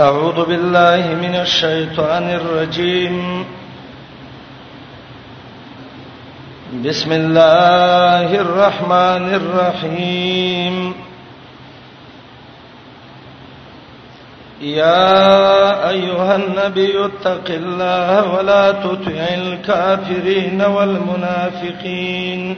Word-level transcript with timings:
أعوذ 0.00 0.44
بالله 0.46 1.14
من 1.14 1.34
الشيطان 1.36 2.30
الرجيم 2.30 3.44
بسم 6.84 7.12
الله 7.12 8.34
الرحمن 8.40 9.34
الرحيم 9.34 10.94
يا 14.62 15.14
أيها 15.90 16.36
النبي 16.36 17.04
اتق 17.04 17.44
الله 17.50 18.34
ولا 18.34 18.72
تطع 18.72 19.18
الكافرين 19.34 20.62
والمنافقين 20.62 22.56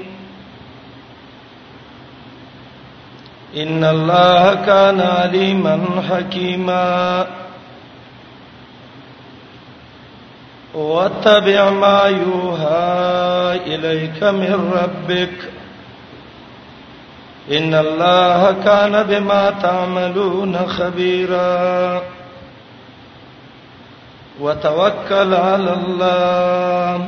ان 3.56 3.84
الله 3.84 4.54
كان 4.54 5.00
عليما 5.00 5.86
حكيما 6.10 7.26
واتبع 10.74 11.70
ما 11.70 11.98
يوحى 11.98 13.74
اليك 13.74 14.22
من 14.22 14.70
ربك 14.82 15.34
ان 17.52 17.74
الله 17.74 18.52
كان 18.64 19.02
بما 19.02 19.50
تعملون 19.62 20.58
خبيرا 20.66 22.02
وتوكل 24.40 25.34
على 25.34 25.72
الله 25.72 27.06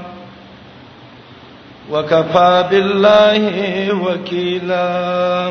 وكفى 1.90 2.64
بالله 2.70 3.94
وكيلا 3.94 5.50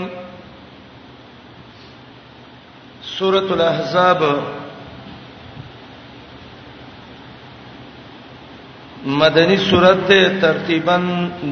سورۃ 3.18 3.52
الاحزاب 3.56 4.24
مدنی 9.22 9.58
سورۃ 9.68 10.00
ته 10.08 10.20
ترتیبا 10.46 10.96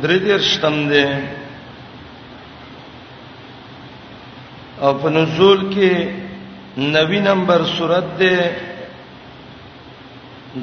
درېدرشتم 0.03 0.75
ده 0.91 1.07
او 4.81 4.93
په 4.93 5.09
نزول 5.09 5.59
کې 5.73 5.93
90 6.77 7.21
نمبر 7.29 7.61
سورۃ 7.77 8.05
ده 8.19 8.51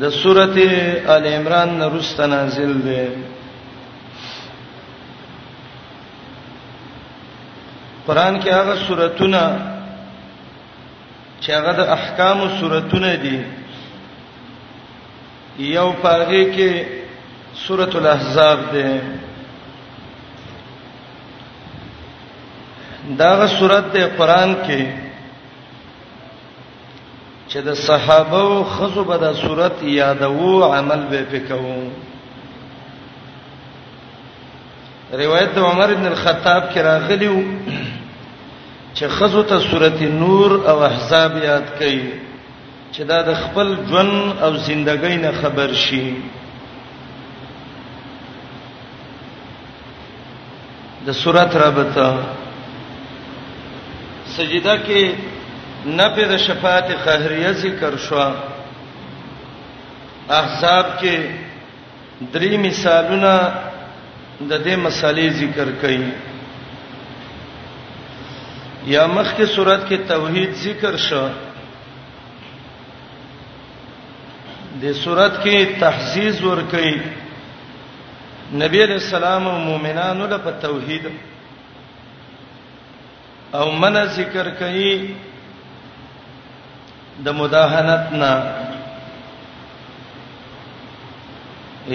د 0.00 0.10
سورۃ 0.22 0.56
ال 1.16 1.24
عمران 1.26 1.74
نورست 1.78 2.20
نازل 2.20 2.78
ده 2.90 3.02
قران 8.06 8.40
کې 8.40 8.48
هغه 8.60 8.74
سوراتونه 8.86 9.69
چې 11.44 11.50
هغه 11.56 11.72
د 11.78 11.90
احکام 11.96 12.38
او 12.40 12.48
سوراتونه 12.58 13.14
دي 13.24 13.38
یو 15.76 15.88
پاره 16.02 16.40
کې 16.54 16.72
سورۃ 17.64 17.96
الاحزاب 17.98 18.60
ده 18.72 18.86
داغه 23.22 23.46
سورۃ 23.58 23.84
د 23.94 24.10
قران 24.18 24.52
کې 24.66 24.82
چې 27.48 27.60
د 27.68 27.74
صحابه 27.86 28.40
او 28.48 28.64
خزو 28.74 29.04
به 29.12 29.16
د 29.24 29.34
سورۃ 29.42 29.76
یادو 29.94 30.52
عمل 30.76 31.00
به 31.10 31.20
پکوم 31.30 31.88
روایت 35.22 35.50
د 35.54 35.58
عمر 35.70 35.88
ابن 35.94 36.06
الخطاب 36.12 36.62
کې 36.72 36.78
راغلیو 36.90 37.36
چې 38.94 39.08
خزو 39.08 39.42
ته 39.42 39.58
سورته 39.70 40.04
نور 40.08 40.50
او 40.70 40.78
احزاب 40.84 41.32
یاد 41.44 41.62
کړي 41.78 41.98
چې 42.92 43.02
دا 43.10 43.18
د 43.22 43.32
خپل 43.42 43.68
ژوند 43.88 44.36
او 44.44 44.50
زندګۍ 44.66 45.16
نه 45.24 45.32
خبر 45.40 45.70
شي 45.74 46.06
د 51.06 51.08
سورته 51.22 51.58
رابطه 51.64 52.08
سجده 54.36 54.74
کې 54.86 55.02
نفي 55.98 56.24
د 56.30 56.32
شفاعت 56.46 56.86
قهريه 57.04 57.50
ذکر 57.62 57.94
شو 58.06 58.18
احزاب 60.38 60.86
کې 61.00 61.16
درې 62.34 62.52
مثالونه 62.66 63.32
د 64.50 64.52
دې 64.64 64.74
مسالې 64.84 65.26
ذکر 65.40 65.68
کړي 65.82 66.00
یا 68.86 69.06
مخ 69.06 69.32
کی 69.36 69.44
صورت 69.54 69.88
کې 69.88 69.96
توحید 70.08 70.52
ذکر 70.62 70.96
شو 71.08 71.26
د 74.82 74.92
صورت 75.02 75.32
کې 75.42 75.78
تحزیز 75.80 76.40
ور 76.44 76.58
کوي 76.70 76.94
نبی 78.64 78.82
علیہ 78.84 78.94
السلام 78.94 79.48
او 79.48 79.58
مؤمنانو 79.58 80.26
له 80.26 80.36
په 80.44 80.50
توحید 80.60 81.06
او 83.52 83.70
من 83.82 84.04
ذکر 84.18 84.50
کوي 84.58 84.94
د 87.24 87.28
مداهنت 87.40 88.12
نه 88.12 88.34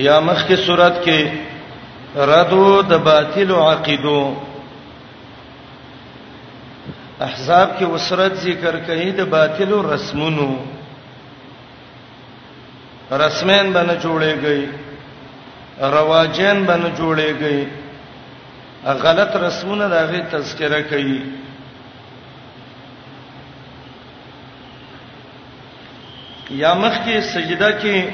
یا 0.07 0.19
مخ 0.19 0.47
کی 0.47 0.55
صورت 0.65 1.03
کې 1.05 2.25
ردو 2.31 2.81
د 2.81 2.93
باطل 3.05 3.51
عقیدو 3.51 4.21
احزاب 7.19 7.69
کې 7.79 7.85
وسرت 7.85 8.33
ذکر 8.43 8.77
کوي 8.87 9.11
د 9.17 9.21
باطل 9.35 9.71
او 9.73 9.93
رسمونو 9.93 10.49
رسمین 13.11 13.71
باندې 13.73 13.95
جوړې 14.03 14.33
گئی 14.43 14.63
رواجین 15.95 16.63
باندې 16.65 16.91
جوړې 16.99 17.29
گئی 17.41 17.63
غلط 19.03 19.35
رسمونه 19.35 19.87
دغه 19.89 20.19
تذکرہ 20.31 20.79
کوي 20.89 21.19
یا 26.49 26.73
مخ 26.73 26.93
کې 27.05 27.21
سجده 27.33 27.69
کې 27.71 28.11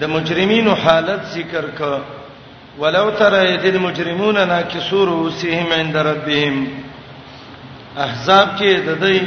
د 0.00 0.04
مجرمینو 0.14 0.72
حالت 0.84 1.22
ذکر 1.34 1.64
کړه 1.80 2.00
ولو 2.78 3.10
ترى 3.10 3.54
اذ 3.54 3.66
المجرمون 3.74 4.48
ناكسوا 4.48 5.04
رؤوسهم 5.04 5.72
عند 5.72 5.96
ربهم 5.96 6.56
احزاب 7.98 8.48
کې 8.58 8.80
د 8.88 8.98
دې 9.00 9.22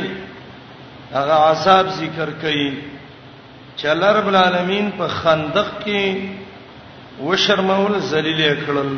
هغه 1.14 1.34
عذاب 1.34 1.88
ذکر 2.02 2.30
کړي 2.42 2.74
چې 3.78 3.86
الله 3.94 4.12
رب 4.18 4.28
العالمین 4.34 4.92
په 5.00 5.08
خندق 5.22 5.72
کې 5.86 6.18
و 7.26 7.36
شرمول 7.46 7.98
ذلیل 8.12 8.44
کړل 8.66 8.94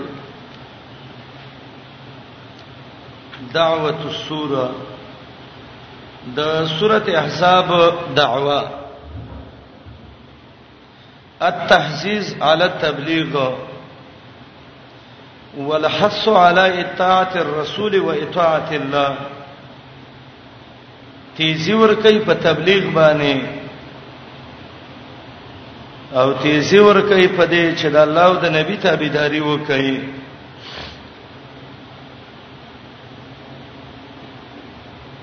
دعوه 3.53 3.95
السوره 4.11 4.69
د 6.35 6.53
سوره 6.79 7.03
احزاب 7.23 7.75
دعوه 8.21 8.61
التحزيز 11.51 12.35
على 12.41 12.63
التبليغ 12.65 13.43
والحث 15.57 16.27
على 16.27 16.81
اطاعت 16.81 17.35
الرسول 17.37 17.99
واطاعت 17.99 18.71
الله 18.73 19.15
تیزی 21.37 21.73
ور 21.73 21.93
کوي 22.01 22.19
په 22.19 22.33
تبلیغ 22.43 22.83
باندې 22.93 23.41
او 26.15 26.33
تیزی 26.41 26.79
ور 26.79 26.99
کوي 27.01 27.27
په 27.27 27.47
دې 27.47 27.81
چې 27.81 27.85
د 27.93 27.95
الله 27.95 28.21
او 28.25 28.35
د 28.43 28.51
نبی 28.55 28.75
تابعداري 28.85 29.39
وکړي 29.39 29.95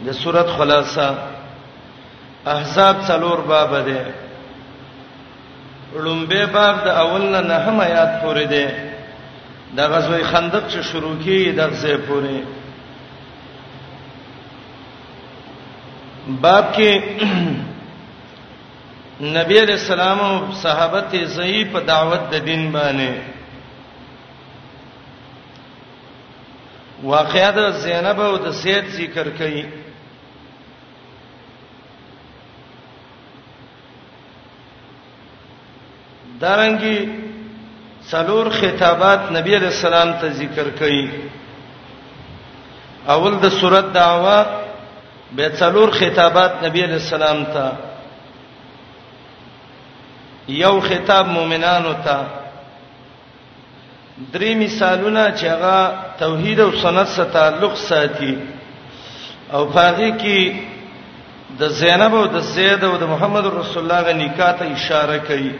د 0.06 0.12
سورۃ 0.22 0.47
خلاصہ 0.59 1.09
احزاب 2.57 2.97
څلور 3.09 3.41
باب 3.53 3.72
ده 3.75 4.07
لومبه 6.01 6.45
باب 6.59 6.84
د 6.84 6.89
اول 7.04 7.25
نه 7.47 7.59
هم 7.69 7.80
آیات 7.86 8.21
پورې 8.25 8.47
ده 8.53 8.88
د 9.76 9.80
غزوه 9.92 10.20
خندق 10.32 10.65
چې 10.72 10.80
شروع 10.82 11.15
کی 11.24 11.53
د 11.53 11.60
غزه 11.70 11.97
پورې 12.09 12.41
باب 16.41 16.65
کې 16.74 16.92
نبی 19.36 19.60
علیہ 19.60 19.74
السلام 19.80 20.18
او 20.20 20.32
صحابه 20.62 21.24
ضعیف 21.36 21.76
دعوت 21.86 22.30
د 22.32 22.44
دین 22.47 22.72
باندې 22.72 23.12
واقعات 27.03 27.59
زینب 27.82 28.20
او 28.20 28.36
د 28.36 28.53
سید 28.62 28.84
ذکر 28.88 29.28
کړي 29.38 29.62
دارنګي 36.41 37.28
څلور 38.10 38.47
خطابات 38.60 39.21
نبی 39.37 39.53
علیہ 39.57 39.69
السلام 39.75 40.10
ته 40.21 40.27
ذکر 40.37 40.69
کړي 40.78 41.10
اول 43.15 43.34
د 43.43 43.45
سورۃ 43.60 43.87
دعوا 43.95 44.39
به 45.41 45.49
څلور 45.63 45.89
خطابات 45.99 46.53
نبی 46.66 46.81
علیہ 46.84 47.01
السلام 47.05 47.41
ته 47.57 47.66
یو 50.63 50.75
خطاب 50.89 51.25
مؤمنانو 51.37 51.93
ته 52.09 52.19
درې 54.33 54.54
مثالونه 54.65 55.25
چې 55.31 55.47
هغه 55.54 55.77
توحید 56.25 56.59
او 56.61 56.71
سنت 56.83 57.07
سره 57.16 57.25
تعلق 57.39 57.75
ساتي 57.87 58.34
او 59.53 59.71
فقہی 59.71 60.13
کې 60.19 60.63
د 61.63 61.65
زینب 61.78 62.13
او 62.15 62.22
د 62.37 62.39
زید 62.57 62.81
او 62.84 62.93
د 63.01 63.03
محمد 63.16 63.45
رسول 63.63 63.81
الله 63.84 64.01
غ 64.11 64.13
نکاح 64.27 64.53
ته 64.63 64.66
اشاره 64.77 65.19
کوي 65.31 65.54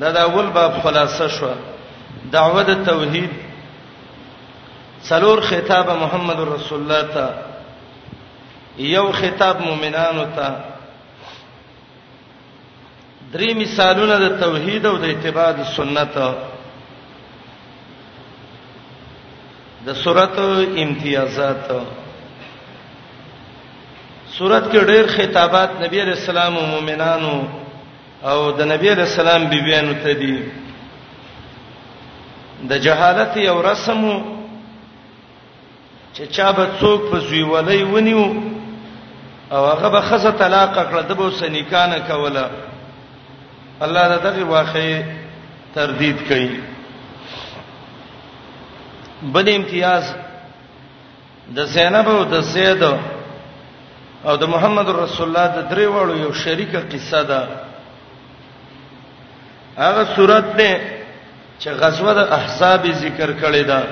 دا 0.00 0.10
د 0.12 0.16
اول 0.16 0.46
باب 0.56 0.72
خلاصه 0.82 1.28
شو 1.28 1.50
دعوه 2.32 2.62
د 2.62 2.84
توحید 2.84 3.30
څلور 5.08 5.40
خطاب 5.40 5.90
محمد 6.02 6.36
رسول 6.48 6.80
الله 6.82 7.02
ته 7.16 7.26
یو 8.78 9.12
خطاب 9.20 9.60
مؤمنانو 9.62 10.24
ته 10.36 10.48
درې 13.32 13.52
مثالونه 13.62 14.16
د 14.18 14.28
توحید 14.40 14.86
او 14.86 14.96
د 14.98 15.04
اتباع 15.04 15.52
د 15.60 15.62
سنت 15.76 16.16
د 19.86 19.88
سورته 20.04 20.46
امتیازات 20.84 21.64
سورته 24.36 24.72
کې 24.72 24.80
ډېر 24.90 25.06
خطابات 25.16 25.70
نبی 25.82 25.98
رسول 26.02 26.30
الله 26.38 26.50
مؤمنانو 26.74 27.34
او 28.22 28.52
د 28.58 28.60
نبی 28.72 28.90
رسول 28.94 29.28
الله 29.28 29.48
بیبیانو 29.50 29.94
ته 30.02 30.12
دی 30.18 30.36
د 32.70 32.82
جهالت 32.84 33.36
یو 33.36 33.62
رسمو 33.62 34.16
چې 36.14 36.22
چا 36.36 36.52
به 36.52 36.66
څوک 36.80 37.00
په 37.12 37.18
زیولای 37.30 37.82
ونیو 37.84 38.26
او 39.52 39.62
هغه 39.66 39.88
به 39.94 40.00
خزه 40.10 40.30
طلاق 40.42 40.74
کړه 40.90 41.02
د 41.08 41.12
بو 41.22 41.30
سنیکانه 41.30 41.98
کوله 41.98 42.44
الله 43.86 44.08
دا 44.14 44.18
دغه 44.30 44.44
واقعي 44.44 45.02
تردید 45.74 46.18
کوي 46.28 46.60
بل 49.32 49.52
امتیاز 49.56 50.04
د 51.56 51.64
زینب 51.64 52.08
او 52.08 52.24
د 52.24 52.40
زید 52.54 52.82
او 54.28 54.36
د 54.36 54.44
محمد 54.48 54.88
رسول 54.90 55.26
الله 55.28 55.46
د 55.56 55.58
درې 55.70 55.86
وړو 55.94 56.16
یو 56.24 56.32
شریکه 56.32 56.80
قصه 56.80 57.22
ده 57.22 57.42
هغه 59.78 60.16
صورت 60.16 60.56
ده 60.56 60.80
چې 61.60 61.68
غزوه 61.68 62.12
د 62.14 62.18
احزاب 62.32 62.92
ذکر 62.92 63.32
کړي 63.42 63.62
ده 63.64 63.82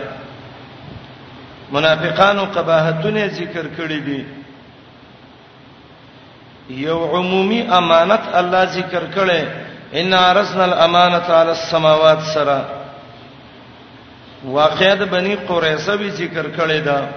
منافقانو 1.73 2.45
قباحتونه 2.45 3.27
ذکر 3.27 3.67
کړي 3.79 4.01
دي 4.01 4.25
یو 6.71 7.01
عمومي 7.15 7.61
امانت 7.79 8.23
الله 8.35 8.65
ذکر 8.65 9.03
کړي 9.17 9.43
ان 9.95 10.15
ارسلنا 10.15 10.65
الامانه 10.65 11.27
على 11.41 11.51
السماوات 11.51 12.21
سرا 12.23 12.65
واقعه 14.45 14.95
د 14.95 15.03
بني 15.05 15.35
قريصه 15.35 15.97
به 15.97 16.09
ذکر 16.09 16.47
کړي 16.57 16.81
ده 16.81 17.09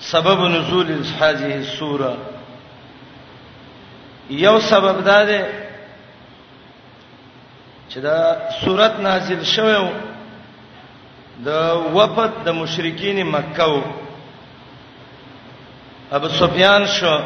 سبب 0.00 0.40
نزول 0.40 1.04
هذه 1.20 1.54
السوره 1.56 2.16
یو 4.30 4.58
سبب 4.68 5.04
دا 5.06 5.22
دی 5.26 5.38
چې 7.88 7.96
دا 8.02 8.36
صورت 8.64 8.98
نازل 9.00 9.42
شوه 9.44 9.90
د 11.44 11.48
وفد 11.96 12.30
د 12.44 12.48
مشرکین 12.58 13.22
مکه 13.30 13.64
وو 13.70 13.82
ابو 16.12 16.28
سفیان 16.38 16.86
شو 16.86 17.18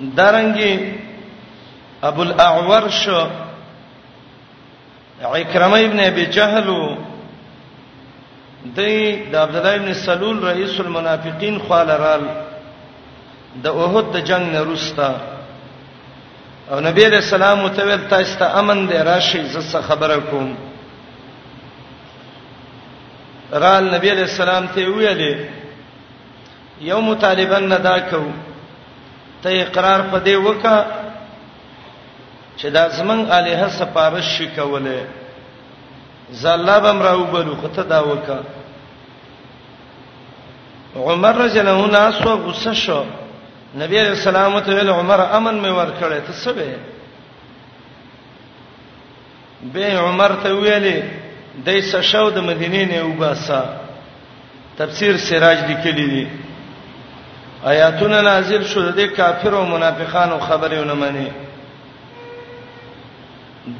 درنګي 0.00 0.98
ابو 2.02 2.22
الاعور 2.22 2.88
شو 2.90 3.26
عکرمه 5.22 5.78
ابن 5.80 6.00
ابي 6.00 6.24
جهل 6.26 6.70
د 8.64 8.78
د 9.30 9.34
عبد 9.36 9.56
الله 9.56 9.74
ابن 9.74 9.92
سلول 9.94 10.42
رئیس 10.48 10.80
المنافقین 10.80 11.58
خالرال 11.68 12.26
د 13.60 13.66
اوهد 13.68 14.06
د 14.14 14.20
جنگ 14.28 14.44
نه 14.54 14.60
روستا 14.66 15.08
او 16.72 16.76
نبی 16.80 17.02
علیہ 17.06 17.18
السلام 17.24 17.68
ته 17.76 17.84
ویل 17.86 18.04
تاسو 18.12 18.38
ته 18.38 18.46
امن 18.58 18.86
دی 18.88 18.96
راشي 19.08 19.42
زه 19.44 19.80
خبره 19.88 20.16
کوم 20.30 20.48
را 23.62 23.74
نبی 23.80 24.10
علیہ 24.10 24.22
السلام 24.30 24.66
ته 24.74 24.86
ویلې 24.86 25.34
یو 26.80 27.00
مطالبن 27.00 27.62
نه 27.68 27.76
دا 27.78 27.96
کو 28.00 28.22
ته 29.42 29.60
اقرار 29.62 30.00
پدې 30.12 30.34
وکا 30.36 30.84
چې 32.56 32.66
دا 32.70 32.88
زمنګ 32.88 33.30
الها 33.32 33.68
سپارش 33.68 34.34
شکولې 34.38 34.98
زلابم 36.30 37.02
راو 37.02 37.24
بلو 37.24 37.56
خته 37.56 37.82
دا 37.82 38.00
وکا 38.04 38.38
عمر 40.96 41.34
رجلونه 41.34 41.98
اسو 41.98 42.36
غصه 42.38 42.72
شو 42.74 43.04
نبی 43.80 43.98
علیہ 43.98 44.10
السلام 44.14 44.58
ته 44.60 44.72
ویل 44.76 44.88
عمر 44.94 45.18
امن 45.20 45.58
مې 45.62 45.70
ورکړې 45.70 46.20
ته 46.26 46.32
څه 46.32 46.52
به 46.52 46.76
به 49.62 49.98
عمر 50.00 50.32
ته 50.42 50.48
ویلې 50.58 51.02
دایسه 51.68 52.00
شاو 52.08 52.30
د 52.30 52.38
مدینې 52.38 52.92
نه 52.92 53.04
وباسا 53.04 53.62
تفسیر 54.78 55.16
سراج 55.28 55.58
لیکلی 55.70 56.06
دی 56.10 56.26
آیاتونه 57.72 58.20
نازل 58.28 58.64
شوه 58.74 58.92
د 59.00 59.16
کافر 59.16 59.54
او 59.54 59.64
منافقانو 59.72 60.38
خبرونه 60.44 60.94
منی 61.06 61.26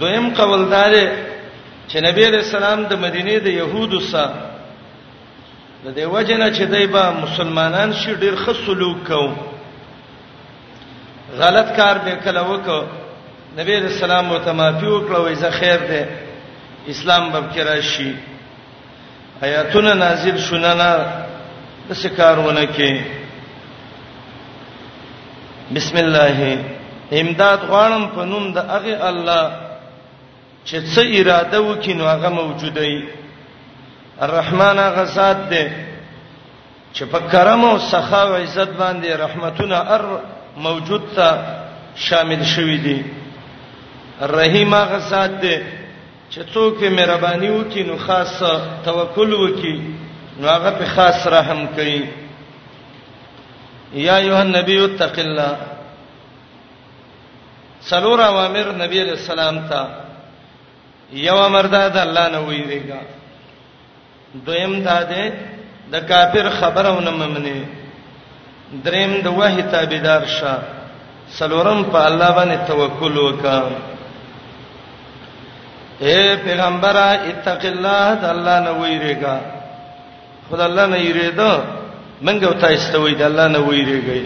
دویم 0.00 0.33
قوالدار 0.35 0.97
چې 1.89 1.97
نبی 2.09 2.25
علیہ 2.33 2.39
السلام 2.47 2.85
د 2.85 2.93
مدینې 2.93 3.37
د 3.44 3.61
يهودو 3.61 4.00
سره 4.00 4.35
د 5.85 5.94
دې 5.94 6.05
وجنه 6.05 6.50
چې 6.50 6.62
دای 6.77 6.87
به 6.87 7.11
مسلمانان 7.23 7.93
شي 8.03 8.17
ډیر 8.21 8.37
خصلوک 8.44 8.97
کوو 9.09 9.33
غلط 11.40 11.69
کار 11.76 11.99
به 11.99 12.14
کله 12.25 12.43
وکړو 12.50 12.81
نبی 13.58 13.76
رسول 13.87 14.11
الله 14.20 14.38
ته 14.44 14.52
معافي 14.58 14.87
وکړه 14.94 15.19
وای 15.25 15.34
زه 15.43 15.50
خیر 15.61 15.81
ده 15.88 16.00
اسلام 16.88 17.31
به 17.32 17.40
کې 17.55 17.58
راشي 17.69 18.11
آیاتونه 19.44 19.93
نازل 20.03 20.36
شونه 20.46 20.74
نه 20.74 20.91
د 21.89 21.93
سکارونه 21.93 22.65
کې 22.74 22.93
بسم 25.74 25.96
الله 25.96 26.58
امداد 27.12 27.60
غواړم 27.70 28.05
په 28.17 28.24
نوم 28.32 28.53
د 28.53 28.58
هغه 28.58 29.08
الله 29.08 29.51
چې 30.67 30.77
څه 30.94 31.01
اراده 31.20 31.58
وکینو 31.62 32.05
هغه 32.05 32.29
موجود 32.29 32.74
دی 32.79 33.05
الرحمن 34.20 34.79
غزاد 34.79 35.48
دی 35.51 35.65
چې 36.94 37.03
په 37.05 37.19
کرم 37.32 37.65
او 37.65 37.79
سخا 37.79 38.22
او 38.22 38.34
عزت 38.34 38.69
باندې 38.79 39.06
رحمتونه 39.19 39.77
ار 39.77 40.20
موجود 40.56 41.03
ته 41.17 41.39
شامل 41.97 42.43
شوی 42.44 42.79
دی 42.79 43.05
رحیم 44.21 44.75
هغه 44.75 44.99
ذات 45.09 45.41
دی 45.43 45.56
چې 46.32 46.41
څوک 46.55 46.77
یې 46.82 46.89
مهرباني 46.97 47.49
وکړي 47.51 47.82
نو 47.87 47.97
خاص 47.99 48.39
توکل 48.85 49.32
وکړي 49.32 49.79
نو 50.41 50.47
هغه 50.49 50.71
په 50.71 50.85
خاص 50.94 51.27
رحم 51.27 51.67
کوي 51.77 52.09
یا 54.05 54.17
ایه 54.17 54.39
النبی 54.41 54.85
اتق 54.85 55.19
الله 55.19 55.56
سلور 57.89 58.21
اوامر 58.25 58.67
نبی 58.85 58.99
علیہ 59.01 59.13
السلام 59.19 59.59
ته 59.69 59.81
یو 61.25 61.37
امر 61.44 61.67
ده 61.77 61.82
د 61.89 61.97
الله 62.06 62.27
نه 62.29 62.39
ویریګا 62.49 63.01
دویم 64.47 64.75
ده 64.89 64.99
د 65.93 65.94
کافر 66.09 66.47
خبرونه 66.61 67.11
ممنه 67.11 67.67
دریم 68.84 69.12
د 69.24 69.26
وحی 69.38 69.62
تابعدار 69.74 70.22
شه 70.36 70.55
سلورم 71.38 71.81
په 71.93 71.98
الله 72.08 72.31
باندې 72.38 72.58
توکل 72.69 73.14
وکا 73.26 73.58
اے 76.06 76.19
پیغمبره 76.44 77.06
اتق 77.31 77.60
الله 77.72 78.14
د 78.22 78.24
الله 78.34 78.56
نه 78.67 78.72
ویریګا 78.81 79.36
خدای 80.48 80.67
الله 80.67 80.86
نه 80.86 80.98
یریدو 81.08 81.52
منګه 82.22 82.46
وتا 82.52 82.69
استوي 82.74 83.14
د 83.14 83.22
الله 83.22 83.48
نه 83.48 83.58
ویریږي 83.60 84.22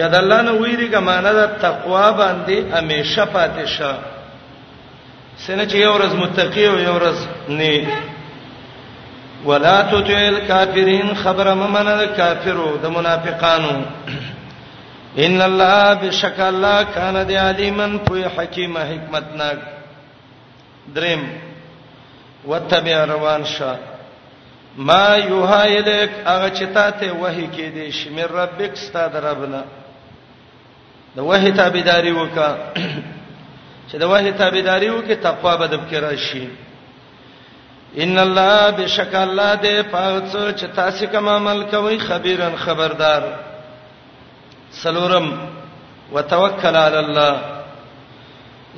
یا 0.00 0.08
د 0.08 0.14
الله 0.14 0.40
نه 0.42 0.52
ویریګا 0.52 1.00
معنی 1.00 1.32
د 1.40 1.46
تقوا 1.66 2.06
باندې 2.10 2.56
همیشه 2.76 3.24
پاتې 3.34 3.64
شه 3.66 3.92
سنه 5.36 5.64
چې 5.66 5.74
یو 5.76 5.92
ورځ 5.94 6.12
متقی 6.22 6.66
او 6.66 6.76
یو 6.88 6.94
ورځ 6.98 7.16
نه 7.48 7.86
ولا 9.46 9.82
تطعل 9.92 10.38
کافرین 10.48 11.14
خبر 11.22 11.48
ممن 11.54 11.88
کافرو 12.16 12.76
د 12.82 12.86
منافقانو 12.96 13.74
ان 15.26 15.42
الله 15.48 15.94
بشک 16.02 16.40
الله 16.46 16.84
کان 16.94 17.16
دی 17.28 17.36
علیمن 17.36 17.98
پوی 18.06 18.24
حکیم 18.36 18.76
حکمتناک 18.78 19.58
دریم 20.94 21.22
وتبع 22.48 23.04
روان 23.04 23.44
شاه 23.44 23.76
ما 24.76 25.16
یوهایلک 25.28 26.10
هغه 26.26 26.48
چتاته 26.50 27.10
وਹੀ 27.12 27.46
کې 27.56 27.68
دی 27.76 27.90
شمیر 27.92 28.26
ربک 28.32 28.74
ستاد 28.76 29.16
ربنا 29.26 29.62
د 31.16 31.18
وਹੀ 31.18 31.52
تابعداري 31.56 32.10
وکا 32.12 32.50
چې 33.90 33.96
د 34.00 34.04
وਹੀ 34.12 34.32
تابعداري 34.32 34.90
وکي 34.90 35.14
تقوا 35.14 35.56
به 35.56 35.66
د 35.66 35.74
بکرا 35.82 36.10
شي 36.26 36.44
ان 38.02 38.18
الله 38.18 38.70
بشک 38.78 39.12
الله 39.14 39.50
دې 39.64 39.82
پاتڅ 39.90 40.36
چې 40.60 40.66
تاسو 40.76 41.06
کوم 41.10 41.28
عمل 41.28 41.62
کوي 41.72 41.98
خبيرن 41.98 42.56
خبردار 42.58 43.22
سلورم 44.82 45.28
وتوکل 46.14 46.76
علی 46.76 46.96
الله 46.96 47.36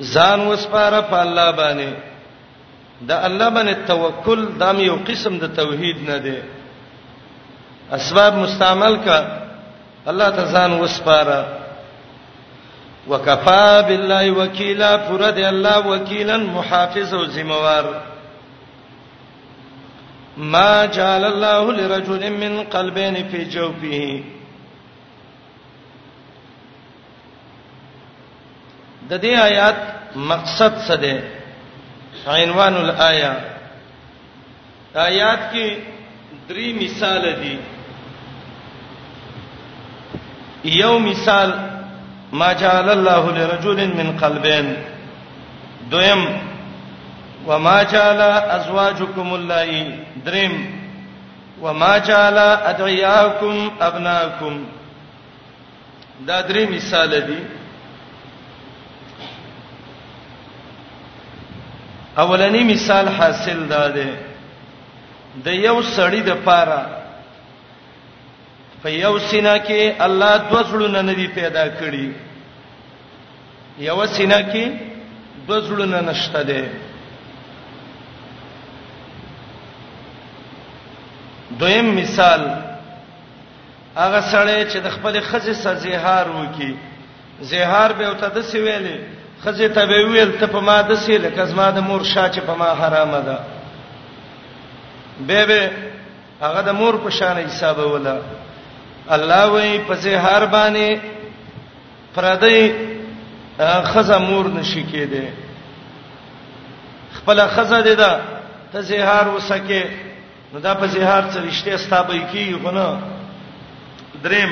ځان 0.01 0.47
وسپاره 0.47 1.01
په 1.13 1.21
الله 1.21 1.51
باندې 1.51 1.93
دا 3.11 3.25
الله 3.25 3.49
باندې 3.49 3.87
توکل 3.87 4.45
دا 4.59 4.71
یو 4.71 4.95
قسم 5.07 5.37
د 5.43 5.55
توحید 5.59 6.03
نه 6.09 6.17
دی 6.17 6.37
اسباب 7.97 8.33
مستعمل 8.37 8.97
کا 9.07 9.17
الله 10.13 10.29
ته 10.29 10.45
ځان 10.53 10.79
وسپاره 10.83 11.45
وکفا 13.07 13.81
بالله 13.81 14.31
وکیلا 14.37 14.91
پر 15.09 15.25
دې 15.31 15.43
الله 15.43 15.87
وکیلن 15.87 16.43
محافظ 16.59 17.13
او 17.13 17.25
ذمہ 17.39 17.57
وار 17.65 17.91
ما 20.37 20.85
جعل 20.85 21.25
الله 21.25 21.71
لرجل 21.73 22.31
من 22.33 22.63
قلبين 22.63 23.27
في 23.29 23.43
جوفه 23.49 24.23
د 29.09 29.13
دې 29.21 29.35
آیات 29.39 29.75
مقصد 30.15 30.73
څه 30.87 30.95
دی 31.01 31.15
عنوان 32.27 32.73
الايه 32.75 33.33
آیات 34.95 35.39
کې 35.53 35.77
درې 36.49 36.67
مثال 36.83 37.21
دي 37.41 37.57
یو 40.65 40.99
مثال 40.99 41.53
ما 42.31 42.53
جعل 42.53 42.89
الله 42.89 43.31
لرجل 43.31 43.93
من 43.97 44.17
قلبين 44.19 44.77
دویم 45.91 46.23
وما 47.47 47.83
جعل 47.83 48.21
ازواجكم 48.21 49.35
اللائي 49.35 49.99
دریم 50.25 50.55
وما 51.61 51.97
جعل 51.97 52.37
ادعياكم 52.39 53.71
ابناكم 53.81 54.65
دا 56.21 56.41
درې 56.41 56.69
مثال 56.75 57.25
دي 57.27 57.39
اولنی 62.17 62.63
مثال 62.63 63.09
حاصل 63.09 63.67
دا 63.69 63.87
ده 63.87 64.09
د 65.45 65.47
یو 65.47 65.81
سړی 65.83 66.19
د 66.29 66.43
پاره 66.45 66.81
په 68.83 68.89
یو 68.89 69.13
سینا 69.29 69.57
کې 69.59 70.01
الله 70.01 70.37
دوسړونه 70.51 71.01
ندي 71.01 71.27
پیدا 71.39 71.65
کړی 71.79 72.11
یو 73.79 74.05
سینا 74.05 74.41
کې 74.41 74.65
دوسړونه 75.47 75.99
نشته 76.09 76.41
ده 76.43 76.61
دویم 81.59 81.85
مثال 81.95 82.41
هغه 83.97 84.21
سړی 84.31 84.65
چې 84.71 84.77
د 84.85 84.89
خپل 84.95 85.19
خزې 85.21 85.51
سره 85.63 85.75
زهار 85.79 86.29
وکي 86.35 86.75
زهار 87.51 87.93
به 87.93 88.09
وته 88.09 88.27
د 88.35 88.41
سی 88.49 88.57
ویلې 88.59 88.97
خزې 89.43 89.67
ته 89.75 89.85
به 89.89 90.05
ویل 90.07 90.31
ته 90.39 90.47
په 90.47 90.59
ما 90.59 90.81
د 90.81 90.95
سی 91.03 91.17
لکه 91.17 91.45
زما 91.45 91.71
د 91.71 91.79
مور 91.79 92.03
شاه 92.03 92.29
چې 92.31 92.39
په 92.39 92.53
ما 92.55 92.75
حرامه 92.75 93.19
ده 93.19 93.37
به 95.27 95.45
به 95.45 95.71
هغه 96.41 96.61
د 96.61 96.69
مور 96.79 96.97
په 97.03 97.09
شان 97.09 97.37
حساب 97.37 97.77
ولا 97.79 98.17
الله 99.09 99.45
وی 99.51 99.79
په 99.87 99.95
زهار 99.95 100.47
باندې 100.47 100.99
پردې 102.15 102.71
خزه 103.91 104.17
مور 104.19 104.45
نشی 104.47 104.83
کېده 104.91 105.23
خپل 107.17 107.47
خزه 107.47 107.81
ده 107.95 108.19
ته 108.73 108.81
زهار 108.81 109.27
وسکه 109.27 109.83
نو 110.53 110.59
دا 110.59 110.73
په 110.79 110.85
زهار 110.93 111.23
څه 111.31 111.37
رښتیا 111.47 111.77
ستابې 111.85 112.19
کیږي 112.31 112.57
خو 112.63 112.71
نه 112.77 112.87
دریم 114.25 114.51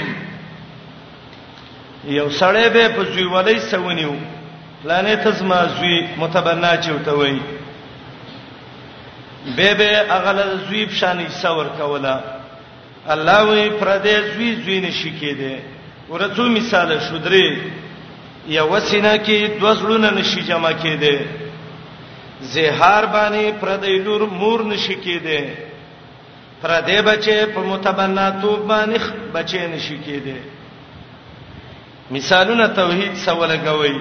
یو 2.20 2.28
سړی 2.40 2.66
به 2.76 2.84
په 2.96 3.04
ژوندۍ 3.14 3.60
سونیو 3.72 4.14
لانی 4.88 5.16
تزما 5.24 5.62
زوی 5.78 5.98
متبنا 6.22 6.72
چوته 6.86 7.12
وای 7.20 7.38
به 9.58 9.70
به 9.80 9.90
اغل 10.18 10.38
زوی 10.68 10.84
بشانی 10.92 11.28
څور 11.42 11.66
کوله 11.80 12.16
الله 13.14 13.42
وی 13.48 13.68
پر 13.80 13.90
دې 14.06 14.16
زوی 14.34 14.50
زوی 14.64 14.80
نشی 14.88 15.12
کېده 15.22 15.54
ورته 16.10 16.42
مثال 16.58 16.90
شو 17.06 17.18
درې 17.26 17.48
یا 18.56 18.64
وسینه 18.74 19.14
کې 19.26 19.38
دوسړونه 19.62 20.12
نشی 20.18 20.42
جمع 20.50 20.72
کېده 20.84 21.16
زهار 22.54 23.04
باندې 23.16 23.58
پر 23.62 23.70
دې 23.82 23.94
لور 24.06 24.22
مور 24.40 24.60
نشی 24.74 24.96
کېده 25.06 25.40
پر 26.66 26.82
دې 26.86 27.00
بچې 27.10 27.46
په 27.54 27.60
متبناتو 27.72 28.52
باندې 28.70 29.02
بچې 29.34 29.68
نشي 29.74 29.98
کېده 30.06 30.36
مثالونه 32.14 32.66
توحید 32.78 33.14
سواله 33.26 33.58
کوي 33.66 33.92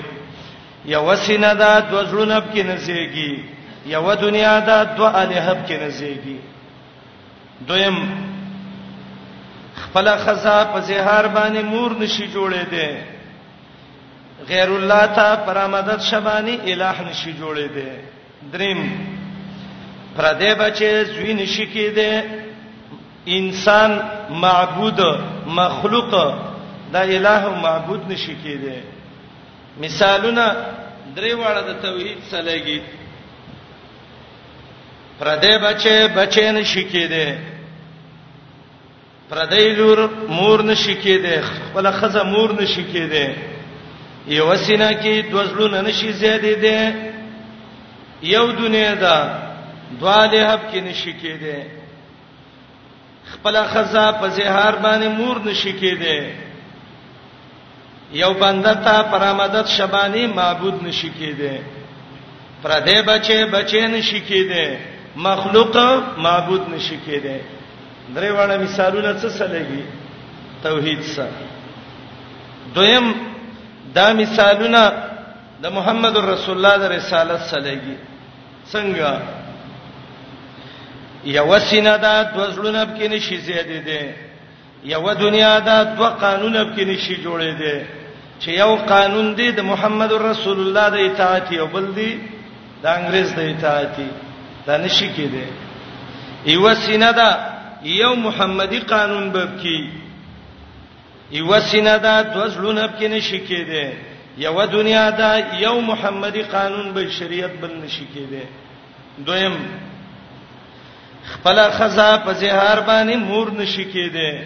یو 0.92 1.16
سینه 1.24 1.50
دا 1.54 1.72
د 1.80 1.90
وزړونو 1.94 2.40
په 2.44 2.52
کې 2.54 2.62
نزيږي 2.62 3.38
یو 3.86 4.14
دنیا 4.20 4.54
دا 4.68 4.78
د 5.00 5.02
الہب 5.22 5.58
کې 5.66 5.72
نزيږي 5.72 6.38
دویم 7.68 7.96
خپل 9.82 10.08
خزا 10.24 10.56
په 10.76 10.80
زهار 10.80 11.28
باندې 11.28 11.62
مور 11.72 11.96
نشي 12.04 12.28
جوړې 12.32 12.70
ده 12.70 13.02
غیر 14.52 14.72
الله 14.78 15.02
ته 15.18 15.36
پرامدد 15.50 16.00
شبانی 16.06 16.56
الہ 16.72 16.96
نشي 17.10 17.34
جوړې 17.40 17.70
ده 17.76 17.92
دریم 18.56 18.80
پر 20.16 20.30
دې 20.40 20.58
بچې 20.62 21.04
زوی 21.14 21.34
نشي 21.42 21.66
کېده 21.74 22.40
انسان 23.28 23.98
معبود 24.30 25.00
مخلوق 25.46 26.10
دا 26.92 27.00
الہ 27.00 27.28
او 27.44 27.54
معبود 27.54 28.08
نشي 28.10 28.34
کېده 28.44 28.82
مثالونه 29.80 30.44
درې 31.16 31.32
واړه 31.34 31.60
د 31.68 31.80
توحید 31.82 32.18
سره 32.30 32.42
لګي 32.42 32.80
پردې 35.20 35.54
بچې 35.64 36.08
بچې 36.16 36.50
نشي 36.58 36.84
کېده 36.84 37.38
پردې 39.28 39.74
لور 39.78 40.08
مور 40.28 40.62
نشي 40.62 40.94
کېده 41.02 41.42
ولا 41.74 41.90
خزه 41.90 42.22
مور 42.24 42.50
نشي 42.62 42.84
کېده 42.84 43.36
یو 44.26 44.54
سینا 44.56 44.90
کې 44.92 45.30
دوزلون 45.30 45.84
نشي 45.84 46.12
زیاتې 46.12 46.60
ده 46.62 46.94
یو 48.22 48.50
دنیا 48.52 48.94
دا 49.00 49.38
دواله 50.00 50.52
حب 50.52 50.60
کې 50.72 50.76
نشي 50.80 51.12
کېده 51.22 51.83
خپل 53.34 53.56
خزا 53.72 54.06
په 54.20 54.26
زهار 54.36 54.74
باندې 54.84 55.08
مور 55.18 55.36
نشی 55.48 55.72
کېده 55.80 56.16
یو 58.22 58.32
بنده 58.42 58.74
ته 58.84 58.96
پرامدد 59.14 59.66
شبانی 59.76 60.24
معبود 60.38 60.76
نشی 60.86 61.10
کېده 61.18 61.54
پر 62.62 62.72
دې 62.86 62.98
بچي 63.10 63.38
بچي 63.54 63.82
نشی 63.94 64.20
کېده 64.28 64.78
مخلوق 65.26 65.76
معبود 66.26 66.62
نشی 66.74 66.98
کېده 67.06 67.40
درې 68.14 68.30
وړه 68.38 68.56
مثالونه 68.64 69.12
څه 69.22 69.28
سلګي 69.38 69.82
توحید 70.62 71.00
سره 71.00 71.44
دویم 72.74 73.06
دا 73.94 74.06
مثالونه 74.20 74.82
د 75.62 75.66
محمد 75.76 76.14
رسول 76.32 76.54
الله 76.58 76.76
د 76.88 76.92
رسالت 76.96 77.40
سلګي 77.52 77.96
څنګه 78.72 79.18
یو 81.26 81.48
سینه 81.68 81.96
دا 81.98 82.14
دوسړونه 82.34 82.84
پکې 82.84 83.06
نشي 83.10 83.36
زیاتې 83.46 83.78
دي 83.86 84.02
یو 84.92 85.14
دنیا 85.20 85.58
دا 85.66 85.82
دو 85.84 86.06
قانون 86.08 86.54
پکې 86.70 86.84
نشي 86.90 87.14
جوړې 87.22 87.52
دي 87.60 87.76
چې 88.40 88.48
یو 88.50 88.76
قانون 88.76 89.34
دی 89.36 89.52
د 89.52 89.60
محمد 89.62 90.12
رسول 90.12 90.60
الله 90.60 90.88
د 90.94 90.96
اطاعت 91.04 91.52
یو 91.52 91.66
بل 91.66 91.86
دی 91.96 92.12
د 92.82 92.86
انګريز 92.86 93.34
د 93.36 93.40
اطاعت 93.50 93.96
دا 94.66 94.76
نشي 94.76 95.08
کېده 95.16 95.44
یو 96.46 96.74
سینه 96.74 97.12
دا 97.12 97.28
یو 97.84 98.14
محمدي 98.14 98.78
قانون 98.80 99.30
بب 99.30 99.58
کی 99.62 99.90
یو 101.30 101.60
سینه 101.60 101.96
دا 101.98 102.22
دوسړونه 102.34 102.82
پکې 102.88 103.06
نشي 103.14 103.40
کېده 103.48 103.92
یو 104.38 104.66
دنیا 104.72 105.10
دا 105.10 105.30
یو 105.64 105.80
محمدي 105.80 106.42
قانون 106.42 106.92
به 106.92 107.08
شریعت 107.10 107.52
بل 107.60 107.72
نشي 107.82 108.04
کېده 108.14 108.44
دویم 109.26 109.54
خپل 111.32 111.70
خزا 111.70 112.18
په 112.24 112.32
زهار 112.32 112.80
باندې 112.88 113.16
مور 113.16 113.48
نشی 113.58 113.84
کېده 113.84 114.42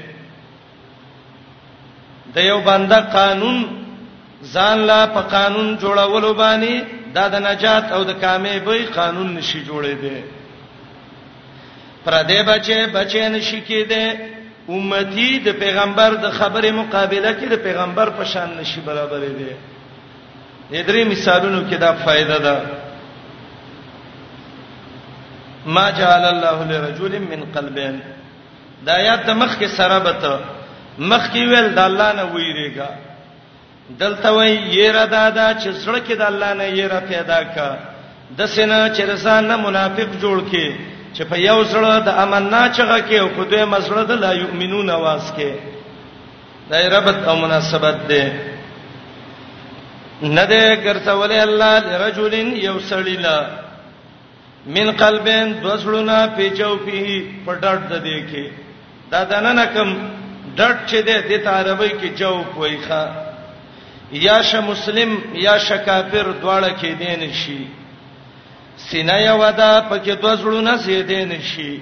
د 2.35 2.39
یو 2.51 2.61
بنده 2.61 3.01
قانون 3.01 3.59
ځان 4.55 4.79
لا 4.91 5.07
په 5.07 5.21
قانون 5.21 5.69
جوړولو 5.83 6.33
باندې 6.43 6.75
دا 7.15 7.29
د 7.29 7.35
نجات 7.49 7.93
او 7.93 8.05
د 8.05 8.11
کامیابی 8.25 8.85
قانون 8.99 9.35
نشي 9.35 9.63
جوړې 9.69 9.95
دي 10.03 10.21
پر 12.05 12.15
دې 12.29 12.41
بچي 12.51 12.79
بچي 12.97 13.29
نشي 13.29 13.61
کېده 13.69 14.17
امتی 14.77 15.31
د 15.47 15.59
پیغمبر 15.59 16.11
د 16.25 16.31
خبره 16.31 16.71
مقابله 16.81 17.31
کې 17.39 17.47
د 17.51 17.57
پیغمبر 17.63 18.11
په 18.19 18.25
شان 18.25 18.51
نشي 18.61 18.81
برابرې 18.87 19.33
دي 19.39 19.53
د 20.71 20.87
درې 20.89 21.03
مثالونو 21.13 21.61
کې 21.71 21.77
دا 21.85 21.93
فائدہ 22.05 22.37
ده 22.47 22.57
ما 25.77 25.87
جعل 26.01 26.25
الله 26.35 26.57
لرجل 26.71 27.13
من 27.33 27.41
قلبين 27.57 27.97
دا 28.87 28.93
آیات 29.01 29.21
د 29.29 29.31
مخ 29.41 29.53
کې 29.61 29.69
سره 29.79 29.99
بته 30.07 30.33
مخ 31.11 31.23
کې 31.33 31.41
ویل 31.51 31.69
د 31.79 31.81
الله 31.89 32.09
نه 32.19 32.25
ویریګا 32.33 32.89
دلته 34.03 34.29
وی 34.37 34.51
یرا 34.79 35.05
دادا 35.17 35.47
چې 35.61 35.69
سړک 35.85 36.03
کې 36.09 36.15
د 36.21 36.23
الله 36.31 36.51
نه 36.59 36.65
یرا 36.79 37.01
پیدا 37.11 37.41
کا 37.55 37.69
د 38.39 38.41
سینا 38.55 38.79
چې 38.95 39.03
رسان 39.13 39.49
نه 39.51 39.57
منافق 39.67 40.09
جوړ 40.23 40.39
کې 40.51 40.67
چې 41.15 41.23
په 41.31 41.37
یو 41.49 41.59
سره 41.73 41.91
د 42.09 42.11
امن 42.23 42.43
نه 42.53 42.63
چغه 42.77 42.99
کې 43.09 43.17
او 43.23 43.29
خدای 43.37 43.65
مسره 43.73 44.03
د 44.11 44.13
لا 44.25 44.33
یؤمنون 44.43 44.91
واس 45.05 45.27
کې 45.37 45.53
دا 46.71 46.77
ربط 46.97 47.19
او 47.29 47.35
مناسبت 47.45 47.97
ده 48.11 48.25
نه 50.37 50.45
ده 50.51 50.61
ګرځولې 50.87 51.39
الله 51.49 52.07
رجل 52.07 52.33
یو 52.69 52.77
سړی 52.91 53.17
لا 53.27 53.39
من 54.67 54.91
قلبین 54.93 55.53
دوسړونه 55.63 56.17
پیچو 56.37 56.77
پیه 56.87 57.23
پټړ 57.47 57.77
د 57.91 57.95
دې 58.05 58.19
کې 58.31 58.47
دا 59.13 59.21
دننه 59.31 59.67
کم 59.75 59.89
ډټ 60.57 60.77
چې 60.91 60.99
دې 61.07 61.19
د 61.45 61.49
عربی 61.49 61.91
کې 62.01 62.09
جو 62.21 62.45
پويخه 62.55 63.05
یا 64.13 64.39
ش 64.43 64.51
مسلم 64.71 65.11
یا 65.47 65.57
ش 65.67 65.73
کافر 65.87 66.27
دواړه 66.43 66.71
کې 66.81 66.91
دین 67.03 67.33
شي 67.41 67.61
سینه 68.89 69.17
یا 69.23 69.35
ودا 69.35 69.73
پکې 69.91 70.13
دوسړونه 70.25 70.73
سي 70.85 71.03
دین 71.03 71.33
شي 71.43 71.73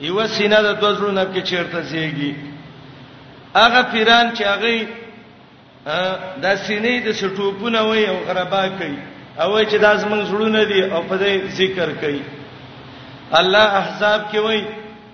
یو 0.00 0.26
سینه 0.36 0.58
د 0.62 0.68
دوسړونه 0.82 1.22
کې 1.32 1.42
چیرته 1.48 1.82
سيږي 1.90 2.32
هغه 3.56 3.80
پیران 3.92 4.26
چې 4.36 4.42
هغه 4.52 4.72
د 6.42 6.46
سینې 6.66 6.94
د 7.06 7.08
سټوپونه 7.20 7.80
وي 7.88 8.06
او 8.08 8.16
غربا 8.28 8.62
کوي 8.78 8.98
او 9.42 9.52
چې 9.70 9.74
دا 9.78 9.92
زمنګ 10.02 10.22
زړونه 10.30 10.62
دي 10.70 10.80
او 10.94 11.00
په 11.10 11.16
دې 11.22 11.32
ذکر 11.58 11.88
کوي 12.02 12.22
الله 13.38 13.66
احزاب 13.80 14.20
کې 14.32 14.38
وای 14.44 14.60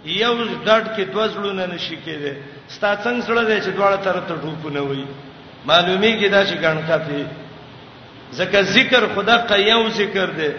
یو 0.05 0.35
ډډ 0.67 0.85
کې 0.97 1.03
دوه 1.13 1.27
زړونه 1.35 1.65
نشي 1.73 1.97
کېده 2.05 2.33
ستا 2.75 2.91
څنګه 3.05 3.21
سره 3.27 3.43
دې 3.49 3.57
چې 3.65 3.71
دواړه 3.77 3.97
طرف 4.07 4.25
ته 4.29 4.35
ټوپونه 4.43 4.81
وای 4.85 5.05
معلومی 5.69 6.13
کې 6.21 6.27
دا 6.35 6.41
چې 6.49 6.55
ګڼکا 6.65 6.97
پی 7.07 7.21
ځکه 8.39 8.59
ذکر 8.77 9.03
خدا 9.15 9.37
قیو 9.51 9.89
ذکر 10.01 10.27
دی 10.39 10.51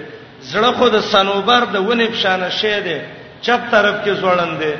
زړه 0.52 0.70
خود 0.78 0.94
سنوبر 1.12 1.62
د 1.74 1.76
ونې 1.88 2.08
بشانه 2.14 2.50
شه 2.60 2.80
دی 2.86 3.00
چپ 3.46 3.62
طرف 3.74 3.96
کې 4.06 4.12
زوړند 4.22 4.56
دی 4.64 4.74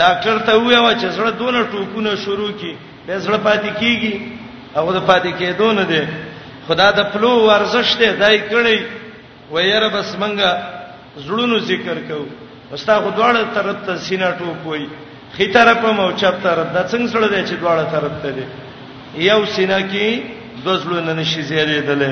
ډاکټر 0.00 0.36
ته 0.46 0.52
ویو 0.62 0.86
چې 1.00 1.06
زړه 1.16 1.30
دونه 1.40 1.60
ټوپونه 1.72 2.10
شروع 2.24 2.52
کی 2.60 2.72
به 3.06 3.14
زړه 3.26 3.38
پاتې 3.46 3.70
کیږي 3.80 4.12
هغه 4.76 4.90
د 4.96 4.98
پاتې 5.10 5.30
کېدون 5.38 5.76
دی 5.92 6.02
خدا 6.68 6.88
د 6.98 7.00
پلو 7.12 7.32
ورزش 7.48 7.88
ته 8.00 8.12
دای 8.22 8.36
کړی 8.50 8.78
ويره 9.52 9.88
بس 9.96 10.08
منګه 10.20 10.52
زړونو 11.24 11.58
ذکر 11.70 11.96
کو 12.08 12.18
وستا 12.72 12.94
خو 13.02 13.10
دواړه 13.18 13.42
طرف 13.54 13.76
ته 13.86 13.96
سینا 14.08 14.30
ټوپ 14.40 14.66
وای 14.72 14.84
خې 15.36 15.46
طرف 15.54 15.78
مو 16.00 16.08
چپ 16.20 16.36
طرف 16.42 16.66
د 16.76 16.90
څنګه 16.90 17.08
سره 17.12 17.26
دی 17.32 17.40
چې 17.48 17.54
دواړه 17.60 17.84
طرف 17.92 18.12
ته 18.22 18.30
دی 18.36 18.46
یو 19.30 19.40
سینا 19.54 19.80
کې 19.80 20.20
دوزلونه 20.68 21.12
نشي 21.20 21.42
زیاتېدل 21.42 22.02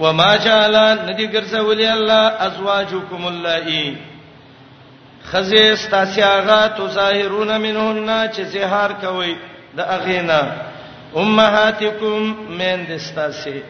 وما 0.00 0.32
جعل 0.46 0.74
ندی 1.06 1.26
ګرځولې 1.28 1.88
الله 1.96 2.24
ازواجکم 2.48 3.26
اللائي 3.26 3.96
خزه 5.30 5.72
استاسیاغا 5.72 6.66
تو 6.76 6.88
ظاهرون 6.98 7.56
منهن 7.60 8.30
چې 8.32 8.40
زهار 8.42 8.92
کوي 9.06 9.36
د 9.76 9.80
اغینا 9.96 10.42
امهاتکم 11.16 12.20
من 12.58 12.84
دستاسه 12.84 13.62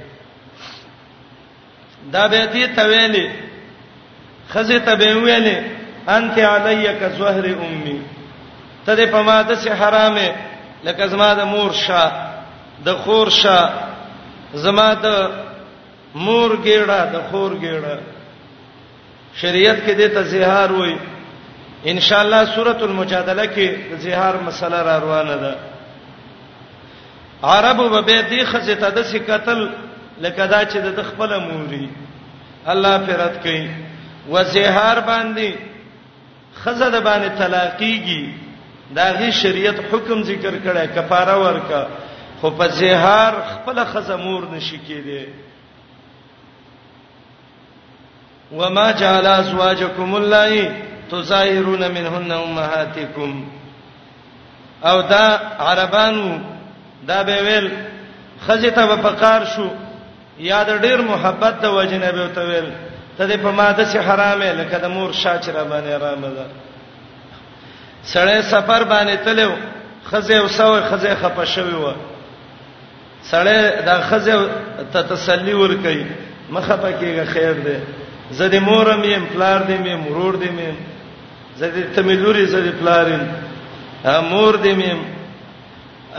دا 2.12 2.28
به 2.28 2.46
دې 2.46 2.76
تویلې 2.78 3.31
خزه 4.52 4.78
ته 4.78 4.94
به 4.96 5.14
ویلې 5.14 5.59
انت 6.09 6.38
علیک 6.38 7.09
زهر 7.18 7.46
امي 7.64 8.00
ته 8.87 8.96
دې 8.96 9.09
په 9.09 9.22
ماده 9.22 9.55
سي 9.55 9.70
حرامه 9.70 10.31
لکه 10.85 11.07
زما 11.07 11.35
د 11.35 11.40
مور 11.40 11.72
شاه 11.72 12.12
د 12.85 12.92
خور 12.92 13.28
شاه 13.31 13.70
زما 14.55 14.94
د 14.94 15.07
مور 16.14 16.50
ګیړه 16.50 17.00
د 17.14 17.22
خور 17.31 17.52
ګیړه 17.55 17.96
شریعت 19.35 19.76
کې 19.87 19.90
دې 20.00 20.14
ته 20.14 20.22
زهار 20.22 20.72
وای 20.72 20.96
ان 21.87 22.00
شاء 22.00 22.20
الله 22.20 22.44
سورۃ 22.55 22.83
المجادله 22.83 23.46
کې 23.46 23.68
زهار 23.98 24.35
مسله 24.42 24.83
را 24.83 24.96
روانه 24.98 25.37
ده 25.37 25.55
عرب 27.42 27.78
وبې 27.78 28.22
دې 28.31 28.44
خزه 28.46 28.74
ته 28.74 28.88
د 28.90 29.02
سکتل 29.02 29.61
لکه 30.24 30.46
دا 30.46 30.64
چې 30.64 30.76
د 30.98 31.02
خپل 31.02 31.40
موري 31.46 31.88
الله 32.66 32.98
فرت 33.07 33.42
کوي 33.42 33.70
وزهار 34.28 35.00
باندې 35.00 35.55
خزه 36.64 36.88
د 36.96 37.00
باندې 37.07 37.38
طلاقيږي 37.38 38.33
دا 38.94 39.07
غي 39.18 39.33
شریعت 39.33 39.76
حکم 39.92 40.22
ذکر 40.31 40.55
کړه 40.64 40.98
کفاره 40.98 41.37
ورکا 41.44 41.83
خو 42.40 42.50
په 42.61 42.68
زهار 42.78 43.42
خپل 43.50 43.85
خزه 43.94 44.16
مور 44.22 44.46
نشي 44.52 44.81
کېده 44.88 45.26
وما 48.62 48.90
جعل 49.02 49.26
ازواجكم 49.26 50.14
اللائي 50.14 50.64
تظاهرون 51.11 51.87
منهن 51.98 52.33
امهاتكم 52.33 53.44
او 54.90 55.00
دا 55.00 55.38
عربانو 55.59 56.38
دا 57.07 57.23
به 57.23 57.43
ویل 57.43 57.71
خزه 58.49 58.71
ته 58.71 58.87
په 58.87 58.97
فقار 59.03 59.45
شو 59.45 59.67
یاد 60.38 60.71
ډیر 60.83 61.01
محبت 61.01 61.61
د 61.61 61.65
وجنه 61.65 62.11
به 62.12 62.29
ته 62.35 62.41
ویل 62.51 62.69
ته 63.19 63.37
په 63.37 63.51
ماده 63.51 63.85
سي 63.85 63.99
حرامه 63.99 64.45
لکه 64.53 64.79
د 64.79 64.85
مور 64.85 65.12
شاچ 65.12 65.49
را 65.49 65.65
باندې 65.65 65.88
حرامه 65.97 66.29
ده 66.37 66.45
سړی 68.05 68.41
سفر 68.43 68.85
باندې 68.85 69.17
تلو 69.25 69.51
خزه 70.11 70.35
او 70.38 70.49
سوي 70.49 70.81
خزه 70.91 71.15
خپه 71.23 71.45
شوی 71.45 71.75
و 71.75 71.93
سړی 73.31 73.59
د 73.87 74.01
خزه 74.11 74.49
ته 74.93 75.03
تسلی 75.03 75.53
ور 75.55 75.75
کوي 75.75 76.07
مخه 76.51 76.77
پکېږي 76.77 77.25
خیر 77.35 77.53
ده 77.53 77.81
زدي 78.31 78.59
مورم 78.59 79.05
يم 79.05 79.27
پلار 79.35 79.61
دې 79.62 79.77
مې 79.85 80.11
مرور 80.11 80.35
دې 80.41 80.51
مې 80.59 80.75
زدي 81.59 81.83
تملوري 81.83 82.47
زدي 82.47 82.71
پلارین 82.81 83.27
مور 84.05 84.55
دې 84.57 84.75
مې 84.83 84.95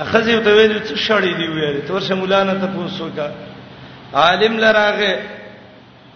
خزیو 0.02 0.40
ته 0.44 0.52
ویل 0.58 0.80
څه 0.80 0.96
شړې 0.96 1.34
دی 1.38 1.48
ویل 1.48 1.78
تور 1.88 2.02
شه 2.02 2.16
مولانا 2.16 2.54
ته 2.54 2.68
پوسو 2.74 3.10
کا 3.16 3.28
عالم 4.14 4.58
لراغه 4.60 5.20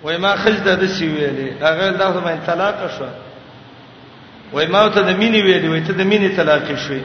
وای 0.03 0.17
ما 0.17 0.35
خزده 0.35 0.75
د 0.75 0.85
سی 0.87 1.05
ویلې 1.13 1.63
هغه 1.63 1.89
دا 1.91 2.07
هم 2.09 2.39
طلاق 2.47 2.89
شو 2.97 3.07
وای 4.53 4.67
ما 4.67 4.87
ته 4.89 5.01
د 5.01 5.09
مینې 5.21 5.41
ویلې 5.43 5.67
وای 5.69 5.81
ته 5.81 5.93
د 5.93 6.01
مینې 6.11 6.35
طلاق 6.37 6.67
شوې 6.75 7.01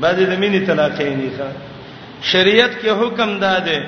بعد 0.00 0.16
د 0.20 0.34
مینې 0.40 0.66
طلاق 0.66 1.00
یې 1.00 1.14
نه 1.18 1.30
ښه 1.38 1.48
شریعت 2.22 2.72
کې 2.82 2.88
حکم 3.00 3.40
داده 3.40 3.80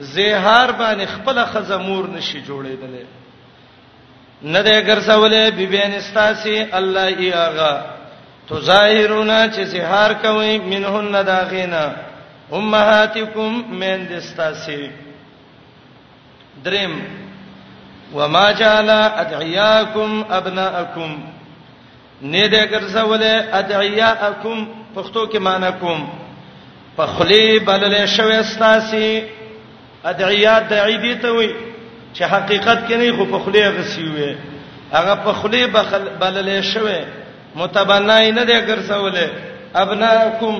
زهار 0.00 0.72
باندې 0.72 1.04
خپل 1.14 1.44
خزمور 1.44 2.08
نشي 2.10 2.42
جوړېدل 2.46 3.04
نه 4.42 4.62
ده 4.62 4.76
اگر 4.78 4.98
سوالې 5.00 5.50
بیبین 5.54 5.92
استاسي 5.94 6.66
الله 6.72 7.06
ای 7.06 7.32
آغا 7.32 7.97
تظاهرون 8.50 9.30
چې 9.54 9.64
سحار 9.70 10.12
کوي 10.22 10.58
منهن 10.58 11.22
داغینا 11.28 11.80
امهاتکم 12.52 13.56
من 13.80 14.04
دستاسی 14.10 14.80
دریم 16.68 16.94
وما 18.14 18.50
جعل 18.60 18.90
ادعیاکم 18.90 20.22
ابناءکم 20.38 21.16
نه 22.22 22.46
دې 22.50 22.70
ګرځولې 22.72 23.54
ادعیاکم 23.60 24.64
پښتو 24.96 25.26
کې 25.32 25.38
معنی 25.48 25.72
کوم 25.80 26.08
په 26.96 27.06
خلی 27.18 27.58
بللې 27.66 28.06
شوې 28.16 28.38
استاسی 28.40 29.22
ادعیا 30.04 30.58
دعیدی 30.70 31.14
ته 31.20 31.30
وي 31.32 31.50
چې 32.14 32.22
حقیقت 32.32 32.84
کې 32.88 32.92
نه 32.92 33.16
خو 33.16 33.24
په 33.36 33.44
خلی 33.44 33.68
غسی 33.78 34.02
وي 34.04 34.36
هغه 34.92 35.14
په 35.24 35.32
خلی 35.42 35.64
بللې 36.20 36.62
شوې 36.74 37.17
متبنای 37.62 38.32
نه 38.36 38.42
دی 38.50 38.58
ګرځولې 38.68 39.26
ابناکم 39.82 40.54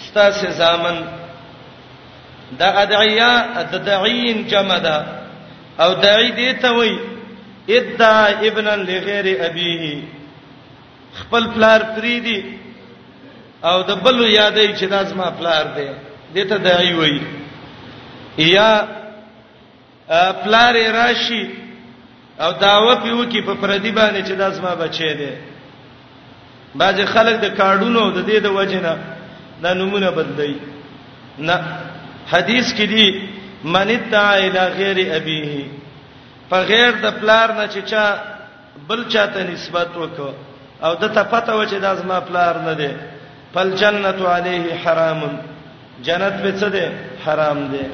استاس 0.00 0.38
زامن 0.60 0.96
دا 2.60 2.68
ادعیا 2.82 3.32
د 3.72 3.74
دعین 3.90 4.38
جمع 4.52 4.78
ده 4.86 4.96
او 5.82 5.90
دعی 6.06 6.30
دی 6.38 6.48
ته 6.62 6.70
وای 6.76 6.92
ادعا 7.78 8.24
ابنا 8.48 8.74
لغیر 8.90 9.26
ابیه 9.48 9.84
خپل 11.20 11.42
پلار 11.54 11.80
فریدی 11.94 12.38
او 13.70 13.76
د 13.88 13.90
بل 14.04 14.18
یادې 14.40 14.66
چې 14.78 14.84
داس 14.94 15.08
ما 15.16 15.30
پلار 15.38 15.64
دی 15.76 15.86
دته 16.34 16.56
دعی 16.56 16.92
وای 16.98 17.20
یا 18.38 18.70
پلار 20.44 20.74
راشي 20.98 21.42
او 22.40 22.50
داوا 22.52 22.94
پیو 22.94 23.24
کی 23.32 23.40
په 23.40 23.54
پردی 23.54 23.92
باندې 23.92 24.20
چې 24.28 24.32
داس 24.42 24.60
ما 24.60 24.74
بچی 24.74 25.14
دی 25.20 25.30
باج 26.74 27.00
خلک 27.12 27.36
د 27.42 27.48
کارډونو 27.60 28.00
د 28.16 28.18
دې 28.28 28.38
د 28.42 28.46
وجنه 28.58 28.92
دا 29.62 29.70
نمونه 29.80 30.08
بدلی 30.18 30.54
نه 31.48 31.56
حدیث 32.32 32.72
کې 32.76 32.86
دی 32.92 33.06
من 33.64 33.86
ادعا 33.96 34.34
الى 34.34 34.62
غیر 34.78 34.98
ابيه 35.18 35.54
په 36.50 36.56
غیر 36.70 36.90
د 37.04 37.06
پلار 37.20 37.48
نه 37.58 37.64
چې 37.72 37.80
چا 37.90 38.04
بل 38.88 39.08
چاته 39.08 39.42
نسبت 39.50 39.96
وکاو 39.96 40.34
او 40.84 40.92
د 41.02 41.04
ته 41.14 41.22
پته 41.22 41.52
و 41.54 41.66
چې 41.66 41.74
دا 41.80 41.94
زما 41.96 42.20
پلار 42.20 42.54
نه 42.66 42.74
دی 42.80 42.90
فل 43.54 43.70
جنت 43.80 44.20
علیه 44.34 44.66
حرام 44.84 45.20
جنت 46.06 46.34
به 46.42 46.50
څه 46.60 46.68
دی 46.74 46.86
حرام 47.26 47.66
دی 47.72 47.86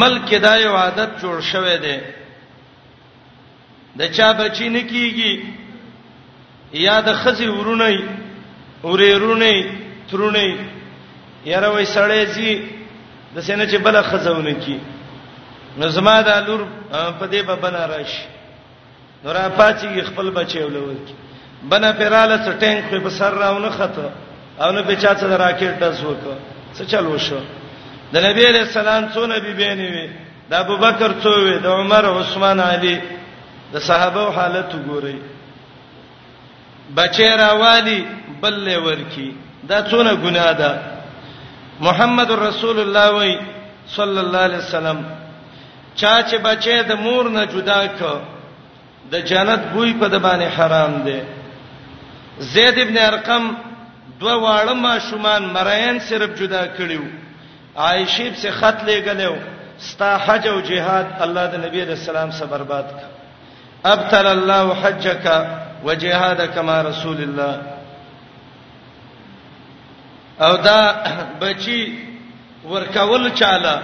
ملک 0.00 0.34
دایو 0.42 0.76
عادت 0.76 1.10
جوړ 1.22 1.40
شوی 1.52 1.76
دی 1.84 1.96
د 3.98 4.10
چا 4.12 4.32
بچی 4.32 4.68
نه 4.68 4.82
کیږي 4.90 5.32
یا 6.72 7.00
د 7.00 7.12
خزي 7.12 7.46
ورونه 7.48 7.90
ورېرونه 8.82 9.52
ترونه 10.10 10.44
یاره 11.44 11.68
وای 11.72 11.84
سړې 11.86 12.22
زی 12.34 12.52
د 13.34 13.40
سینې 13.40 13.66
چې 13.70 13.78
بل 13.78 14.02
خزونه 14.02 14.52
کی 14.54 14.78
نظما 15.78 16.16
د 16.22 16.28
لور 16.46 16.62
په 17.18 17.26
دې 17.32 17.40
به 17.48 17.54
بنا 17.56 17.86
راشي 17.88 18.26
نور 19.24 19.36
پاتې 19.58 20.02
خپل 20.12 20.30
بچي 20.30 20.58
ولول 20.62 20.96
کی 21.06 21.14
بنا 21.68 21.92
پراله 21.92 22.36
سټینګ 22.46 22.80
په 22.90 22.98
بسر 22.98 23.32
راونه 23.34 23.70
خطه 23.70 24.10
او 24.60 24.72
نه 24.72 24.82
بچا 24.82 25.14
څه 25.16 25.24
راکټ 25.38 25.74
داس 25.80 26.00
وکړه 26.00 26.36
څه 26.74 26.84
چلو 26.86 27.18
شو 27.18 27.40
د 28.12 28.16
نبی 28.26 28.46
علیہ 28.46 28.60
السلام 28.60 29.08
څو 29.14 29.26
نبی 29.26 29.52
بینې 29.54 29.88
وي 29.94 30.08
د 30.50 30.54
ابوبکر 30.54 31.10
څو 31.22 31.32
وي 31.40 31.58
د 31.58 31.66
عمر 31.66 32.04
عثمان 32.20 32.60
علی 32.60 32.98
د 33.72 33.78
صحابه 33.80 34.30
حالت 34.34 34.70
وګورئ 34.74 35.16
بچی 36.96 37.28
راوالي 37.40 38.00
بل 38.42 38.54
له 38.66 38.78
ورکی 38.82 39.34
دا 39.68 39.82
څونه 39.90 40.14
ګناه 40.14 40.52
ده 40.52 40.70
محمد 41.80 42.30
رسول 42.30 42.80
الله 42.80 43.08
وای 43.12 43.38
صلی 43.96 44.18
الله 44.20 44.38
علیه 44.38 44.58
وسلم 44.58 44.98
چا 45.94 46.22
چې 46.28 46.36
بچی 46.48 46.82
د 46.82 46.92
مور 47.04 47.24
نه 47.28 47.44
جدا 47.46 47.82
ک 47.98 48.00
د 49.12 49.14
جنت 49.30 49.60
بوی 49.72 49.92
په 50.00 50.08
د 50.08 50.16
باندې 50.24 50.54
حرام 50.58 50.92
ده 51.06 51.20
زید 52.52 52.78
ابن 52.78 52.96
ارقم 52.98 53.54
دوه 54.20 54.34
واړه 54.42 54.72
ما 54.72 54.98
شومان 54.98 55.42
مراین 55.56 55.98
صرف 56.08 56.38
جدا 56.42 56.62
کړیو 56.78 57.02
عائشہ 57.76 58.30
سے 58.40 58.50
خط 58.50 58.76
لګلو 58.88 59.34
ستا 59.78 60.10
حج 60.24 60.44
او 60.52 60.58
jihad 60.68 61.06
الله 61.24 61.44
د 61.52 61.54
نبی 61.64 61.80
رسول 61.84 62.16
الله 62.16 62.32
سره 62.38 62.46
برباد 62.52 62.84
ک 62.98 63.00
ابتل 63.84 64.26
الله 64.26 64.64
حجک 64.82 65.26
وجهاد 65.84 66.54
کما 66.54 66.82
رسول 66.82 67.22
الله 67.22 67.56
او 70.40 70.56
دا 70.56 70.80
بچی 71.40 71.92
ورکول 72.64 73.30
چاله 73.30 73.80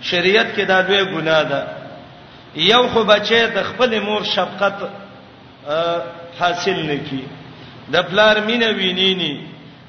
شریعت 0.00 0.54
کې 0.56 0.64
دا 0.68 0.80
دوی 0.82 1.04
ګناه 1.04 1.42
ده 1.50 1.66
یو 2.54 2.88
خو 2.92 3.04
بچی 3.04 3.46
د 3.46 3.62
خپل 3.62 4.00
مور 4.00 4.22
شفقت 4.24 4.74
حاصل 6.40 6.78
نکي 6.86 7.22
د 7.92 8.02
پلار 8.10 8.40
مینه 8.40 8.68
وینيني 8.70 9.42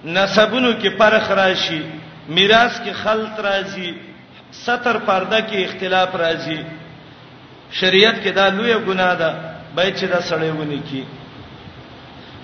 نسبونو 0.05 0.73
کې 0.81 0.87
پرخ 0.97 1.31
راشي 1.31 1.81
میراث 2.27 2.79
کې 2.81 2.91
خلط 2.93 3.39
راځي 3.39 3.93
ستر 4.51 4.97
پرده 4.97 5.39
کې 5.41 5.55
اختلاف 5.57 6.15
راځي 6.15 6.61
شریعت 7.71 8.15
کې 8.23 8.29
دا 8.33 8.49
لوی 8.49 8.73
ګناه 8.85 9.13
ده 9.21 9.35
باید 9.75 9.97
چې 9.97 10.03
دا 10.13 10.21
سړی 10.21 10.51
ونی 10.59 10.79
کی 10.91 11.03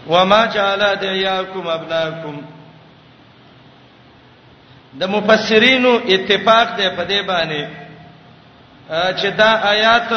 وما 0.07 0.45
جعل 0.45 0.95
دعياكم 0.95 1.67
ابناكم 1.67 2.41
د 4.93 5.03
مفسرینو 5.03 5.95
اتفاق 6.07 6.75
دی 6.77 6.89
په 6.97 7.03
دې 7.03 7.21
باندې 7.27 7.67
چې 9.19 9.25
دا 9.25 9.51
آیات 9.69 10.13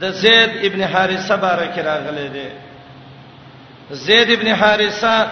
د 0.00 0.10
زید 0.22 0.50
ابن 0.70 0.84
حارثه 0.84 1.36
بارک 1.36 1.78
راغلي 1.90 2.28
دی 2.36 2.48
زید 4.06 4.30
ابن 4.38 4.54
حارثه 4.54 5.30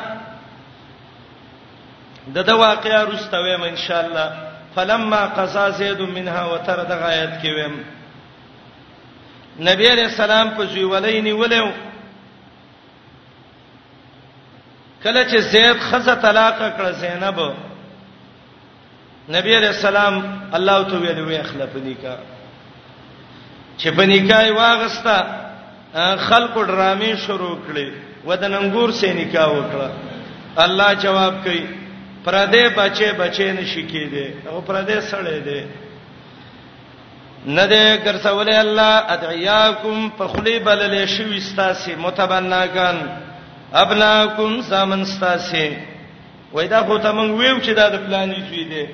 دغه 2.35 2.55
واقعیا 2.55 3.05
رستویم 3.05 3.63
ان 3.65 3.77
شاء 3.87 4.05
الله 4.05 4.37
فلما 4.77 5.25
قضا 5.27 5.69
زید 5.83 6.01
منها 6.01 6.45
وتر 6.47 6.85
د 6.85 6.93
غایت 7.03 7.31
کې 7.43 7.47
ویم 7.47 7.83
نبی 9.71 9.87
علیہ 9.91 10.05
السلام 10.05 10.51
په 10.57 10.65
ژوندۍ 10.65 11.21
نیولیو 11.23 11.67
کله 15.05 15.25
چې 15.31 15.39
زید 15.39 15.79
خزه 15.81 16.15
طلاق 16.15 16.59
کړ 16.77 16.93
زینب 17.01 17.41
نبی 19.35 19.57
علیہ 19.57 19.69
السلام 19.75 20.15
الله 20.59 20.83
تو 20.91 20.99
ویل 21.01 21.21
وی 21.27 21.37
اخلاف 21.39 21.77
نکاح 21.85 22.17
چې 23.79 23.89
په 23.99 24.07
نکاح 24.13 24.47
واغستا 24.61 25.19
خلکو 26.17 26.65
ډرامې 26.65 27.17
شروع 27.27 27.57
کړې 27.69 27.93
ودننګور 28.27 28.91
سے 29.01 29.13
نکاح 29.21 29.49
وکړه 29.49 29.91
الله 30.67 30.93
جواب 31.07 31.35
کوي 31.47 31.63
پردې 32.25 32.75
بچې 32.79 33.13
بچې 33.19 33.41
نشی 33.61 33.85
کېده 33.93 34.51
او 34.51 34.65
پردې 34.67 35.01
سړې 35.13 35.39
ده 35.45 35.65
نه 37.47 37.65
دې 37.67 38.05
ګرځولې 38.05 38.55
الله 38.55 39.05
ادعیاکم 39.17 40.09
فخلی 40.19 40.59
بللې 40.61 41.11
شو 41.17 41.31
استاسې 41.37 41.91
متبناکان 42.07 43.03
ابناکم 43.73 44.61
سامن 44.69 45.01
استاسه 45.01 45.77
وای 46.53 46.69
دا 46.69 46.83
خو 46.85 46.99
ته 46.99 47.13
مونږ 47.13 47.31
ویو 47.39 47.59
چې 47.61 47.75
دا 47.77 47.89
د 47.89 47.97
پلانې 48.07 48.37
شوې 48.49 48.65
دي 48.65 48.87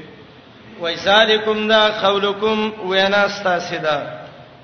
وای 0.80 0.96
سالکم 0.96 1.68
دا 1.68 1.90
قولکم 2.02 2.72
وینا 2.90 3.24
استاسه 3.24 3.76
دا 3.76 4.02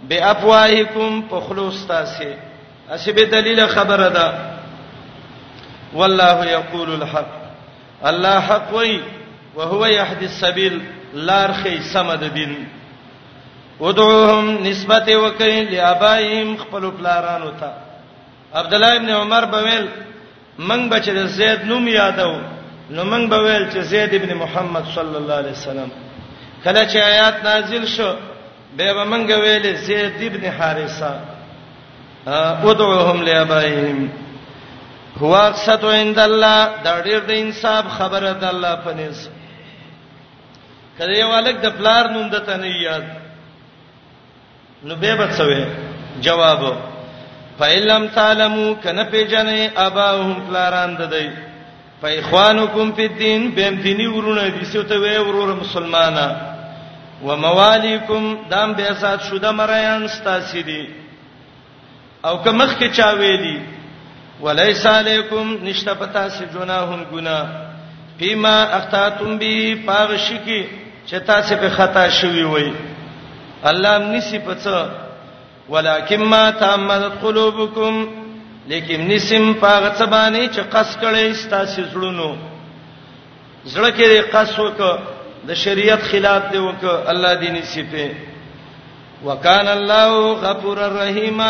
به 0.09 0.31
افواهکم 0.31 1.23
په 1.31 1.40
خلوص 1.40 1.75
استاسه 1.75 2.35
اسی 2.90 3.12
به 3.12 3.25
دلیل 3.27 3.66
خبره 3.66 4.09
ده 4.09 4.27
والله 5.94 6.46
یقول 6.46 6.90
الحق 6.94 7.31
الله 8.05 8.38
حق 8.40 8.68
وای 8.75 9.01
وهو 9.57 9.87
يهدي 9.87 10.25
السبيل 10.27 10.81
لار 11.14 11.53
خي 11.53 11.81
سمد 11.92 12.25
دین 12.35 12.66
ودعوهم 13.81 14.62
نسبته 14.66 15.16
وکي 15.16 15.64
لابائهم 15.64 16.57
خپل 16.57 16.90
پلارانو 16.90 17.51
ته 17.51 17.89
عبد 18.55 18.75
الله 18.75 18.97
ابن 18.97 19.11
عمر 19.11 19.45
بویل 19.45 19.87
منګ 20.59 20.83
بچ 20.91 21.07
د 21.19 21.21
زید 21.39 21.61
نوم 21.71 21.85
یادو 21.89 22.33
نو 22.95 23.03
منګ 23.13 23.25
بویل 23.35 23.65
چې 23.73 23.79
زید 23.91 24.13
ابن 24.19 24.31
محمد 24.43 24.85
صلی 24.95 25.17
الله 25.21 25.35
علیه 25.41 25.53
وسلم 25.59 25.91
کله 26.65 26.83
چې 26.91 26.97
آیات 26.97 27.37
نازل 27.45 27.87
شو 27.87 28.11
به 28.77 28.93
به 28.95 29.05
منګ 29.13 29.29
ویل 29.43 29.77
زید 29.87 30.17
ابن 30.23 30.45
حارثه 30.59 31.15
ادعوهم 32.71 33.23
لابائهم 33.23 34.09
هو 35.21 35.35
اقسط 35.37 35.85
عند 35.85 36.19
الله 36.19 36.69
دا 36.85 37.01
ډیر 37.01 37.21
د 37.21 37.31
انصاف 37.31 37.85
خبره 37.99 38.33
ده 38.33 38.49
الله 38.49 38.75
پنيز 38.77 39.17
کله 40.99 41.19
یو 41.19 41.29
الک 41.31 41.57
د 41.63 41.67
پلار 41.79 42.05
نوم 42.11 42.29
دته 42.31 42.57
نه 42.57 42.67
یاد 42.83 43.03
نو 44.87 44.95
به 44.97 45.17
بڅوي 45.17 45.65
جواب 46.21 46.89
فإلم 47.61 48.07
تعلمو 48.16 48.75
کنه 48.85 49.03
پیجنې 49.12 49.73
اباهم 49.79 50.35
فلاران 50.49 50.94
ددی 50.99 51.29
فإخوانکم 52.03 52.92
فی 52.96 53.03
الدین 53.07 53.51
بهم 53.57 53.75
دینی 53.83 54.07
ورونه 54.07 54.49
دي 54.51 54.64
سوته 54.64 54.96
وی 54.99 55.16
ورور 55.18 55.55
مسلمانه 55.61 56.27
وموالیکم 57.23 58.25
دام 58.51 58.73
به 58.73 58.94
سات 59.01 59.20
شوده 59.23 59.51
مریان 59.53 60.09
ستاسی 60.09 60.62
دي 60.62 60.88
او 62.25 62.38
که 62.44 62.51
مخ 62.51 62.79
کې 62.79 62.92
چا 62.96 63.11
ویلی 63.18 63.59
ولیس 64.40 64.87
علیکم 64.87 65.57
نشته 65.64 65.94
پتا 65.94 66.29
سی 66.31 66.44
جناحون 66.55 67.03
گنا 67.12 67.38
فيما 68.18 68.57
اخطاتم 68.62 69.38
به 69.38 69.75
پاغشکی 69.87 70.64
چې 71.07 71.14
تاسو 71.27 71.57
په 71.57 71.68
خطا 71.68 72.09
شوی 72.11 72.42
وای 72.42 72.73
الله 73.64 73.99
منسی 73.99 74.38
پڅه 74.38 75.10
ولکن 75.68 76.23
ما 76.25 76.51
تعمدت 76.51 77.23
قلوبکم 77.25 78.05
لیکن 78.68 79.01
نسم 79.11 79.53
پاغه 79.61 79.94
سبانی 79.99 80.46
چې 80.49 80.61
قص 80.73 80.96
کړي 80.96 81.35
ستاسو 81.42 81.83
زړونو 81.92 82.37
زړه 83.64 83.90
کې 83.96 84.20
قص 84.33 84.59
وک 84.59 84.99
د 85.49 85.55
شریعت 85.55 86.03
خلاف 86.11 86.42
دی 86.53 86.59
وک 86.59 86.85
الله 86.85 87.35
دې 87.40 87.49
نسیفه 87.49 88.14
وکان 89.25 89.68
الله 89.68 90.33
غفور 90.44 90.79
الرحیم 90.85 91.42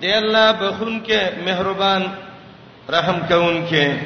دی 0.00 0.12
الله 0.14 0.52
بخون 0.52 1.00
کې 1.06 1.46
مهربان 1.46 2.02
رحم 2.96 3.18
کون 3.28 3.66
کې 3.70 3.96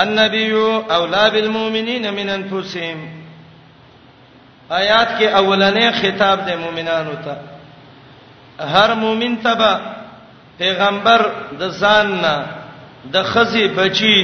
النبی 0.00 0.52
اولا 0.96 1.28
بالمؤمنین 1.28 2.10
من 2.14 2.28
انفسهم 2.30 2.98
آیات 4.70 5.08
کې 5.18 5.36
اولنې 5.36 5.92
خطاب 6.02 6.46
د 6.48 6.56
مؤمنانو 6.64 7.14
ته 7.24 7.36
هر 8.64 8.94
مؤمن 9.02 9.36
تبا 9.42 9.72
پیغمبر 10.58 11.20
د 11.60 11.62
ځان 11.82 12.06
نه 12.22 12.34
د 13.12 13.22
خزي 13.32 13.66
بچي 13.78 14.16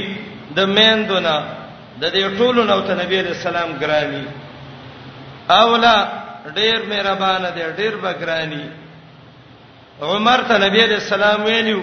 د 0.55 0.59
میندونه 0.75 1.35
د 2.01 2.03
دې 2.15 2.23
ټولو 2.37 2.63
نو 2.63 2.81
ته 2.87 2.93
نبی 3.03 3.21
رسول 3.21 3.55
الله 3.55 3.77
ګراني 3.79 4.23
اولا 5.61 5.95
ډیر 6.57 6.79
مهربان 6.89 7.43
دی 7.55 7.63
ډیر 7.79 7.93
بګراني 8.03 8.65
عمر 10.01 10.39
ته 10.47 10.55
نبی 10.65 10.81
رسول 10.95 11.23
الله 11.23 11.43
ویلو 11.45 11.81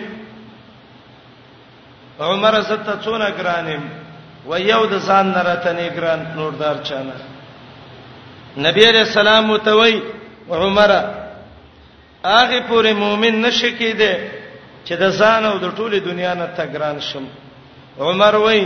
عمر 2.21 2.61
زته 2.69 2.93
څونه 3.05 3.29
ګرانم 3.39 3.83
و 4.49 4.55
یو 4.57 4.87
د 4.87 4.99
ځان 5.07 5.27
نه 5.35 5.43
راته 5.43 5.73
نه 5.73 5.89
ګران 5.97 6.21
نوردار 6.37 6.77
چانه 6.87 7.17
نبی 8.59 8.83
رسول 8.91 9.27
الله 9.29 9.41
متوي 9.47 10.03
عمره 10.51 11.01
هغه 12.33 12.61
پورې 12.69 12.93
مؤمن 13.03 13.35
نشي 13.45 13.71
کېده 13.81 14.15
چې 14.87 14.95
د 15.03 15.05
ځان 15.21 15.43
او 15.51 15.57
د 15.59 15.67
ټوله 15.77 15.99
دنیا 16.09 16.35
نه 16.41 16.47
تګران 16.61 16.97
شم 17.09 17.25
عمر 18.01 18.35
وای 18.45 18.63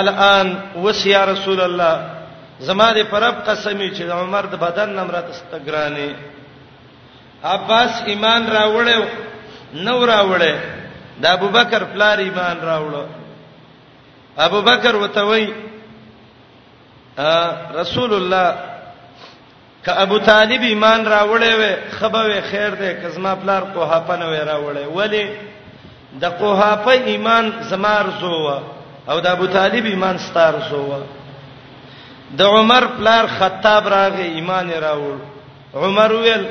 الان 0.00 0.46
وس 0.84 1.00
یا 1.14 1.22
رسول 1.32 1.60
الله 1.60 1.94
زما 2.68 2.88
دې 2.96 3.04
پرب 3.12 3.34
قسمی 3.48 3.88
چې 3.96 4.02
عمر 4.20 4.44
د 4.50 4.54
بدن 4.64 4.88
نمره 4.98 5.20
تستګرانی 5.30 6.10
عباس 7.54 7.92
ایمان 8.10 8.42
راوړې 8.52 9.00
نو 9.74 9.96
راوړې 10.06 10.54
د 11.22 11.24
ابوبکر 11.36 11.84
فلار 11.92 12.18
ایمان 12.26 12.56
راوړو 12.70 13.04
ابوبکر 14.38 14.96
وته 14.96 15.22
وای 15.28 15.44
رسول 17.82 18.12
الله 18.14 18.46
ک 19.84 19.88
ابو 19.88 20.18
طالب 20.18 20.62
ایمان 20.62 21.06
راوړې 21.06 21.52
و 21.58 21.62
خبره 21.98 22.40
خیر 22.50 22.70
ده 22.70 22.94
کزما 23.04 23.34
پلار 23.34 23.62
کوه 23.74 23.98
په 24.08 24.14
نه 24.16 24.26
راوړې 24.50 24.84
ولی 24.90 25.26
د 26.22 26.24
کوه 26.38 26.74
په 26.84 26.90
ایمان 27.10 27.44
زمار 27.70 28.06
زو 28.20 28.36
او 29.10 29.20
د 29.20 29.26
ابو 29.26 29.46
طالب 29.46 29.84
ایمان 29.84 30.18
ستار 30.18 30.54
زو 30.70 30.82
د 32.38 32.42
عمر 32.42 32.84
پلار 32.98 33.24
خطاب 33.38 33.84
راغې 33.94 34.26
ایمان 34.38 34.70
راوړ 34.70 35.16
عمر 35.74 36.12
ویل 36.12 36.44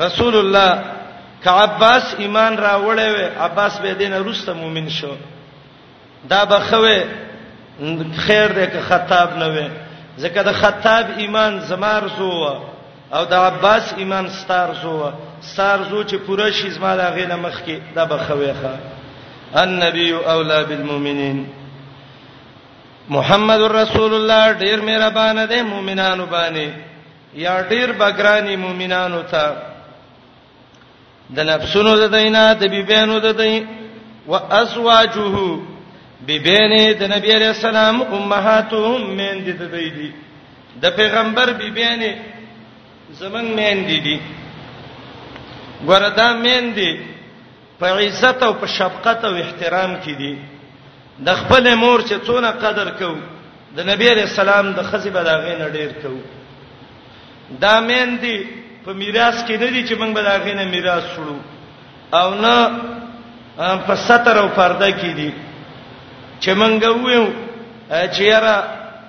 رسول 0.00 0.34
الله 0.36 0.70
ک 1.44 1.46
عباس 1.48 2.14
ایمان 2.22 2.56
راوړې 2.56 3.08
و 3.14 3.18
عباس 3.44 3.80
به 3.80 3.94
دینه 3.94 4.18
روسته 4.18 4.52
مؤمن 4.54 4.88
شو 4.88 5.14
دا 6.30 6.44
بخوي 6.44 6.98
خیر 8.26 8.46
ده 8.52 8.66
ک 8.66 8.74
خطاب 8.86 9.38
نه 9.38 9.48
وې 9.56 9.89
ځکه 10.22 10.40
د 10.42 10.50
خطاب 10.60 11.04
ایمان 11.22 11.52
زمار 11.70 12.02
سو 12.18 12.30
او 13.16 13.22
د 13.32 13.34
عباس 13.50 13.84
ایمان 14.00 14.26
ستار 14.40 14.68
سو 14.82 14.94
ستار 15.50 15.78
سو 15.90 15.98
چې 16.08 16.16
پوره 16.26 16.50
شي 16.58 16.70
زما 16.76 16.92
د 16.96 17.00
غینه 17.16 17.36
مخ 17.44 17.56
کې 17.66 17.76
د 17.96 17.98
بخويخه 18.10 18.74
النبي 19.62 20.10
اولى 20.34 20.60
بالمؤمنين 20.68 21.38
محمد 23.16 23.60
رسول 23.60 24.12
الله 24.14 24.44
ډیر 24.62 24.78
مهربان 24.88 25.36
دی 25.52 25.62
مؤمنانو 25.72 26.24
باندې 26.34 26.68
یا 27.34 27.54
ډیر 27.70 27.88
بګرانی 28.00 28.56
مؤمنانو 28.56 29.22
ته 29.30 29.44
د 31.36 31.38
نفسونو 31.40 31.92
د 31.96 32.04
دینه 32.16 32.52
د 32.54 32.64
بیبینو 32.74 33.18
د 33.18 33.28
دین 33.42 33.66
وازواجه 34.26 35.60
بیبینې 36.26 36.92
د 37.00 37.10
نبی 37.14 37.30
عليه 37.36 37.50
السلام 37.56 37.96
امهاتهم 38.02 39.00
من 39.20 39.36
دي 39.44 39.52
د 39.52 39.62
دی 39.76 40.10
د 40.82 40.96
پیغمبر 40.96 41.52
بیبینې 41.52 42.12
زمنګ 43.20 43.48
من 43.60 43.84
دي 43.88 44.00
دي 44.06 44.18
وردا 45.88 46.32
من 46.44 46.72
دي 46.76 46.92
په 47.78 47.86
عزت 47.86 48.42
او 48.42 48.52
په 48.54 48.66
شفقت 48.66 49.24
او 49.24 49.34
احترام 49.34 49.96
کې 50.04 50.14
دي 50.18 50.38
د 51.26 51.34
خپل 51.40 51.74
مور 51.74 52.00
چې 52.02 52.14
څونه 52.26 52.50
قدر 52.50 52.88
کو 52.98 53.14
د 53.76 53.78
نبی 53.92 54.08
عليه 54.08 54.22
السلام 54.28 54.72
د 54.72 54.82
خزي 54.82 55.10
بداغې 55.10 55.52
نه 55.58 55.68
ډېر 55.74 55.90
کو 56.02 56.12
دا 57.60 57.80
من 57.80 58.18
دي 58.22 58.46
په 58.84 58.92
میراث 58.92 59.44
کې 59.46 59.56
نه 59.60 59.66
دي 59.70 59.88
چې 59.88 59.94
موږ 59.98 60.12
بداغې 60.16 60.54
نه 60.56 60.64
میراث 60.64 61.04
شړو 61.16 61.36
او 62.12 62.34
نه 62.34 62.70
په 63.86 63.94
ستر 63.94 64.36
او 64.38 64.48
پرده 64.48 64.90
کې 64.92 65.12
دي 65.16 65.32
چې 66.42 66.50
مونږ 66.60 66.82
ویو 67.04 67.24
چې 68.14 68.22
یاره 68.32 68.54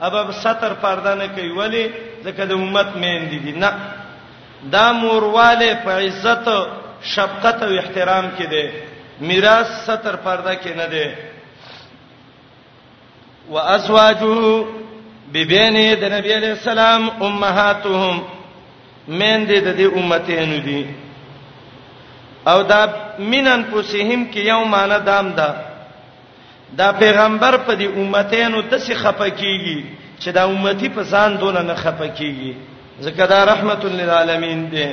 ابا 0.07 0.21
ستر 0.43 0.73
پرده 0.83 1.13
نه 1.21 1.27
کوي 1.35 1.49
ولی 1.59 1.83
ځکه 2.25 2.43
د 2.49 2.53
امت 2.59 2.89
مېندې 3.03 3.39
دي 3.45 3.53
نه 3.63 3.71
دا 4.75 4.85
مورواله 5.01 5.71
په 5.85 5.91
عزت 6.05 6.47
شفقت 7.13 7.57
او 7.63 7.71
احترام 7.81 8.25
کې 8.37 8.45
ده 8.53 8.63
میراث 9.27 9.67
ستر 9.85 10.15
پرده 10.25 10.53
کې 10.61 10.73
نه 10.79 10.87
ده 10.93 11.05
وازواجه 13.53 14.65
ببین 15.33 15.75
د 16.01 16.03
نبی 16.15 16.31
علی 16.39 16.51
السلام 16.57 17.03
امهاتهم 17.27 18.17
مېندې 19.19 19.57
د 19.65 19.69
دې 19.77 19.87
امتینو 19.99 20.57
دي 20.67 20.85
او 22.47 22.61
دا 22.63 22.81
مینن 23.19 23.61
پوسهم 23.71 24.21
کې 24.31 24.41
یو 24.51 24.59
معنی 24.73 24.97
دام 25.09 25.27
ده 25.39 25.49
دا 25.53 25.70
دا 26.77 26.91
پیغمبر 26.99 27.57
په 27.65 27.73
دې 27.79 27.85
امتینو 28.01 28.61
تسې 28.69 28.93
خپکیږي 28.93 29.85
چې 30.19 30.29
دا 30.31 30.43
امتی 30.45 30.89
په 30.89 31.01
ځان 31.11 31.37
دون 31.39 31.53
نه 31.57 31.75
خپکیږي 31.83 32.53
ځکه 33.05 33.25
دا 33.27 33.45
رحمت 33.45 33.85
للعالمین 33.85 34.69
دی 34.71 34.87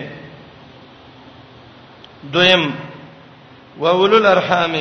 دویم 2.33 2.71
وولو 3.79 4.17
الارحام 4.17 4.73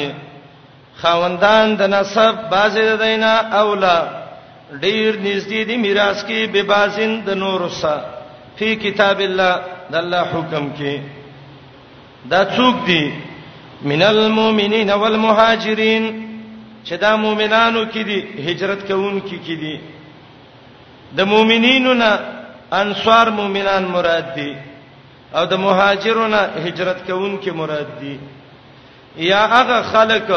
خاوندان 1.02 1.76
د 1.76 1.82
نسب 1.88 2.36
بازه 2.50 2.82
د 2.96 3.00
دینا 3.04 3.34
اولا 3.62 3.98
ډیر 4.82 5.20
نږدې 5.24 5.68
دي 5.68 5.78
میراث 5.78 6.24
کې 6.26 6.50
به 6.54 6.64
بازین 6.64 7.20
د 7.26 7.30
نور 7.44 7.70
سره 7.70 8.06
په 8.60 8.76
کتاب 8.84 9.20
الله 9.20 9.54
د 9.92 9.96
الله 9.96 10.24
حکم 10.34 10.72
کې 10.78 11.00
دا 12.30 12.46
څوک 12.46 12.86
دي 12.88 13.04
من 13.92 14.02
المؤمنین 14.04 14.90
والمهاجرین 14.92 16.04
چې 16.88 16.93
دا 17.06 17.12
مؤمنانو 17.23 17.82
کې 17.91 18.02
دي 18.10 18.19
هجرت 18.47 18.88
کوونکي 18.88 19.38
کې 19.45 19.56
دي 19.63 19.76
د 21.17 21.19
مؤمنینو 21.32 21.93
نه 22.02 22.12
انصار 22.82 23.28
مؤمنان 23.39 23.84
مراد 23.95 24.28
دي 24.38 24.54
او 25.36 25.43
د 25.52 25.54
مهاجرونو 25.65 26.28
نه 26.36 26.41
هجرت 26.65 27.00
کوونکي 27.08 27.52
مراد 27.62 27.89
دي 28.02 28.15
یا 29.32 29.41
هغه 29.56 29.80
خلک 29.93 30.30